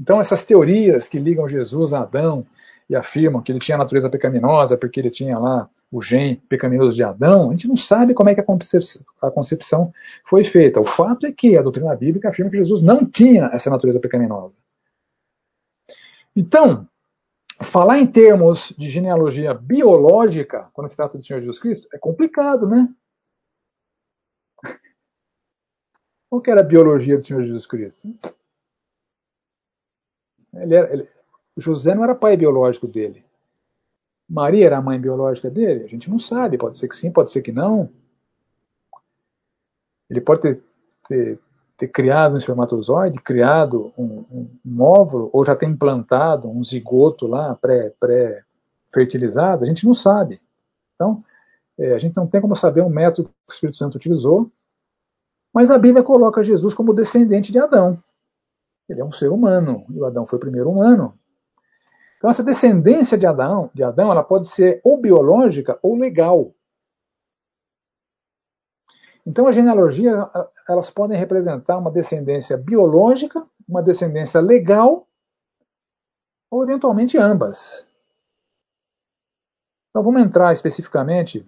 Então, 0.00 0.20
essas 0.20 0.42
teorias 0.42 1.06
que 1.06 1.18
ligam 1.18 1.48
Jesus 1.48 1.92
a 1.92 2.00
Adão 2.00 2.46
e 2.88 2.94
afirmam 2.94 3.42
que 3.42 3.50
ele 3.50 3.58
tinha 3.58 3.78
natureza 3.78 4.10
pecaminosa 4.10 4.76
porque 4.76 5.00
ele 5.00 5.10
tinha 5.10 5.38
lá 5.38 5.68
o 5.90 6.02
gene 6.02 6.36
pecaminoso 6.48 6.96
de 6.96 7.04
Adão, 7.04 7.48
a 7.48 7.52
gente 7.52 7.68
não 7.68 7.76
sabe 7.76 8.14
como 8.14 8.28
é 8.28 8.34
que 8.34 8.40
a 8.40 8.44
concepção, 8.44 9.02
a 9.22 9.30
concepção 9.30 9.92
foi 10.24 10.42
feita. 10.42 10.80
O 10.80 10.84
fato 10.84 11.24
é 11.24 11.32
que 11.32 11.56
a 11.56 11.62
doutrina 11.62 11.94
bíblica 11.94 12.28
afirma 12.28 12.50
que 12.50 12.56
Jesus 12.56 12.82
não 12.82 13.06
tinha 13.06 13.48
essa 13.52 13.70
natureza 13.70 14.00
pecaminosa. 14.00 14.56
Então, 16.34 16.88
falar 17.62 18.00
em 18.00 18.06
termos 18.06 18.74
de 18.76 18.88
genealogia 18.88 19.54
biológica, 19.54 20.68
quando 20.72 20.90
se 20.90 20.96
trata 20.96 21.16
do 21.16 21.24
Senhor 21.24 21.40
Jesus 21.40 21.60
Cristo, 21.60 21.86
é 21.92 21.98
complicado, 21.98 22.66
né? 22.66 22.92
Qual 26.28 26.42
que 26.42 26.50
era 26.50 26.60
a 26.60 26.64
biologia 26.64 27.16
do 27.16 27.22
Senhor 27.22 27.44
Jesus 27.44 27.66
Cristo? 27.66 28.12
Ele 30.52 30.74
era, 30.74 30.92
ele, 30.92 31.08
José 31.56 31.94
não 31.94 32.04
era 32.04 32.14
pai 32.14 32.36
biológico 32.36 32.86
dele. 32.86 33.24
Maria 34.28 34.66
era 34.66 34.78
a 34.78 34.82
mãe 34.82 35.00
biológica 35.00 35.50
dele? 35.50 35.84
A 35.84 35.86
gente 35.86 36.10
não 36.10 36.18
sabe, 36.18 36.58
pode 36.58 36.76
ser 36.76 36.88
que 36.88 36.96
sim, 36.96 37.10
pode 37.10 37.30
ser 37.30 37.42
que 37.42 37.52
não. 37.52 37.90
Ele 40.08 40.20
pode 40.20 40.40
ter, 40.40 40.62
ter, 41.08 41.38
ter 41.76 41.88
criado 41.88 42.34
um 42.34 42.38
espermatozoide, 42.38 43.20
criado 43.20 43.92
um, 43.96 44.24
um, 44.30 44.48
um, 44.64 44.82
óvulo, 44.82 45.30
ou 45.32 45.44
já 45.44 45.54
ter 45.54 45.66
implantado 45.66 46.48
um 46.48 46.62
zigoto 46.62 47.26
lá, 47.26 47.54
pré-fertilizado, 47.54 49.58
pré 49.58 49.64
a 49.64 49.68
gente 49.68 49.86
não 49.86 49.94
sabe. 49.94 50.40
Então, 50.94 51.18
é, 51.78 51.94
a 51.94 51.98
gente 51.98 52.16
não 52.16 52.26
tem 52.26 52.40
como 52.40 52.56
saber 52.56 52.82
o 52.82 52.90
método 52.90 53.28
que 53.28 53.34
o 53.48 53.52
Espírito 53.52 53.76
Santo 53.76 53.96
utilizou, 53.96 54.50
mas 55.52 55.70
a 55.70 55.78
Bíblia 55.78 56.02
coloca 56.02 56.42
Jesus 56.42 56.74
como 56.74 56.94
descendente 56.94 57.52
de 57.52 57.58
Adão. 57.58 58.02
Ele 58.88 59.00
é 59.00 59.04
um 59.04 59.12
ser 59.12 59.30
humano, 59.30 59.84
e 59.90 59.98
o 59.98 60.04
Adão 60.04 60.26
foi 60.26 60.36
o 60.36 60.40
primeiro 60.40 60.70
humano. 60.70 61.18
Então 62.24 62.30
essa 62.30 62.42
descendência 62.42 63.18
de 63.18 63.26
Adão, 63.26 63.70
de 63.74 63.84
Adão, 63.84 64.10
ela 64.10 64.24
pode 64.24 64.48
ser 64.48 64.80
ou 64.82 64.96
biológica 64.96 65.78
ou 65.82 65.94
legal. 65.94 66.54
Então 69.26 69.46
as 69.46 69.54
genealogias, 69.54 70.16
elas 70.66 70.88
podem 70.88 71.18
representar 71.18 71.76
uma 71.76 71.90
descendência 71.90 72.56
biológica, 72.56 73.46
uma 73.68 73.82
descendência 73.82 74.40
legal, 74.40 75.06
ou 76.50 76.62
eventualmente 76.62 77.18
ambas. 77.18 77.86
Então 79.90 80.02
vamos 80.02 80.22
entrar 80.22 80.50
especificamente 80.54 81.46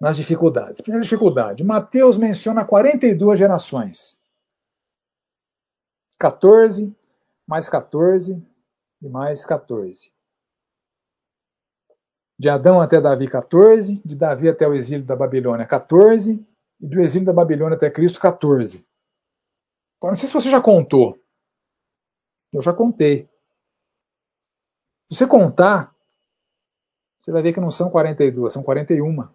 nas 0.00 0.16
dificuldades. 0.16 0.80
Primeira 0.80 1.04
dificuldade, 1.04 1.62
Mateus 1.62 2.18
menciona 2.18 2.64
42 2.64 3.38
gerações. 3.38 4.18
14 6.18 6.92
mais 7.46 7.68
14 7.68 8.49
e 9.00 9.08
mais 9.08 9.44
14. 9.44 10.12
De 12.38 12.48
Adão 12.48 12.80
até 12.80 13.00
Davi, 13.00 13.28
14. 13.28 14.00
De 14.04 14.16
Davi 14.16 14.48
até 14.48 14.66
o 14.66 14.74
exílio 14.74 15.04
da 15.04 15.14
Babilônia, 15.14 15.66
14. 15.66 16.44
E 16.80 16.86
do 16.86 17.00
exílio 17.00 17.26
da 17.26 17.32
Babilônia 17.32 17.76
até 17.76 17.90
Cristo, 17.90 18.18
14. 18.18 18.86
Agora, 19.98 20.12
não 20.12 20.16
sei 20.16 20.26
se 20.26 20.32
você 20.32 20.48
já 20.48 20.60
contou. 20.60 21.18
Eu 22.52 22.62
já 22.62 22.72
contei. 22.72 23.28
Se 25.10 25.18
você 25.18 25.26
contar, 25.26 25.94
você 27.18 27.30
vai 27.30 27.42
ver 27.42 27.52
que 27.52 27.60
não 27.60 27.70
são 27.70 27.90
42, 27.90 28.52
são 28.52 28.62
41. 28.62 29.28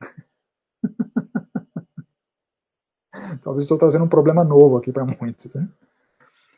Talvez 3.42 3.64
estou 3.64 3.78
trazendo 3.78 4.04
um 4.04 4.08
problema 4.08 4.44
novo 4.44 4.76
aqui 4.76 4.92
para 4.92 5.04
muitos. 5.04 5.52
Né? 5.54 5.68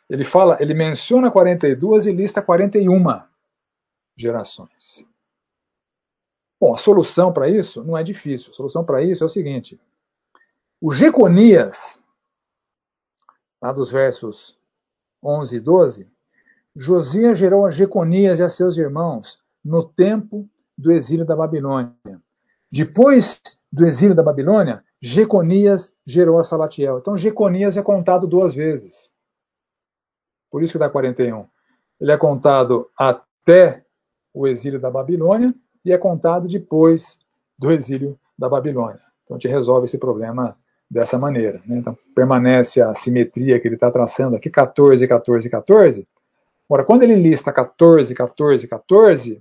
Ele 0.08 0.24
fala, 0.24 0.58
ele 0.60 0.74
menciona 0.74 1.30
42 1.30 2.06
e 2.06 2.12
lista 2.12 2.42
41 2.42 3.22
gerações. 4.16 5.06
Bom, 6.60 6.74
a 6.74 6.78
solução 6.78 7.32
para 7.32 7.48
isso 7.48 7.82
não 7.84 7.96
é 7.96 8.02
difícil. 8.02 8.50
A 8.50 8.54
solução 8.54 8.84
para 8.84 9.02
isso 9.02 9.24
é 9.24 9.26
o 9.26 9.30
seguinte: 9.30 9.80
o 10.80 10.92
Jeconias, 10.92 12.02
lá 13.60 13.72
dos 13.72 13.90
versos 13.90 14.58
11 15.22 15.56
e 15.56 15.60
12, 15.60 16.08
Josias 16.76 17.38
gerou 17.38 17.64
a 17.64 17.70
Jeconias 17.70 18.38
e 18.38 18.42
a 18.42 18.48
seus 18.48 18.76
irmãos 18.76 19.42
no 19.64 19.84
tempo 19.84 20.48
do 20.76 20.92
exílio 20.92 21.24
da 21.24 21.36
Babilônia. 21.36 21.94
Depois 22.70 23.40
do 23.72 23.86
exílio 23.86 24.14
da 24.14 24.22
Babilônia, 24.22 24.84
Jeconias 25.00 25.94
gerou 26.04 26.38
a 26.38 26.44
Salatiel. 26.44 26.98
Então, 26.98 27.16
Jeconias 27.16 27.76
é 27.76 27.82
contado 27.82 28.26
duas 28.26 28.54
vezes. 28.54 29.13
Por 30.54 30.62
isso 30.62 30.74
que 30.74 30.78
dá 30.78 30.88
41. 30.88 31.46
Ele 32.00 32.12
é 32.12 32.16
contado 32.16 32.88
até 32.96 33.82
o 34.32 34.46
exílio 34.46 34.78
da 34.78 34.88
Babilônia 34.88 35.52
e 35.84 35.92
é 35.92 35.98
contado 35.98 36.46
depois 36.46 37.18
do 37.58 37.72
exílio 37.72 38.16
da 38.38 38.48
Babilônia. 38.48 39.00
Então 39.24 39.36
a 39.36 39.40
gente 39.40 39.50
resolve 39.50 39.86
esse 39.86 39.98
problema 39.98 40.56
dessa 40.88 41.18
maneira. 41.18 41.60
Né? 41.66 41.78
Então 41.78 41.98
permanece 42.14 42.80
a 42.80 42.94
simetria 42.94 43.58
que 43.58 43.66
ele 43.66 43.74
está 43.74 43.90
traçando 43.90 44.36
aqui, 44.36 44.48
14, 44.48 45.08
14, 45.08 45.50
14. 45.50 46.08
Agora, 46.70 46.84
quando 46.84 47.02
ele 47.02 47.16
lista 47.16 47.52
14, 47.52 48.14
14, 48.14 48.68
14, 48.68 49.40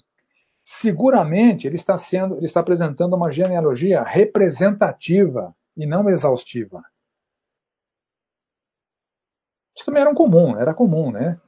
seguramente 0.64 1.68
ele 1.68 1.76
está 1.76 1.95
sendo, 1.95 2.38
ele 2.38 2.47
está 2.47 2.61
apresentando 2.61 3.16
uma 3.16 3.32
genealogia 3.32 4.01
representativa 4.01 5.53
e 5.78 5.86
não 5.86 6.09
exaustiva. 6.09 6.84
Isso 9.76 9.86
também 9.86 10.01
era 10.01 10.09
um 10.09 10.15
comum, 10.15 10.57
era 10.57 10.74
comum, 10.74 11.11
né? 11.11 11.39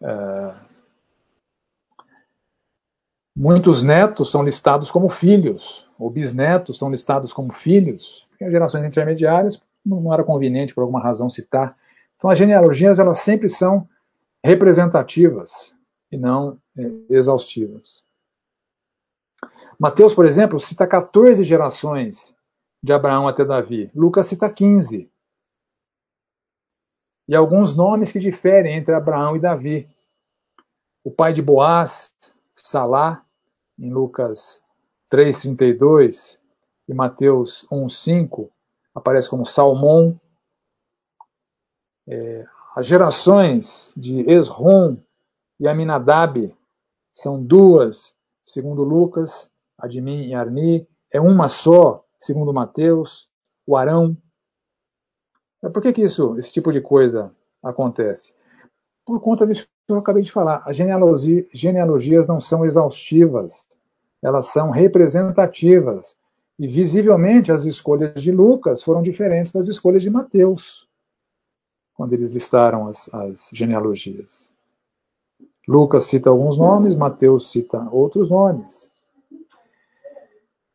Uh, 0.00 0.54
muitos 3.36 3.82
netos 3.82 4.30
são 4.30 4.42
listados 4.42 4.90
como 4.90 5.08
filhos, 5.08 5.88
ou 5.98 6.10
bisnetos 6.10 6.78
são 6.78 6.90
listados 6.90 7.32
como 7.32 7.52
filhos, 7.52 8.26
porque 8.30 8.44
as 8.44 8.50
gerações 8.50 8.84
intermediárias 8.84 9.62
não 9.84 10.12
era 10.12 10.24
conveniente 10.24 10.74
por 10.74 10.82
alguma 10.82 11.00
razão 11.00 11.30
citar. 11.30 11.76
Então 12.16 12.30
as 12.30 12.38
genealogias 12.38 12.98
elas 12.98 13.20
sempre 13.20 13.48
são 13.48 13.88
representativas 14.44 15.74
e 16.10 16.16
não 16.16 16.58
é, 16.76 16.90
exaustivas. 17.10 18.04
Mateus, 19.78 20.12
por 20.12 20.26
exemplo, 20.26 20.58
cita 20.58 20.86
14 20.86 21.44
gerações 21.44 22.34
de 22.82 22.92
Abraão 22.92 23.28
até 23.28 23.44
Davi. 23.44 23.90
Lucas 23.94 24.26
cita 24.26 24.50
15 24.50 25.08
e 27.28 27.36
alguns 27.36 27.76
nomes 27.76 28.10
que 28.10 28.18
diferem 28.18 28.76
entre 28.76 28.94
Abraão 28.94 29.36
e 29.36 29.40
Davi. 29.40 29.88
O 31.04 31.10
pai 31.10 31.32
de 31.32 31.42
Boaz, 31.42 32.14
Salá, 32.56 33.22
em 33.78 33.92
Lucas 33.92 34.62
3,32 35.12 36.38
e 36.88 36.94
Mateus 36.94 37.66
1,5, 37.70 38.48
aparece 38.94 39.28
como 39.28 39.44
Salmão. 39.44 40.18
É, 42.08 42.46
as 42.74 42.86
gerações 42.86 43.92
de 43.94 44.20
Esrom 44.30 44.96
e 45.60 45.68
Aminadab 45.68 46.54
são 47.12 47.42
duas, 47.42 48.16
segundo 48.44 48.82
Lucas, 48.82 49.50
Admin 49.76 50.28
e 50.28 50.34
Arni, 50.34 50.86
é 51.12 51.20
uma 51.20 51.48
só, 51.48 52.04
segundo 52.18 52.52
Mateus, 52.52 53.28
o 53.66 53.76
Arão 53.76 54.16
por 55.60 55.82
que, 55.82 55.92
que 55.92 56.02
isso, 56.02 56.36
esse 56.38 56.52
tipo 56.52 56.70
de 56.72 56.80
coisa 56.80 57.32
acontece? 57.62 58.34
Por 59.04 59.20
conta 59.20 59.46
disso 59.46 59.66
que 59.86 59.92
eu 59.92 59.98
acabei 59.98 60.22
de 60.22 60.30
falar. 60.30 60.62
As 60.66 60.76
genealogias 60.76 62.26
não 62.26 62.38
são 62.38 62.64
exaustivas, 62.64 63.66
elas 64.22 64.46
são 64.46 64.70
representativas. 64.70 66.16
E 66.58 66.66
visivelmente 66.66 67.50
as 67.50 67.64
escolhas 67.64 68.22
de 68.22 68.30
Lucas 68.30 68.82
foram 68.82 69.00
diferentes 69.00 69.52
das 69.52 69.68
escolhas 69.68 70.02
de 70.02 70.10
Mateus, 70.10 70.88
quando 71.94 72.12
eles 72.12 72.32
listaram 72.32 72.88
as, 72.88 73.12
as 73.14 73.48
genealogias. 73.52 74.52
Lucas 75.66 76.06
cita 76.06 76.30
alguns 76.30 76.58
nomes, 76.58 76.94
Mateus 76.94 77.50
cita 77.50 77.88
outros 77.90 78.30
nomes. 78.30 78.90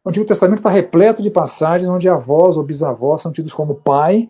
O 0.05 0.09
Antigo 0.09 0.25
Testamento 0.25 0.59
está 0.59 0.69
repleto 0.69 1.21
de 1.21 1.29
passagens 1.29 1.89
onde 1.89 2.09
avós 2.09 2.57
ou 2.57 2.63
bisavós 2.63 3.21
são 3.21 3.31
tidos 3.31 3.53
como 3.53 3.75
pai 3.75 4.29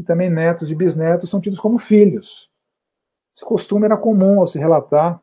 e 0.00 0.02
também 0.02 0.30
netos 0.30 0.70
e 0.70 0.74
bisnetos 0.74 1.28
são 1.28 1.42
tidos 1.42 1.60
como 1.60 1.78
filhos. 1.78 2.50
Esse 3.36 3.44
costume 3.44 3.84
era 3.84 3.98
comum 3.98 4.40
ao 4.40 4.46
se 4.46 4.58
relatar 4.58 5.22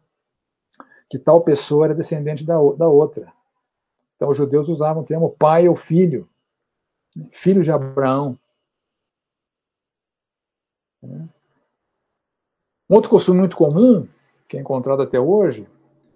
que 1.09 1.17
tal 1.17 1.41
pessoa 1.41 1.85
era 1.85 1.95
descendente 1.95 2.45
da, 2.45 2.53
da 2.77 2.87
outra. 2.87 3.33
Então 4.15 4.29
os 4.29 4.37
judeus 4.37 4.69
usavam 4.69 5.01
o 5.01 5.05
termo 5.05 5.31
pai 5.31 5.67
ou 5.67 5.75
filho, 5.75 6.29
filho 7.31 7.63
de 7.63 7.71
Abraão. 7.71 8.37
Um 11.01 11.27
outro 12.89 13.09
costume 13.09 13.39
muito 13.39 13.57
comum, 13.57 14.07
que 14.47 14.57
é 14.57 14.59
encontrado 14.59 15.01
até 15.01 15.19
hoje, 15.19 15.67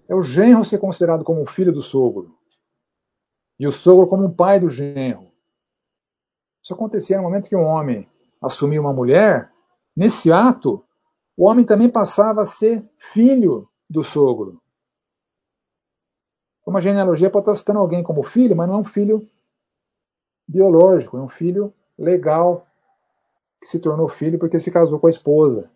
é 0.08 0.14
o 0.14 0.22
genro 0.22 0.64
ser 0.64 0.78
considerado 0.78 1.24
como 1.24 1.44
filho 1.48 1.74
do 1.74 1.82
sogro 1.82 2.38
e 3.60 3.66
o 3.66 3.72
sogro 3.72 4.06
como 4.06 4.26
um 4.26 4.32
pai 4.32 4.60
do 4.60 4.70
genro. 4.70 5.32
Isso 6.64 6.76
acontecia 6.76 7.18
no 7.18 7.24
momento 7.24 7.50
que 7.50 7.56
um 7.56 7.66
homem 7.66 8.08
assumir 8.42 8.80
uma 8.80 8.94
mulher, 8.94 9.52
nesse 9.96 10.32
ato, 10.32 10.84
o 11.38 11.48
homem 11.48 11.66
também 11.66 11.90
passava 11.90 12.42
a 12.42 12.46
ser 12.46 12.84
filho 12.98 13.70
do 13.90 14.04
sogro. 14.04 14.62
Uma 16.66 16.82
genealogia 16.82 17.30
pode 17.30 17.44
estar 17.44 17.56
citando 17.56 17.80
alguém 17.80 18.04
como 18.04 18.24
filho, 18.24 18.56
mas 18.56 18.68
não 18.68 18.76
é 18.76 18.80
um 18.80 18.84
filho 18.84 19.28
biológico, 20.48 21.18
é 21.18 21.22
um 21.22 21.28
filho 21.28 21.74
legal 21.98 22.66
que 23.60 23.68
se 23.68 23.80
tornou 23.80 24.08
filho 24.08 24.40
porque 24.40 24.60
se 24.60 24.72
casou 24.72 25.00
com 25.00 25.08
a 25.08 25.10
esposa. 25.10 25.72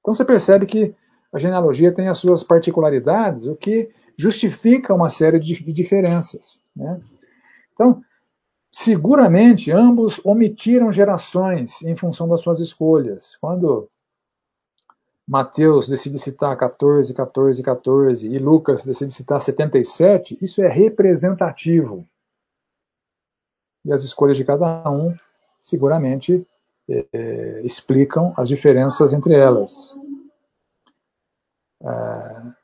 Então 0.00 0.14
você 0.14 0.24
percebe 0.24 0.66
que 0.66 0.94
a 1.32 1.38
genealogia 1.38 1.94
tem 1.94 2.08
as 2.08 2.18
suas 2.18 2.42
particularidades, 2.42 3.46
o 3.46 3.54
que 3.54 3.90
justifica 4.16 4.94
uma 4.94 5.08
série 5.08 5.38
de 5.38 5.54
diferenças. 5.72 6.62
Né? 6.74 7.00
Então, 7.72 8.02
Seguramente 8.72 9.72
ambos 9.72 10.20
omitiram 10.24 10.92
gerações 10.92 11.82
em 11.82 11.96
função 11.96 12.28
das 12.28 12.40
suas 12.40 12.60
escolhas. 12.60 13.36
Quando 13.36 13.88
Mateus 15.26 15.88
decide 15.88 16.18
citar 16.18 16.56
14, 16.56 17.12
14, 17.12 17.62
14 17.62 18.28
e 18.28 18.38
Lucas 18.38 18.84
decide 18.84 19.12
citar 19.12 19.40
77, 19.40 20.38
isso 20.40 20.62
é 20.62 20.68
representativo. 20.68 22.06
E 23.84 23.92
as 23.92 24.04
escolhas 24.04 24.36
de 24.36 24.44
cada 24.44 24.88
um 24.90 25.14
seguramente 25.58 26.46
é, 26.88 27.60
explicam 27.64 28.34
as 28.36 28.48
diferenças 28.48 29.12
entre 29.12 29.34
elas. 29.34 29.96
É, 31.82 32.59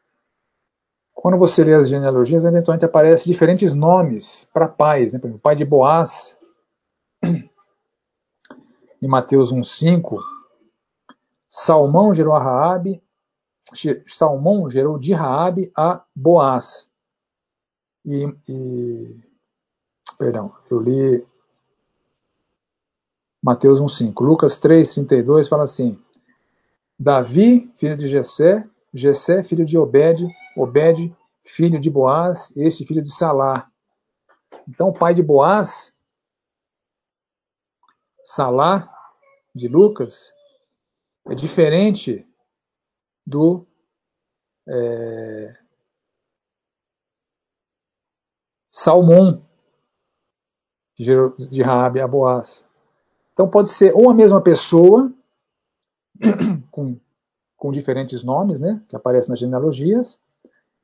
quando 1.27 1.39
você 1.39 1.64
lê 1.64 1.74
as 1.74 1.89
genealogias, 1.89 2.45
eventualmente 2.45 2.85
aparecem 2.85 3.33
diferentes 3.33 3.74
nomes 3.74 4.49
para 4.55 4.68
pais. 4.68 5.12
Né? 5.12 5.18
Por 5.18 5.27
exemplo, 5.27 5.39
o 5.39 5.43
pai 5.43 5.57
de 5.57 5.64
Boaz, 5.64 6.39
em 9.03 9.09
Mateus 9.09 9.53
1,5, 9.53 10.20
Salmão 11.51 12.14
gerou 12.14 12.33
a 12.33 12.41
Raabe, 12.41 13.03
Salmão 14.07 14.70
gerou 14.70 15.01
de 15.01 15.12
Raabe 15.12 15.72
a 15.77 16.01
Boaz. 16.14 16.89
E, 18.05 18.33
e, 18.49 19.16
perdão, 20.16 20.55
eu 20.70 20.79
li 20.79 21.27
Mateus 23.43 23.81
1,5. 23.81 24.24
Lucas 24.24 24.61
3,32 24.61 25.49
fala 25.49 25.64
assim: 25.64 26.01
Davi, 26.97 27.68
filho 27.74 27.97
de 27.97 28.07
Jessé, 28.07 28.64
Jessé, 28.95 29.43
filho 29.43 29.66
de 29.66 29.77
Obed, 29.77 30.24
Obed, 30.57 31.14
filho 31.44 31.78
de 31.78 31.90
Boaz, 31.90 32.57
este 32.57 32.84
filho 32.86 33.02
de 33.02 33.12
Salá. 33.12 33.70
Então, 34.68 34.88
o 34.88 34.98
pai 34.98 35.14
de 35.14 35.22
Boaz, 35.22 35.94
Salá, 38.24 38.92
de 39.54 39.68
Lucas, 39.68 40.32
é 41.28 41.34
diferente 41.34 42.26
do 43.24 43.66
é, 44.68 45.57
Salmão, 48.70 49.46
de 50.96 51.62
Raabe 51.62 52.00
a 52.00 52.09
Boaz. 52.09 52.66
Então 53.32 53.50
pode 53.50 53.68
ser 53.68 53.94
ou 53.94 54.11
a 54.11 54.14
mesma 54.14 54.40
pessoa, 54.40 55.12
com 56.70 56.98
com 57.57 57.70
diferentes 57.70 58.22
nomes, 58.22 58.61
né, 58.61 58.82
que 58.86 58.94
aparecem 58.94 59.30
nas 59.30 59.38
genealogias, 59.38 60.20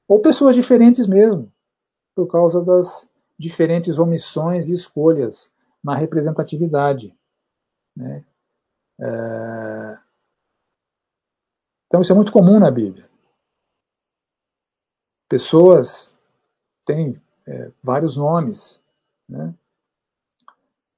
ou 0.09 0.20
pessoas 0.20 0.55
diferentes 0.55 1.07
mesmo, 1.07 1.53
por 2.14 2.26
causa 2.26 2.64
das 2.64 3.11
diferentes 3.38 3.98
omissões 3.98 4.68
e 4.68 4.74
escolhas 4.74 5.55
na 5.82 5.96
representatividade. 5.96 7.16
Né. 7.96 8.24
É... 9.00 9.98
Então 11.86 12.00
isso 12.00 12.12
é 12.12 12.16
muito 12.16 12.32
comum 12.32 12.59
na 12.59 12.70
Bíblia. 12.70 13.09
Pessoas 15.28 16.14
têm 16.84 17.20
é, 17.46 17.70
vários 17.82 18.16
nomes, 18.16 18.82
né? 19.28 19.55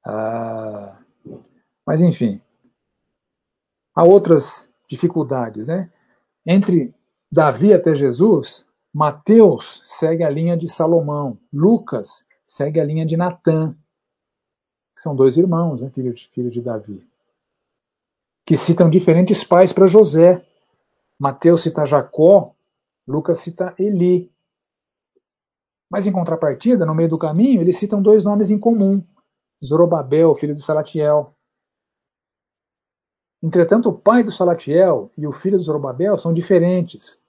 Ah, 0.06 0.98
mas 1.86 2.00
enfim, 2.02 2.40
há 3.94 4.04
outras 4.04 4.68
dificuldades. 4.88 5.68
Né? 5.68 5.90
Entre 6.46 6.94
Davi 7.30 7.72
até 7.72 7.94
Jesus, 7.94 8.66
Mateus 8.94 9.82
segue 9.84 10.22
a 10.22 10.30
linha 10.30 10.56
de 10.56 10.68
Salomão, 10.68 11.36
Lucas 11.52 12.24
segue 12.46 12.78
a 12.78 12.84
linha 12.84 13.04
de 13.04 13.16
Natã, 13.16 13.76
são 14.94 15.16
dois 15.16 15.36
irmãos, 15.36 15.82
né, 15.82 15.90
filho 15.90 16.50
de 16.50 16.62
Davi, 16.62 17.04
que 18.46 18.56
citam 18.56 18.88
diferentes 18.88 19.42
pais 19.42 19.72
para 19.72 19.88
José. 19.88 20.46
Mateus 21.18 21.62
cita 21.62 21.84
Jacó, 21.84 22.54
Lucas 23.06 23.40
cita 23.40 23.74
Eli. 23.78 24.30
Mas 25.90 26.06
em 26.06 26.12
contrapartida, 26.12 26.86
no 26.86 26.94
meio 26.94 27.08
do 27.08 27.18
caminho, 27.18 27.60
eles 27.60 27.76
citam 27.76 28.00
dois 28.00 28.22
nomes 28.22 28.50
em 28.50 28.58
comum: 28.58 29.04
Zorobabel, 29.64 30.34
filho 30.36 30.54
de 30.54 30.62
Salatiel, 30.62 31.34
Entretanto, 33.44 33.90
o 33.90 33.92
pai 33.92 34.22
do 34.22 34.32
Salatiel 34.32 35.10
e 35.18 35.26
o 35.26 35.32
filho 35.32 35.58
de 35.58 35.64
Zorobabel 35.64 36.16
são 36.16 36.32
diferentes. 36.32 37.20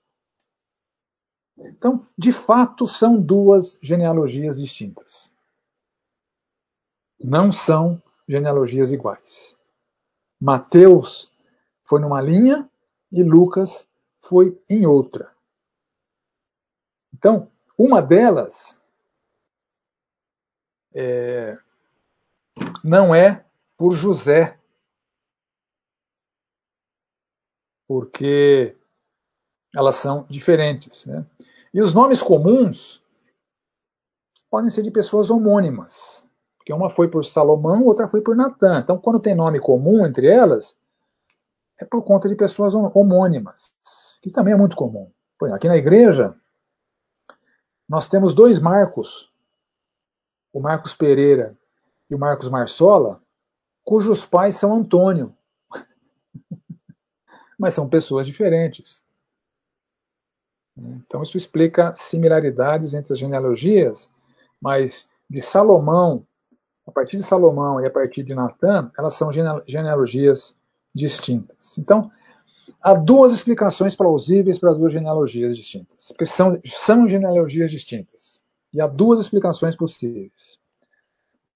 Então, 1.58 2.06
de 2.18 2.32
fato, 2.32 2.88
são 2.88 3.20
duas 3.20 3.80
genealogias 3.82 4.60
distintas. 4.60 5.34
Não 7.20 7.52
são 7.52 8.02
genealogias 8.28 8.92
iguais. 8.92 9.58
Mateus 10.40 11.32
foi 11.84 12.02
numa 12.02 12.22
linha 12.22 12.70
e 13.12 13.24
Lucas 13.24 13.88
foi 14.20 14.60
em 14.70 14.86
outra. 14.86 15.34
Então, 17.14 17.50
uma 17.78 18.02
delas 18.02 18.80
é, 20.94 21.58
não 22.84 23.16
é 23.16 23.46
por 23.78 23.94
José 23.94 24.60
porque 27.88 28.76
elas 29.76 29.98
são 29.98 30.26
diferentes. 30.30 31.06
Né? 31.06 31.26
E 31.74 31.82
os 31.82 31.94
nomes 31.94 32.22
comuns 32.22 33.04
podem 34.50 34.70
ser 34.70 34.82
de 34.82 34.90
pessoas 34.90 35.30
homônimas, 35.30 36.28
porque 36.58 36.72
uma 36.72 36.90
foi 36.90 37.10
por 37.10 37.26
Salomão, 37.26 37.84
outra 37.84 38.08
foi 38.08 38.22
por 38.22 38.36
Natã. 38.36 38.80
Então, 38.80 38.98
quando 38.98 39.20
tem 39.20 39.36
nome 39.36 39.60
comum 39.60 40.06
entre 40.06 40.28
elas, 40.28 40.80
é 41.78 41.84
por 41.84 42.02
conta 42.04 42.30
de 42.30 42.36
pessoas 42.36 42.74
homônimas, 42.74 43.76
que 44.22 44.32
também 44.32 44.54
é 44.54 44.58
muito 44.58 44.78
comum. 44.78 45.12
Aqui 45.54 45.68
na 45.68 45.76
igreja, 45.76 46.34
nós 47.88 48.08
temos 48.08 48.34
dois 48.34 48.58
Marcos, 48.58 49.30
o 50.54 50.62
Marcos 50.62 50.94
Pereira 50.94 51.56
e 52.10 52.16
o 52.16 52.20
Marcos 52.20 52.48
Marsola, 52.48 53.22
cujos 53.84 54.26
pais 54.26 54.56
são 54.56 54.74
Antônio 54.74 55.36
mas 57.60 57.74
são 57.74 57.90
pessoas 57.90 58.26
diferentes. 58.26 59.05
Então 60.78 61.24
isso 61.24 61.38
explica 61.38 61.94
similaridades 61.96 62.94
entre 62.94 63.14
as 63.14 63.20
genealogias, 63.20 64.10
mas 64.62 65.10
de 65.30 65.42
Salomão, 65.42 66.26
a 66.86 66.92
partir 66.92 67.18
de 67.18 67.24
Salomão 67.24 67.80
e 67.82 67.86
a 67.86 67.90
partir 67.90 68.24
de 68.24 68.36
Natan, 68.36 68.92
elas 68.98 69.16
são 69.16 69.32
genealogias 69.32 70.60
distintas. 70.94 71.78
Então, 71.78 72.12
há 72.82 72.94
duas 72.94 73.34
explicações 73.34 73.96
plausíveis 73.96 74.58
para 74.58 74.74
duas 74.74 74.94
genealogias 74.94 75.58
distintas, 75.58 76.08
porque 76.10 76.26
são, 76.26 76.60
são 76.66 77.08
genealogias 77.08 77.72
distintas. 77.72 78.44
E 78.74 78.82
há 78.82 78.88
duas 78.88 79.20
explicações 79.20 79.76
possíveis. 79.76 80.60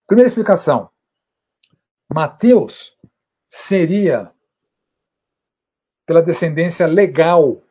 Primeira 0.07 0.27
explicação: 0.27 0.89
Mateus 2.11 2.97
seria 3.47 4.31
pela 6.05 6.21
descendência 6.21 6.87
legal 6.87 7.61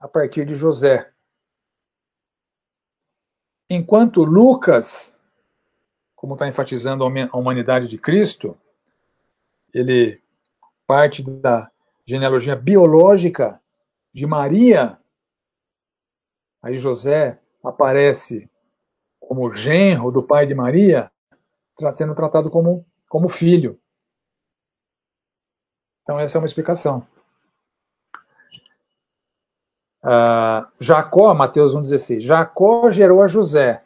a 0.00 0.08
partir 0.08 0.44
de 0.44 0.54
José. 0.54 1.10
Enquanto 3.68 4.24
Lucas, 4.24 5.20
como 6.14 6.34
está 6.34 6.46
enfatizando 6.46 7.04
a 7.04 7.36
humanidade 7.36 7.88
de 7.88 7.98
Cristo, 7.98 8.56
ele 9.74 10.22
parte 10.86 11.22
da 11.22 11.70
genealogia 12.06 12.54
biológica 12.54 13.60
de 14.12 14.26
Maria, 14.26 14.98
aí 16.62 16.78
José 16.78 17.40
aparece 17.62 18.48
como 19.18 19.52
genro 19.52 20.12
do 20.12 20.22
pai 20.22 20.46
de 20.46 20.54
Maria, 20.54 21.10
sendo 21.92 22.14
tratado 22.14 22.50
como, 22.50 22.86
como 23.08 23.28
filho. 23.28 23.78
Então, 26.02 26.20
essa 26.20 26.38
é 26.38 26.40
uma 26.40 26.46
explicação. 26.46 27.04
Uh, 30.06 30.70
Jacó, 30.78 31.34
Mateus 31.34 31.74
1,16. 31.74 32.20
Jacó 32.20 32.88
gerou 32.92 33.20
a 33.22 33.26
José. 33.26 33.84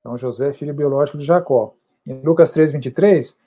Então, 0.00 0.18
José 0.18 0.50
é 0.50 0.52
filho 0.52 0.74
biológico 0.74 1.16
de 1.16 1.24
Jacó. 1.24 1.74
Em 2.06 2.20
Lucas 2.20 2.54
3,23, 2.54 3.38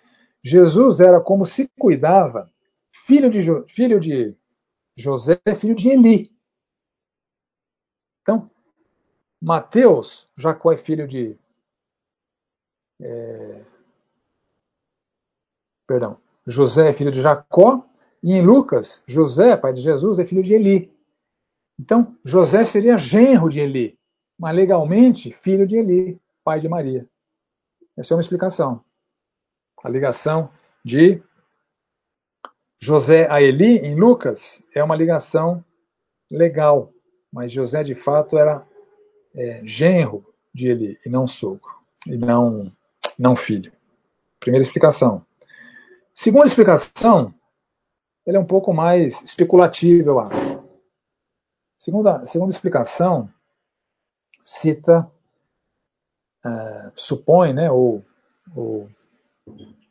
Jesus 0.43 0.99
era 0.99 1.21
como 1.21 1.45
se 1.45 1.69
cuidava, 1.79 2.49
filho 2.91 3.29
de, 3.29 3.41
filho 3.67 3.99
de 3.99 4.35
José, 4.97 5.39
filho 5.55 5.75
de 5.75 5.89
Eli. 5.89 6.31
Então, 8.23 8.49
Mateus, 9.39 10.27
Jacó 10.35 10.71
é 10.71 10.77
filho 10.77 11.07
de. 11.07 11.37
É, 12.99 13.61
perdão. 15.85 16.17
José 16.47 16.89
é 16.89 16.93
filho 16.93 17.11
de 17.11 17.21
Jacó, 17.21 17.85
e 18.23 18.33
em 18.33 18.41
Lucas, 18.41 19.03
José, 19.05 19.55
pai 19.55 19.73
de 19.73 19.81
Jesus, 19.81 20.17
é 20.17 20.25
filho 20.25 20.41
de 20.41 20.55
Eli. 20.55 20.98
Então, 21.79 22.17
José 22.25 22.65
seria 22.65 22.97
genro 22.97 23.47
de 23.47 23.61
Eli, 23.61 23.97
mas 24.37 24.53
legalmente 24.53 25.31
filho 25.31 25.65
de 25.65 25.77
Eli, 25.77 26.19
pai 26.43 26.59
de 26.59 26.67
Maria. 26.67 27.07
Essa 27.97 28.13
é 28.13 28.15
uma 28.15 28.21
explicação. 28.21 28.83
A 29.81 29.87
ligação 29.87 30.49
de 30.83 31.21
José 32.81 33.27
a 33.29 33.41
Eli, 33.41 33.77
em 33.77 33.95
Lucas, 33.95 34.61
é 34.75 34.83
uma 34.83 34.95
ligação 34.95 35.63
legal, 36.29 36.91
mas 37.31 37.51
José 37.51 37.81
de 37.81 37.95
fato 37.95 38.37
era 38.37 38.65
é, 39.33 39.61
genro 39.63 40.25
de 40.53 40.67
Eli 40.67 40.99
e 41.05 41.09
não 41.09 41.25
sogro, 41.25 41.73
e 42.05 42.17
não, 42.17 42.71
não 43.17 43.37
filho. 43.37 43.71
Primeira 44.39 44.63
explicação. 44.63 45.25
Segunda 46.13 46.45
explicação, 46.45 47.33
ele 48.25 48.35
é 48.35 48.39
um 48.39 48.45
pouco 48.45 48.73
mais 48.73 49.23
especulativa, 49.23 50.09
eu 50.09 50.19
acho. 50.19 50.48
Segunda, 51.79 52.25
segunda 52.25 52.53
explicação 52.53 53.29
cita, 54.43 55.09
uh, 56.45 56.91
supõe, 56.93 57.53
né, 57.53 57.71
ou, 57.71 58.03
ou 58.53 58.89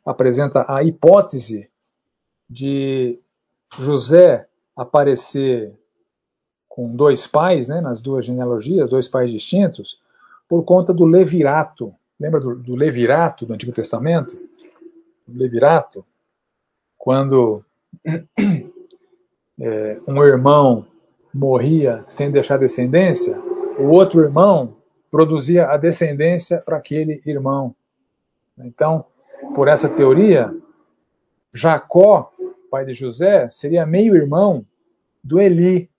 apresenta 0.05 0.65
a 0.71 0.83
hipótese 0.83 1.67
de 2.47 3.19
José 3.79 4.47
aparecer 4.75 5.73
com 6.67 6.95
dois 6.95 7.25
pais, 7.25 7.69
né, 7.69 7.81
nas 7.81 8.01
duas 8.01 8.23
genealogias, 8.23 8.87
dois 8.87 9.07
pais 9.07 9.31
distintos, 9.31 9.99
por 10.47 10.63
conta 10.63 10.93
do 10.93 11.05
levirato. 11.05 11.91
Lembra 12.19 12.39
do, 12.39 12.55
do 12.55 12.75
levirato 12.75 13.47
do 13.47 13.53
Antigo 13.53 13.71
Testamento? 13.71 14.37
O 15.27 15.35
levirato, 15.35 16.05
quando 16.99 17.65
é, 19.59 19.99
um 20.07 20.23
irmão 20.23 20.85
morria 21.33 22.03
sem 22.05 22.31
deixar 22.31 22.57
descendência, 22.57 23.39
o 23.77 23.85
outro 23.89 24.21
irmão 24.21 24.77
produzia 25.09 25.67
a 25.67 25.77
descendência 25.77 26.59
para 26.59 26.77
aquele 26.77 27.21
irmão. 27.25 27.75
Então, 28.57 29.05
por 29.55 29.67
essa 29.67 29.89
teoria, 29.89 30.53
Jacó, 31.53 32.31
pai 32.69 32.85
de 32.85 32.93
José, 32.93 33.49
seria 33.49 33.85
meio 33.85 34.15
irmão 34.15 34.65
do 35.23 35.39
Eli, 35.39 35.89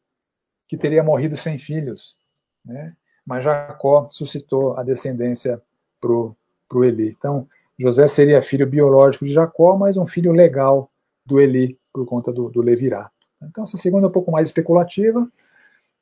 que 0.69 0.77
teria 0.77 1.03
morrido 1.03 1.37
sem 1.37 1.59
filhos. 1.59 2.17
Né? 2.65 2.95
Mas 3.27 3.45
Jacó 3.45 4.09
suscitou 4.11 4.77
a 4.77 4.83
descendência 4.83 5.61
para 6.01 6.13
o 6.13 6.85
Eli. 6.85 7.15
Então, 7.19 7.49
José 7.79 8.07
seria 8.07 8.43
filho 8.43 8.67
biológico 8.67 9.25
de 9.25 9.33
Jacó, 9.33 9.77
mas 9.77 9.97
um 9.97 10.07
filho 10.07 10.33
legal 10.33 10.91
do 11.25 11.41
Eli, 11.41 11.79
por 11.93 12.05
conta 12.07 12.33
do, 12.33 12.51
do 12.51 12.61
Levirato. 12.61 13.20
Então, 13.43 13.65
essa 13.65 13.77
segunda 13.77 14.07
é 14.07 14.09
um 14.09 14.13
pouco 14.13 14.31
mais 14.31 14.49
especulativa. 14.49 15.27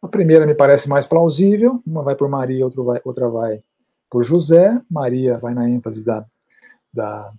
A 0.03 0.09
primeira 0.09 0.47
me 0.47 0.55
parece 0.55 0.89
mais 0.89 1.07
plausível. 1.07 1.82
Uma 1.86 2.03
vai 2.03 2.14
por 2.14 2.28
Maria, 2.28 2.64
outra 2.64 2.82
vai, 2.82 3.01
outra 3.05 3.28
vai 3.28 3.62
por 4.11 4.22
José. 4.24 4.80
Maria 4.91 5.39
vai 5.39 5.55
na 5.55 5.68
ênfase 5.68 6.05
da, 6.05 6.24
da 6.93 7.32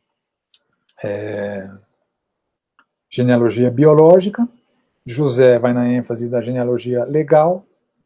é, 1.04 1.70
genealogia 3.10 3.72
biológica. 3.72 4.48
José 5.06 5.58
vai 5.58 5.74
na 5.74 5.92
ênfase 5.92 6.28
da 6.28 6.42
genealogia 6.42 7.04
legal, 7.04 7.66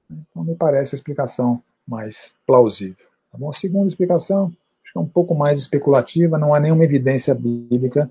então 0.09 0.43
me 0.43 0.55
parece 0.55 0.95
a 0.95 0.97
explicação 0.97 1.61
mais 1.85 2.33
plausível. 2.45 3.05
Tá 3.31 3.37
bom? 3.37 3.49
A 3.49 3.53
segunda 3.53 3.87
explicação 3.87 4.45
acho 4.83 4.93
que 4.93 4.97
é 4.97 5.01
um 5.01 5.07
pouco 5.07 5.35
mais 5.35 5.59
especulativa, 5.59 6.37
não 6.37 6.53
há 6.53 6.59
nenhuma 6.59 6.83
evidência 6.83 7.35
bíblica 7.35 8.09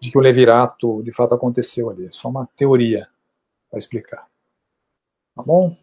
de 0.00 0.10
que 0.10 0.18
o 0.18 0.20
levirato 0.20 1.02
de 1.02 1.12
fato 1.12 1.34
aconteceu 1.34 1.90
ali, 1.90 2.06
é 2.06 2.12
só 2.12 2.28
uma 2.28 2.46
teoria 2.56 3.08
para 3.70 3.78
explicar. 3.78 4.26
Tá 5.34 5.42
bom? 5.42 5.76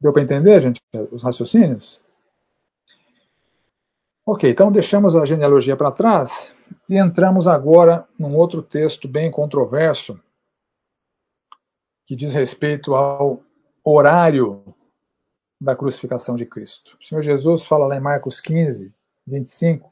Deu 0.00 0.12
para 0.12 0.22
entender, 0.22 0.60
gente, 0.60 0.80
os 1.10 1.22
raciocínios? 1.22 2.00
Ok, 4.24 4.50
então 4.50 4.70
deixamos 4.70 5.16
a 5.16 5.24
genealogia 5.24 5.76
para 5.76 5.90
trás 5.90 6.54
e 6.88 6.96
entramos 6.96 7.48
agora 7.48 8.06
num 8.18 8.36
outro 8.36 8.62
texto 8.62 9.08
bem 9.08 9.30
controverso 9.30 10.20
que 12.06 12.16
diz 12.16 12.34
respeito 12.34 12.94
ao 12.94 13.42
horário 13.84 14.62
da 15.60 15.76
crucificação 15.76 16.36
de 16.36 16.46
Cristo. 16.46 16.96
O 17.00 17.04
Senhor 17.04 17.22
Jesus 17.22 17.64
fala 17.64 17.86
lá 17.86 17.96
em 17.96 18.00
Marcos 18.00 18.40
15, 18.40 18.92
25, 19.26 19.91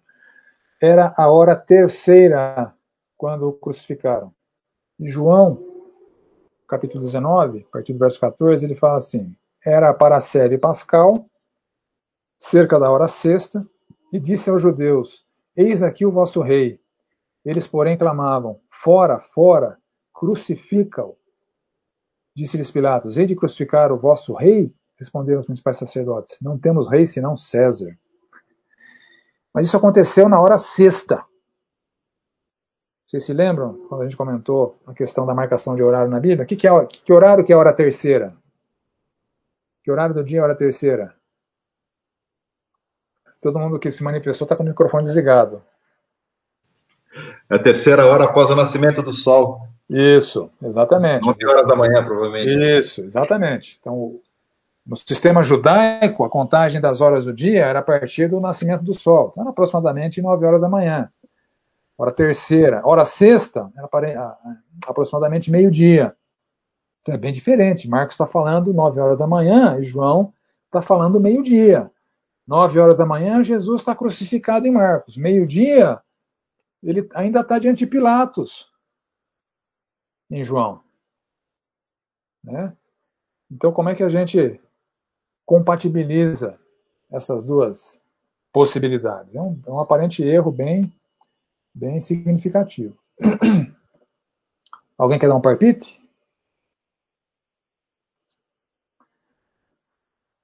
era 0.81 1.15
a 1.17 1.31
hora 1.31 1.55
terceira 1.55 2.75
quando 3.17 3.49
o 3.49 3.53
crucificaram. 3.53 4.33
Em 4.99 5.09
João, 5.09 5.63
capítulo 6.67 7.05
19, 7.05 7.67
a 7.69 7.73
partir 7.73 7.93
do 7.93 7.99
verso 7.99 8.19
14, 8.19 8.65
ele 8.65 8.75
fala 8.75 8.97
assim: 8.97 9.37
Era 9.65 9.93
para 9.93 10.17
a 10.17 10.21
sede 10.21 10.57
pascal, 10.57 11.27
cerca 12.39 12.79
da 12.79 12.91
hora 12.91 13.07
sexta, 13.07 13.67
e 14.11 14.19
disse 14.19 14.49
aos 14.49 14.63
judeus: 14.63 15.27
Eis 15.55 15.83
aqui 15.83 16.07
o 16.07 16.11
vosso 16.11 16.41
rei. 16.41 16.81
Eles, 17.45 17.67
porém, 17.67 17.99
clamavam: 17.99 18.61
Fora, 18.71 19.19
fora, 19.19 19.79
crucifica-o. 20.15 21.17
Disse-lhes 22.35 22.71
Pilatos: 22.71 23.19
Hei 23.19 23.27
de 23.27 23.37
crucificar 23.37 23.93
o 23.93 23.99
vosso 23.99 24.33
rei? 24.33 24.75
Responderam 24.99 25.41
os 25.41 25.47
principais 25.47 25.77
sacerdotes: 25.77 26.39
Não 26.41 26.59
temos 26.59 26.89
rei 26.89 27.05
senão 27.05 27.37
César. 27.37 27.99
Mas 29.55 29.67
isso 29.67 29.77
aconteceu 29.77 30.29
na 30.29 30.41
hora 30.41 30.57
sexta. 30.57 31.25
Vocês 33.07 33.25
se 33.25 33.33
lembram 33.33 33.87
quando 33.89 34.03
a 34.03 34.05
gente 34.05 34.17
comentou 34.17 34.79
a 34.87 34.95
questão 34.95 35.27
da 35.27 35.35
marcação 35.35 35.75
de 35.75 35.83
horário 35.83 36.11
na 36.11 36.21
Bíblia? 36.21 36.47
Que, 36.47 36.55
que, 36.55 36.69
é, 36.69 36.87
que, 36.87 37.13
horário 37.13 37.45
que 37.45 37.53
é 37.53 37.57
a 37.57 37.59
hora 37.59 37.73
terceira? 37.73 38.35
Que 39.83 39.91
horário 39.91 40.15
do 40.15 40.23
dia 40.23 40.39
é 40.39 40.41
a 40.41 40.45
hora 40.45 40.55
terceira? 40.55 41.15
todo 43.41 43.59
mundo 43.59 43.79
que 43.79 43.91
se 43.91 44.05
manifestou 44.05 44.45
está 44.45 44.55
com 44.55 44.63
o 44.63 44.67
microfone 44.67 45.05
desligado. 45.05 45.63
É 47.49 47.57
a 47.57 47.59
terceira 47.63 48.07
hora 48.07 48.25
após 48.25 48.51
o 48.51 48.55
nascimento 48.55 49.03
do 49.03 49.13
sol. 49.13 49.67
Isso, 49.89 50.51
exatamente. 50.63 51.27
9 51.27 51.47
horas 51.47 51.67
da 51.67 51.75
manhã, 51.75 52.05
provavelmente. 52.05 52.79
Isso, 52.79 53.01
exatamente. 53.01 53.79
Então, 53.81 54.21
no 54.91 54.97
sistema 54.97 55.41
judaico, 55.41 56.25
a 56.25 56.29
contagem 56.29 56.81
das 56.81 57.01
horas 57.01 57.25
do 57.25 57.33
dia 57.33 57.65
era 57.65 57.79
a 57.79 57.83
partir 57.83 58.29
do 58.29 58.41
nascimento 58.41 58.83
do 58.83 58.93
sol. 58.93 59.29
Então, 59.31 59.45
era 59.45 59.51
aproximadamente 59.51 60.21
9 60.21 60.45
horas 60.45 60.63
da 60.63 60.69
manhã. 60.69 61.09
Hora 61.97 62.11
terceira. 62.11 62.85
Hora 62.85 63.05
sexta, 63.05 63.73
era 63.77 64.37
aproximadamente 64.85 65.49
meio-dia. 65.49 66.17
Então, 67.01 67.15
é 67.15 67.19
bem 67.19 67.31
diferente. 67.31 67.89
Marcos 67.89 68.15
está 68.15 68.27
falando 68.27 68.75
9 68.75 68.99
horas 68.99 69.21
da 69.21 69.29
manhã 69.29 69.79
e 69.79 69.85
João 69.85 70.35
está 70.67 70.83
falando 70.83 71.21
meio-dia. 71.21 71.89
Nove 72.45 72.81
horas 72.81 72.99
da 72.99 73.07
manhã, 73.07 73.45
Jesus 73.45 73.83
está 73.83 73.95
crucificado 73.95 74.67
em 74.67 74.73
Marcos. 74.73 75.17
Meio-dia, 75.17 76.03
ele 76.83 77.09
ainda 77.15 77.43
está 77.43 77.61
diante 77.61 77.85
de 77.85 77.87
Pilatos, 77.87 78.69
em 80.29 80.43
João. 80.43 80.83
Né? 82.43 82.77
Então, 83.49 83.71
como 83.71 83.89
é 83.89 83.95
que 83.95 84.03
a 84.03 84.09
gente 84.09 84.61
compatibiliza 85.45 86.59
essas 87.11 87.45
duas 87.45 88.01
possibilidades? 88.53 89.35
É 89.35 89.41
um, 89.41 89.61
é 89.67 89.71
um 89.71 89.81
aparente 89.81 90.23
erro 90.23 90.51
bem, 90.51 90.93
bem 91.75 92.01
significativo. 92.01 92.97
Alguém 94.97 95.19
quer 95.19 95.29
dar 95.29 95.37
um 95.37 95.41
palpite? 95.41 96.01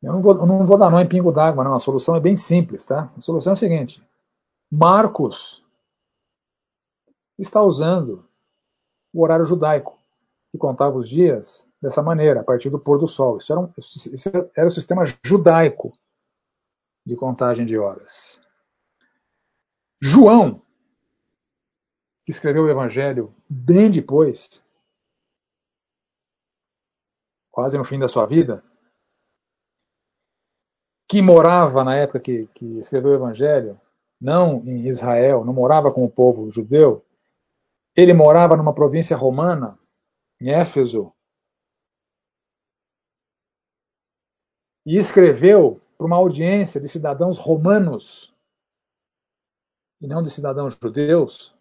Eu 0.03 0.13
não 0.13 0.23
vou, 0.23 0.35
não 0.47 0.65
vou 0.65 0.79
dar 0.79 0.89
nó 0.89 1.01
em 1.01 1.09
pingo 1.09 1.33
d'água, 1.33 1.65
não. 1.65 1.75
A 1.75 1.81
solução 1.81 2.15
é 2.15 2.21
bem 2.21 2.37
simples, 2.37 2.87
tá? 2.87 3.13
A 3.17 3.21
solução 3.21 3.53
é 3.53 3.55
o 3.55 3.59
seguinte: 3.59 4.03
Marcos 4.71 5.65
está 7.39 7.61
usando 7.61 8.25
o 9.13 9.23
horário 9.23 9.45
judaico, 9.45 9.99
que 10.57 10.61
contava 10.61 10.97
os 10.97 11.09
dias 11.09 11.69
dessa 11.81 12.03
maneira, 12.03 12.41
a 12.41 12.45
partir 12.45 12.71
do 12.71 12.79
pôr 12.79 12.99
do 12.99 13.07
sol. 13.07 13.37
Isso 13.37 13.53
era, 13.53 13.61
um, 13.61 13.73
isso 13.77 14.31
era 14.57 14.67
o 14.67 14.71
sistema 14.71 15.05
judaico 15.23 15.93
de 17.05 17.15
contagem 17.15 17.67
de 17.67 17.79
horas. 17.79 18.41
João, 20.01 20.63
que 22.25 22.33
escreveu 22.33 22.65
o 22.65 22.71
Evangelho 22.71 23.33
bem 23.49 23.91
depois, 23.91 24.65
quase 27.51 27.79
no 27.79 27.85
fim 27.85 27.99
da 27.99 28.09
sua 28.09 28.27
vida, 28.27 28.65
que 31.09 31.23
morava 31.23 31.85
na 31.85 31.97
época 31.97 32.19
que, 32.19 32.49
que 32.55 32.79
escreveu 32.79 33.13
o 33.13 33.15
Evangelho, 33.15 33.81
não 34.21 34.63
em 34.67 34.89
Israel, 34.89 35.45
não 35.45 35.53
morava 35.53 35.93
com 35.93 36.05
o 36.05 36.11
povo 36.11 36.51
judeu, 36.51 37.05
ele 37.95 38.13
morava 38.13 38.57
numa 38.57 38.75
província 38.75 39.17
romana, 39.17 39.79
em 40.41 40.51
Éfeso, 40.51 41.13
e 44.87 44.97
escreveu 44.97 45.81
para 45.99 46.07
uma 46.07 46.17
audiência 46.17 46.81
de 46.81 46.89
cidadãos 46.89 47.39
romanos 47.39 48.33
e 50.01 50.07
não 50.07 50.23
de 50.23 50.31
cidadãos 50.31 50.79
judeus. 50.81 51.55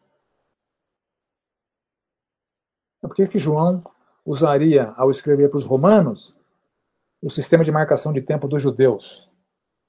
Então, 2.97 3.10
por 3.10 3.15
que, 3.15 3.27
que 3.27 3.39
João 3.39 3.84
usaria, 4.26 4.91
ao 4.91 5.10
escrever 5.10 5.49
para 5.49 5.57
os 5.57 5.65
romanos, 5.65 6.35
o 7.22 7.30
sistema 7.30 7.64
de 7.64 7.72
marcação 7.72 8.14
de 8.14 8.22
tempo 8.22 8.47
dos 8.47 8.61
judeus? 8.61 9.27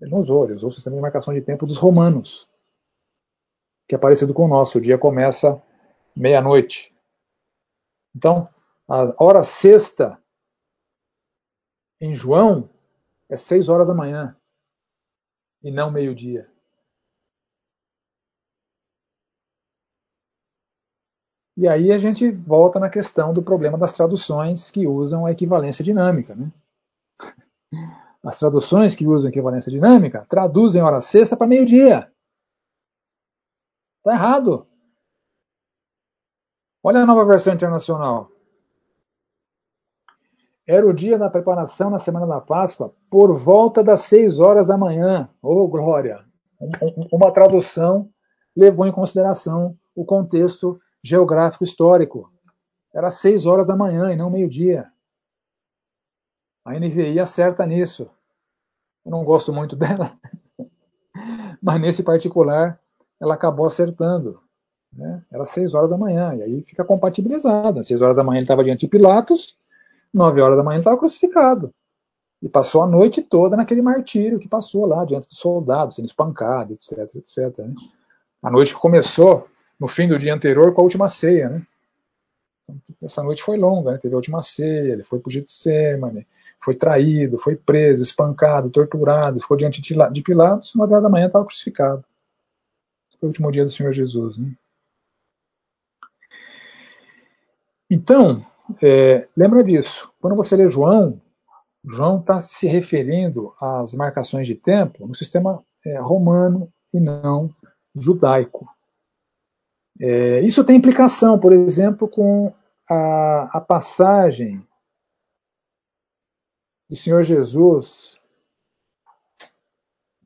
Ele 0.00 0.10
não 0.10 0.20
usou, 0.20 0.44
ele 0.44 0.54
usou 0.54 0.68
o 0.68 0.72
sistema 0.72 0.96
de 0.96 1.02
marcação 1.02 1.34
de 1.34 1.42
tempo 1.42 1.66
dos 1.66 1.76
romanos, 1.76 2.48
que 3.88 3.94
é 3.94 3.98
parecido 3.98 4.32
com 4.32 4.44
o 4.44 4.48
nosso. 4.48 4.78
O 4.78 4.80
dia 4.80 4.96
começa 4.96 5.62
meia-noite. 6.14 6.92
Então, 8.14 8.48
a 8.88 9.14
hora 9.22 9.42
sexta 9.42 10.20
em 12.00 12.14
João 12.14 12.68
é 13.28 13.36
seis 13.36 13.68
horas 13.68 13.88
da 13.88 13.94
manhã 13.94 14.36
e 15.62 15.70
não 15.70 15.90
meio-dia. 15.90 16.48
E 21.56 21.66
aí 21.66 21.90
a 21.90 21.98
gente 21.98 22.30
volta 22.30 22.78
na 22.78 22.90
questão 22.90 23.32
do 23.32 23.42
problema 23.42 23.78
das 23.78 23.94
traduções 23.94 24.70
que 24.70 24.86
usam 24.86 25.24
a 25.24 25.32
equivalência 25.32 25.82
dinâmica. 25.82 26.34
Né? 26.34 26.52
As 28.22 28.38
traduções 28.38 28.94
que 28.94 29.06
usam 29.06 29.30
equivalência 29.30 29.70
dinâmica 29.70 30.26
traduzem 30.28 30.82
hora 30.82 31.00
sexta 31.00 31.36
para 31.36 31.46
meio-dia. 31.46 32.12
Está 33.98 34.12
errado. 34.12 34.66
Olha 36.84 37.00
a 37.00 37.06
nova 37.06 37.24
versão 37.24 37.54
internacional. 37.54 38.35
Era 40.66 40.86
o 40.86 40.92
dia 40.92 41.16
da 41.16 41.30
preparação 41.30 41.90
na 41.90 41.98
semana 41.98 42.26
da 42.26 42.40
Páscoa, 42.40 42.92
por 43.08 43.32
volta 43.32 43.84
das 43.84 44.00
seis 44.00 44.40
horas 44.40 44.66
da 44.66 44.76
manhã. 44.76 45.28
Oh, 45.40 45.68
glória! 45.68 46.24
Uma 47.12 47.30
tradução 47.30 48.10
levou 48.56 48.86
em 48.86 48.92
consideração 48.92 49.76
o 49.94 50.04
contexto 50.04 50.80
geográfico 51.04 51.62
histórico. 51.62 52.32
Era 52.92 53.10
seis 53.10 53.46
horas 53.46 53.68
da 53.68 53.76
manhã 53.76 54.12
e 54.12 54.16
não 54.16 54.30
meio-dia. 54.30 54.84
A 56.64 56.72
NVI 56.72 57.20
acerta 57.20 57.64
nisso. 57.64 58.10
Eu 59.04 59.12
não 59.12 59.22
gosto 59.22 59.52
muito 59.52 59.76
dela, 59.76 60.18
mas 61.62 61.80
nesse 61.80 62.02
particular 62.02 62.80
ela 63.20 63.34
acabou 63.34 63.66
acertando. 63.66 64.40
Né? 64.92 65.22
Era 65.30 65.44
seis 65.44 65.74
horas 65.74 65.90
da 65.90 65.98
manhã, 65.98 66.34
e 66.34 66.42
aí 66.42 66.62
fica 66.62 66.84
compatibilizado. 66.84 67.78
Às 67.78 67.86
seis 67.86 68.02
horas 68.02 68.16
da 68.16 68.24
manhã 68.24 68.38
ele 68.38 68.44
estava 68.44 68.64
diante 68.64 68.80
de 68.80 68.88
Pilatos, 68.88 69.56
nove 70.12 70.40
horas 70.40 70.56
da 70.56 70.62
manhã 70.62 70.78
estava 70.78 70.96
crucificado. 70.96 71.72
E 72.42 72.48
passou 72.48 72.82
a 72.82 72.86
noite 72.86 73.22
toda 73.22 73.56
naquele 73.56 73.82
martírio 73.82 74.38
que 74.38 74.48
passou 74.48 74.86
lá 74.86 75.04
diante 75.04 75.28
dos 75.28 75.38
soldados, 75.38 75.96
sendo 75.96 76.06
espancado, 76.06 76.74
etc, 76.74 76.98
etc. 77.16 77.58
Né? 77.58 77.74
A 78.42 78.50
noite 78.50 78.74
começou 78.74 79.48
no 79.80 79.88
fim 79.88 80.06
do 80.06 80.18
dia 80.18 80.34
anterior 80.34 80.72
com 80.72 80.80
a 80.80 80.84
última 80.84 81.08
ceia, 81.08 81.48
né? 81.48 81.66
Então, 82.62 82.76
essa 83.02 83.22
noite 83.22 83.42
foi 83.42 83.56
longa, 83.56 83.92
né? 83.92 83.98
Teve 83.98 84.14
a 84.14 84.16
última 84.16 84.42
ceia, 84.42 84.92
ele 84.92 85.04
foi 85.04 85.18
para 85.18 85.28
o 85.28 85.32
Getsemane, 85.32 86.26
foi 86.60 86.74
traído, 86.74 87.38
foi 87.38 87.54
preso, 87.54 88.02
espancado, 88.02 88.70
torturado, 88.70 89.40
ficou 89.40 89.56
diante 89.56 89.80
de 89.80 90.22
Pilatos, 90.22 90.74
uma 90.74 90.84
hora 90.84 91.00
da 91.00 91.08
manhã 91.08 91.26
estava 91.26 91.44
crucificado. 91.44 92.04
Foi 93.20 93.26
o 93.26 93.30
último 93.30 93.50
dia 93.52 93.64
do 93.64 93.70
Senhor 93.70 93.92
Jesus, 93.92 94.36
né? 94.36 94.52
Então, 97.88 98.44
é, 98.82 99.28
lembra 99.36 99.62
disso. 99.62 100.12
Quando 100.20 100.36
você 100.36 100.56
lê 100.56 100.70
João, 100.70 101.20
João 101.84 102.20
está 102.20 102.42
se 102.42 102.66
referindo 102.66 103.54
às 103.60 103.94
marcações 103.94 104.46
de 104.46 104.54
tempo 104.54 105.06
no 105.06 105.14
sistema 105.14 105.64
é, 105.84 105.98
romano 106.00 106.72
e 106.92 107.00
não 107.00 107.50
judaico. 107.94 108.66
É, 110.00 110.40
isso 110.40 110.64
tem 110.64 110.76
implicação, 110.76 111.38
por 111.38 111.52
exemplo, 111.52 112.08
com 112.08 112.52
a, 112.88 113.58
a 113.58 113.60
passagem 113.60 114.66
do 116.88 116.96
Senhor 116.96 117.22
Jesus 117.22 118.18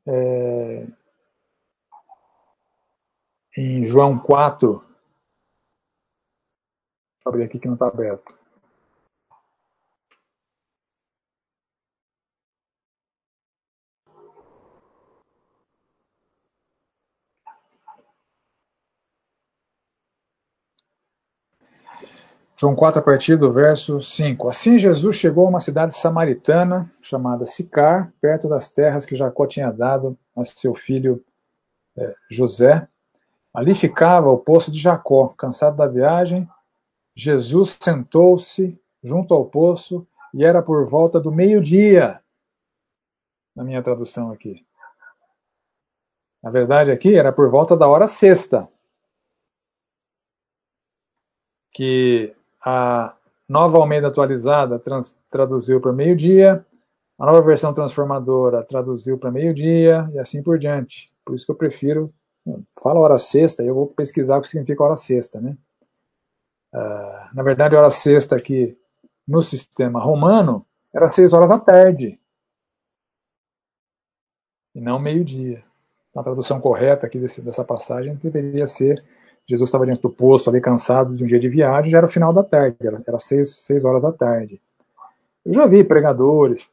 é, 0.07 0.87
em 3.57 3.85
João 3.85 4.17
4. 4.19 4.83
Deixa 7.21 7.27
eu 7.27 7.29
abrir 7.29 7.43
aqui 7.43 7.59
que 7.59 7.67
não 7.67 7.75
está 7.75 7.87
aberto. 7.87 8.33
João 22.57 22.75
4, 22.75 22.99
a 22.99 23.03
partir 23.03 23.37
do 23.37 23.51
verso 23.51 24.01
5. 24.01 24.49
Assim 24.49 24.79
Jesus 24.79 25.15
chegou 25.15 25.45
a 25.45 25.49
uma 25.49 25.59
cidade 25.59 25.95
samaritana 25.95 26.91
chamada 27.01 27.45
Sicar, 27.45 28.11
perto 28.19 28.47
das 28.47 28.69
terras 28.69 29.05
que 29.05 29.15
Jacó 29.15 29.45
tinha 29.45 29.71
dado 29.71 30.17
a 30.35 30.43
seu 30.43 30.73
filho 30.73 31.23
é, 31.95 32.15
José. 32.29 32.87
Ali 33.53 33.75
ficava 33.75 34.29
o 34.29 34.39
poço 34.39 34.71
de 34.71 34.79
Jacó. 34.79 35.29
Cansado 35.37 35.75
da 35.75 35.87
viagem, 35.87 36.47
Jesus 37.15 37.77
sentou-se 37.81 38.79
junto 39.03 39.33
ao 39.33 39.45
poço 39.45 40.07
e 40.33 40.43
era 40.43 40.61
por 40.61 40.87
volta 40.87 41.19
do 41.19 41.31
meio-dia. 41.31 42.21
Na 43.55 43.63
minha 43.63 43.83
tradução 43.83 44.31
aqui. 44.31 44.65
Na 46.41 46.49
verdade, 46.49 46.91
aqui 46.91 47.15
era 47.15 47.31
por 47.31 47.49
volta 47.49 47.75
da 47.75 47.87
hora 47.87 48.07
sexta. 48.07 48.67
Que 51.71 52.33
a 52.63 53.15
nova 53.47 53.77
Almeida 53.77 54.07
atualizada 54.07 54.79
trans, 54.79 55.17
traduziu 55.29 55.79
para 55.81 55.91
meio-dia, 55.91 56.65
a 57.19 57.25
nova 57.25 57.41
versão 57.41 57.73
transformadora 57.73 58.63
traduziu 58.63 59.17
para 59.17 59.31
meio-dia 59.31 60.09
e 60.13 60.19
assim 60.19 60.41
por 60.41 60.57
diante. 60.57 61.13
Por 61.23 61.35
isso 61.35 61.45
que 61.45 61.51
eu 61.51 61.55
prefiro, 61.55 62.13
fala 62.81 62.99
hora 62.99 63.19
sexta, 63.19 63.63
eu 63.63 63.75
vou 63.75 63.87
pesquisar 63.87 64.37
o 64.37 64.41
que 64.41 64.49
significa 64.49 64.83
hora 64.83 64.95
sexta, 64.95 65.39
né? 65.39 65.55
Uh, 66.73 67.35
na 67.35 67.43
verdade, 67.43 67.75
hora 67.75 67.89
sexta 67.89 68.35
aqui 68.35 68.77
no 69.27 69.41
sistema 69.41 69.99
romano 69.99 70.65
era 70.93 71.11
seis 71.11 71.33
horas 71.33 71.49
da 71.49 71.59
tarde 71.59 72.19
e 74.73 74.79
não 74.79 74.99
meio-dia. 74.99 75.63
A 76.15 76.23
tradução 76.23 76.59
correta 76.59 77.07
aqui 77.07 77.17
desse, 77.17 77.41
dessa 77.41 77.63
passagem 77.63 78.15
deveria 78.15 78.67
ser 78.67 79.03
Jesus 79.47 79.67
estava 79.67 79.85
diante 79.85 80.01
do 80.01 80.09
poço, 80.09 80.49
ali 80.49 80.61
cansado 80.61 81.15
de 81.15 81.23
um 81.23 81.27
dia 81.27 81.39
de 81.39 81.49
viagem, 81.49 81.91
já 81.91 81.97
era 81.97 82.07
o 82.07 82.09
final 82.09 82.33
da 82.33 82.43
tarde, 82.43 82.77
era, 82.81 83.01
era 83.05 83.19
seis, 83.19 83.55
seis 83.55 83.83
horas 83.83 84.03
da 84.03 84.11
tarde. 84.11 84.61
Eu 85.45 85.53
já 85.53 85.65
vi 85.65 85.83
pregadores 85.83 86.69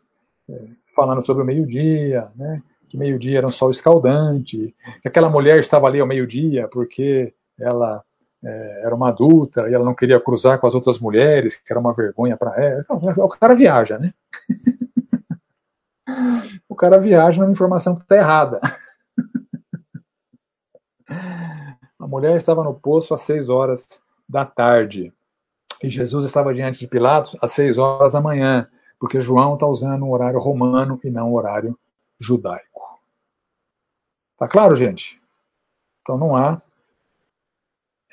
é, 0.49 0.61
falando 0.95 1.25
sobre 1.25 1.43
o 1.43 1.47
meio-dia, 1.47 2.29
né, 2.37 2.63
que 2.89 2.97
meio-dia 2.97 3.39
era 3.39 3.47
um 3.47 3.53
sol 3.53 3.71
escaldante, 3.71 4.75
que 5.03 5.09
aquela 5.09 5.29
mulher 5.29 5.59
estava 5.59 5.87
ali 5.87 6.01
ao 6.01 6.07
meio-dia 6.07 6.69
porque 6.69 7.33
ela 7.59 8.05
é, 8.45 8.83
era 8.85 8.95
uma 8.95 9.09
adulta 9.09 9.69
e 9.69 9.75
ela 9.75 9.85
não 9.85 9.95
queria 9.95 10.21
cruzar 10.21 10.59
com 10.59 10.67
as 10.67 10.75
outras 10.75 10.99
mulheres, 10.99 11.57
que 11.57 11.73
era 11.73 11.81
uma 11.81 11.93
vergonha 11.93 12.37
para 12.37 12.55
ela. 12.63 12.81
O 13.19 13.29
cara 13.29 13.55
viaja, 13.55 13.99
né? 13.99 14.13
o 16.69 16.75
cara 16.75 16.99
viaja 16.99 17.41
numa 17.41 17.53
informação 17.53 17.97
que 17.97 18.03
está 18.03 18.17
errada. 18.17 18.61
A 21.99 22.07
mulher 22.07 22.37
estava 22.37 22.63
no 22.63 22.75
poço 22.75 23.13
às 23.13 23.23
seis 23.23 23.49
horas 23.49 24.01
da 24.29 24.45
tarde. 24.45 25.13
E 25.83 25.91
Jesus 25.91 26.25
estava 26.25 26.55
diante 26.55 26.79
de 26.79 26.87
Pilatos 26.87 27.37
às 27.43 27.53
seis 27.53 27.77
horas 27.77 28.13
da 28.13 28.21
manhã, 28.21 28.69
porque 29.01 29.21
João 29.21 29.55
está 29.55 29.67
usando 29.67 30.05
um 30.05 30.13
horário 30.13 30.39
romano 30.39 31.01
e 31.03 31.11
não 31.11 31.31
um 31.31 31.35
horário 31.35 31.77
judaico. 32.21 33.01
Tá 34.37 34.47
claro, 34.47 34.77
gente? 34.77 35.21
Então 36.03 36.17
não 36.17 36.37
há 36.37 36.63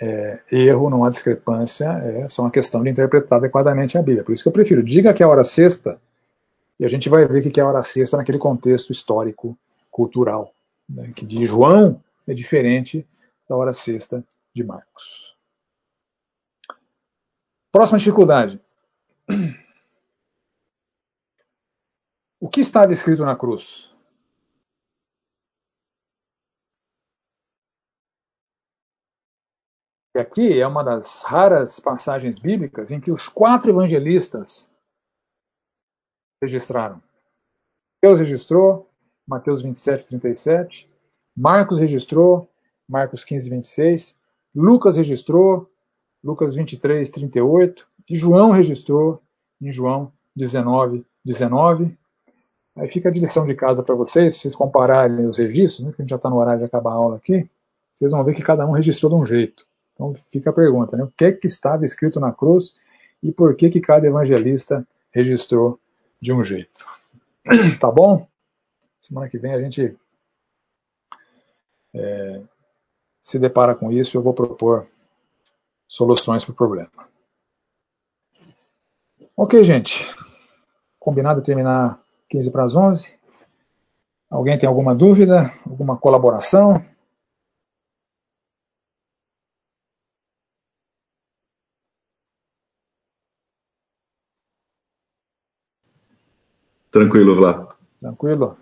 é, 0.02 0.40
erro, 0.52 0.90
não 0.90 1.06
há 1.06 1.10
discrepância, 1.10 1.86
é 1.86 2.30
só 2.30 2.42
uma 2.42 2.52
questão 2.52 2.84
de 2.84 2.90
interpretar 2.90 3.40
adequadamente 3.40 3.98
a 3.98 4.02
Bíblia. 4.02 4.24
Por 4.24 4.34
isso 4.34 4.44
que 4.44 4.50
eu 4.50 4.54
prefiro, 4.54 4.84
diga 4.84 5.14
que 5.14 5.24
é 5.24 5.26
a 5.26 5.30
hora 5.30 5.44
sexta, 5.44 6.00
e 6.80 6.86
a 6.86 6.90
gente 6.90 7.08
vai 7.08 7.26
ver 7.26 7.50
que 7.50 7.60
é 7.60 7.64
a 7.64 7.68
hora 7.68 7.84
sexta 7.84 8.18
naquele 8.18 8.38
contexto 8.38 8.92
histórico, 8.92 9.58
cultural. 9.90 10.54
Né, 10.88 11.12
que 11.16 11.26
de 11.26 11.46
João 11.46 12.02
é 12.28 12.34
diferente 12.34 13.08
da 13.50 13.56
hora 13.56 13.74
sexta 13.74 14.24
de 14.54 14.64
Marcos. 14.64 15.36
Próxima 17.72 17.98
dificuldade. 17.98 18.60
O 22.38 22.50
que 22.50 22.62
estava 22.62 22.92
escrito 22.92 23.26
na 23.26 23.36
cruz? 23.36 23.95
E 30.16 30.18
aqui 30.18 30.62
é 30.62 30.66
uma 30.66 30.82
das 30.82 31.24
raras 31.24 31.78
passagens 31.78 32.40
bíblicas 32.40 32.90
em 32.90 33.02
que 33.02 33.12
os 33.12 33.28
quatro 33.28 33.70
evangelistas 33.70 34.70
registraram. 36.42 37.04
Mateus 38.02 38.22
registrou, 38.22 38.90
Mateus 39.28 39.62
27, 39.62 40.08
37. 40.08 40.88
Marcos 41.36 41.80
registrou, 41.80 42.50
Marcos 42.88 43.26
15, 43.26 43.50
26. 43.50 44.18
Lucas 44.56 44.96
registrou, 44.96 45.70
Lucas 46.24 46.56
23, 46.56 47.10
38. 47.10 47.86
E 48.10 48.16
João 48.16 48.52
registrou, 48.52 49.22
em 49.62 49.70
João 49.70 50.14
19, 50.34 51.06
19. 51.26 51.98
Aí 52.78 52.90
fica 52.90 53.10
a 53.10 53.12
direção 53.12 53.46
de 53.46 53.54
casa 53.54 53.84
para 53.84 53.96
vocês, 53.96 54.36
se 54.36 54.44
vocês 54.44 54.56
compararem 54.56 55.28
os 55.28 55.38
registros, 55.38 55.86
né, 55.86 55.92
que 55.92 56.02
a 56.02 56.04
gente 56.04 56.12
já 56.12 56.16
está 56.16 56.30
no 56.30 56.38
horário 56.38 56.60
de 56.60 56.66
acabar 56.68 56.92
a 56.92 56.96
aula 56.96 57.18
aqui, 57.18 57.50
vocês 57.94 58.12
vão 58.12 58.24
ver 58.24 58.34
que 58.34 58.42
cada 58.42 58.66
um 58.66 58.72
registrou 58.72 59.12
de 59.12 59.18
um 59.18 59.26
jeito. 59.26 59.68
Então 59.96 60.14
fica 60.14 60.50
a 60.50 60.54
pergunta, 60.54 60.96
né? 60.98 61.04
O 61.04 61.12
que 61.16 61.26
é 61.26 61.32
que 61.32 61.48
estava 61.48 61.86
escrito 61.86 62.20
na 62.20 62.32
cruz 62.32 62.76
e 63.24 63.32
por 63.32 63.56
que 63.56 63.70
que 63.70 63.80
cada 63.82 64.06
evangelista 64.06 64.86
registrou 65.12 65.80
de 66.22 66.32
um 66.32 66.44
jeito? 66.44 66.86
Tá 67.80 67.90
bom? 67.90 68.28
Semana 69.02 69.30
que 69.30 69.38
vem 69.38 69.54
a 69.54 69.62
gente 69.62 69.96
é, 71.94 72.42
se 73.24 73.40
depara 73.40 73.74
com 73.74 73.92
isso 73.92 74.16
e 74.16 74.18
eu 74.18 74.22
vou 74.22 74.34
propor 74.34 74.88
soluções 75.88 76.44
para 76.44 76.52
o 76.52 76.56
problema. 76.56 76.90
Ok, 79.38 79.64
gente. 79.64 80.14
Combinado 81.00 81.42
terminar 81.42 82.02
15 82.30 82.52
para 82.52 82.64
as 82.64 82.76
11? 82.76 83.16
Alguém 84.30 84.58
tem 84.58 84.68
alguma 84.68 84.96
dúvida? 84.96 85.52
Alguma 85.66 85.98
colaboração? 85.98 86.84
Tranquilo, 96.96 97.36
Vlá. 97.36 97.68
Tranquilo? 98.00 98.56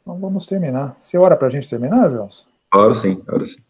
Então 0.00 0.16
vamos 0.16 0.46
terminar. 0.46 0.94
Você 0.96 1.18
ora 1.18 1.36
para 1.36 1.48
a 1.48 1.50
gente 1.50 1.68
terminar, 1.68 2.08
João? 2.08 2.28
Oro 2.72 2.94
sim, 3.00 3.20
oro 3.28 3.44
sim. 3.44 3.60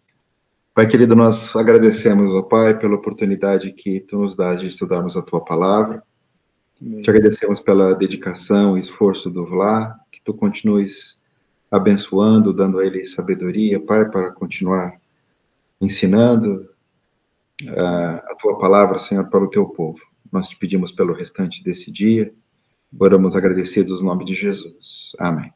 Pai 0.74 0.86
querido, 0.86 1.16
nós 1.16 1.56
agradecemos, 1.56 2.34
ó 2.34 2.42
Pai, 2.42 2.78
pela 2.78 2.96
oportunidade 2.96 3.72
que 3.72 4.00
Tu 4.00 4.18
nos 4.18 4.36
dás 4.36 4.60
de 4.60 4.66
estudarmos 4.66 5.16
a 5.16 5.22
Tua 5.22 5.42
palavra. 5.42 6.02
Amém. 6.78 7.00
Te 7.00 7.08
agradecemos 7.08 7.60
pela 7.60 7.94
dedicação 7.94 8.76
e 8.76 8.82
esforço 8.82 9.30
do 9.30 9.46
Vlá, 9.46 9.98
que 10.12 10.22
Tu 10.22 10.34
continues 10.34 10.92
abençoando, 11.70 12.52
dando 12.52 12.78
a 12.78 12.84
ele 12.84 13.06
sabedoria, 13.06 13.80
Pai, 13.80 14.04
para 14.10 14.32
continuar 14.32 15.00
ensinando 15.80 16.68
uh, 17.62 18.20
a 18.30 18.36
Tua 18.38 18.58
palavra, 18.58 19.00
Senhor, 19.00 19.24
para 19.30 19.42
o 19.42 19.48
Teu 19.48 19.64
povo. 19.64 19.98
Nós 20.30 20.46
te 20.46 20.58
pedimos 20.58 20.92
pelo 20.92 21.14
restante 21.14 21.64
desse 21.64 21.90
dia 21.90 22.30
Oramos 22.98 23.34
agradecidos 23.34 24.00
no 24.00 24.08
nome 24.08 24.24
de 24.24 24.34
Jesus. 24.34 25.12
Amém. 25.18 25.52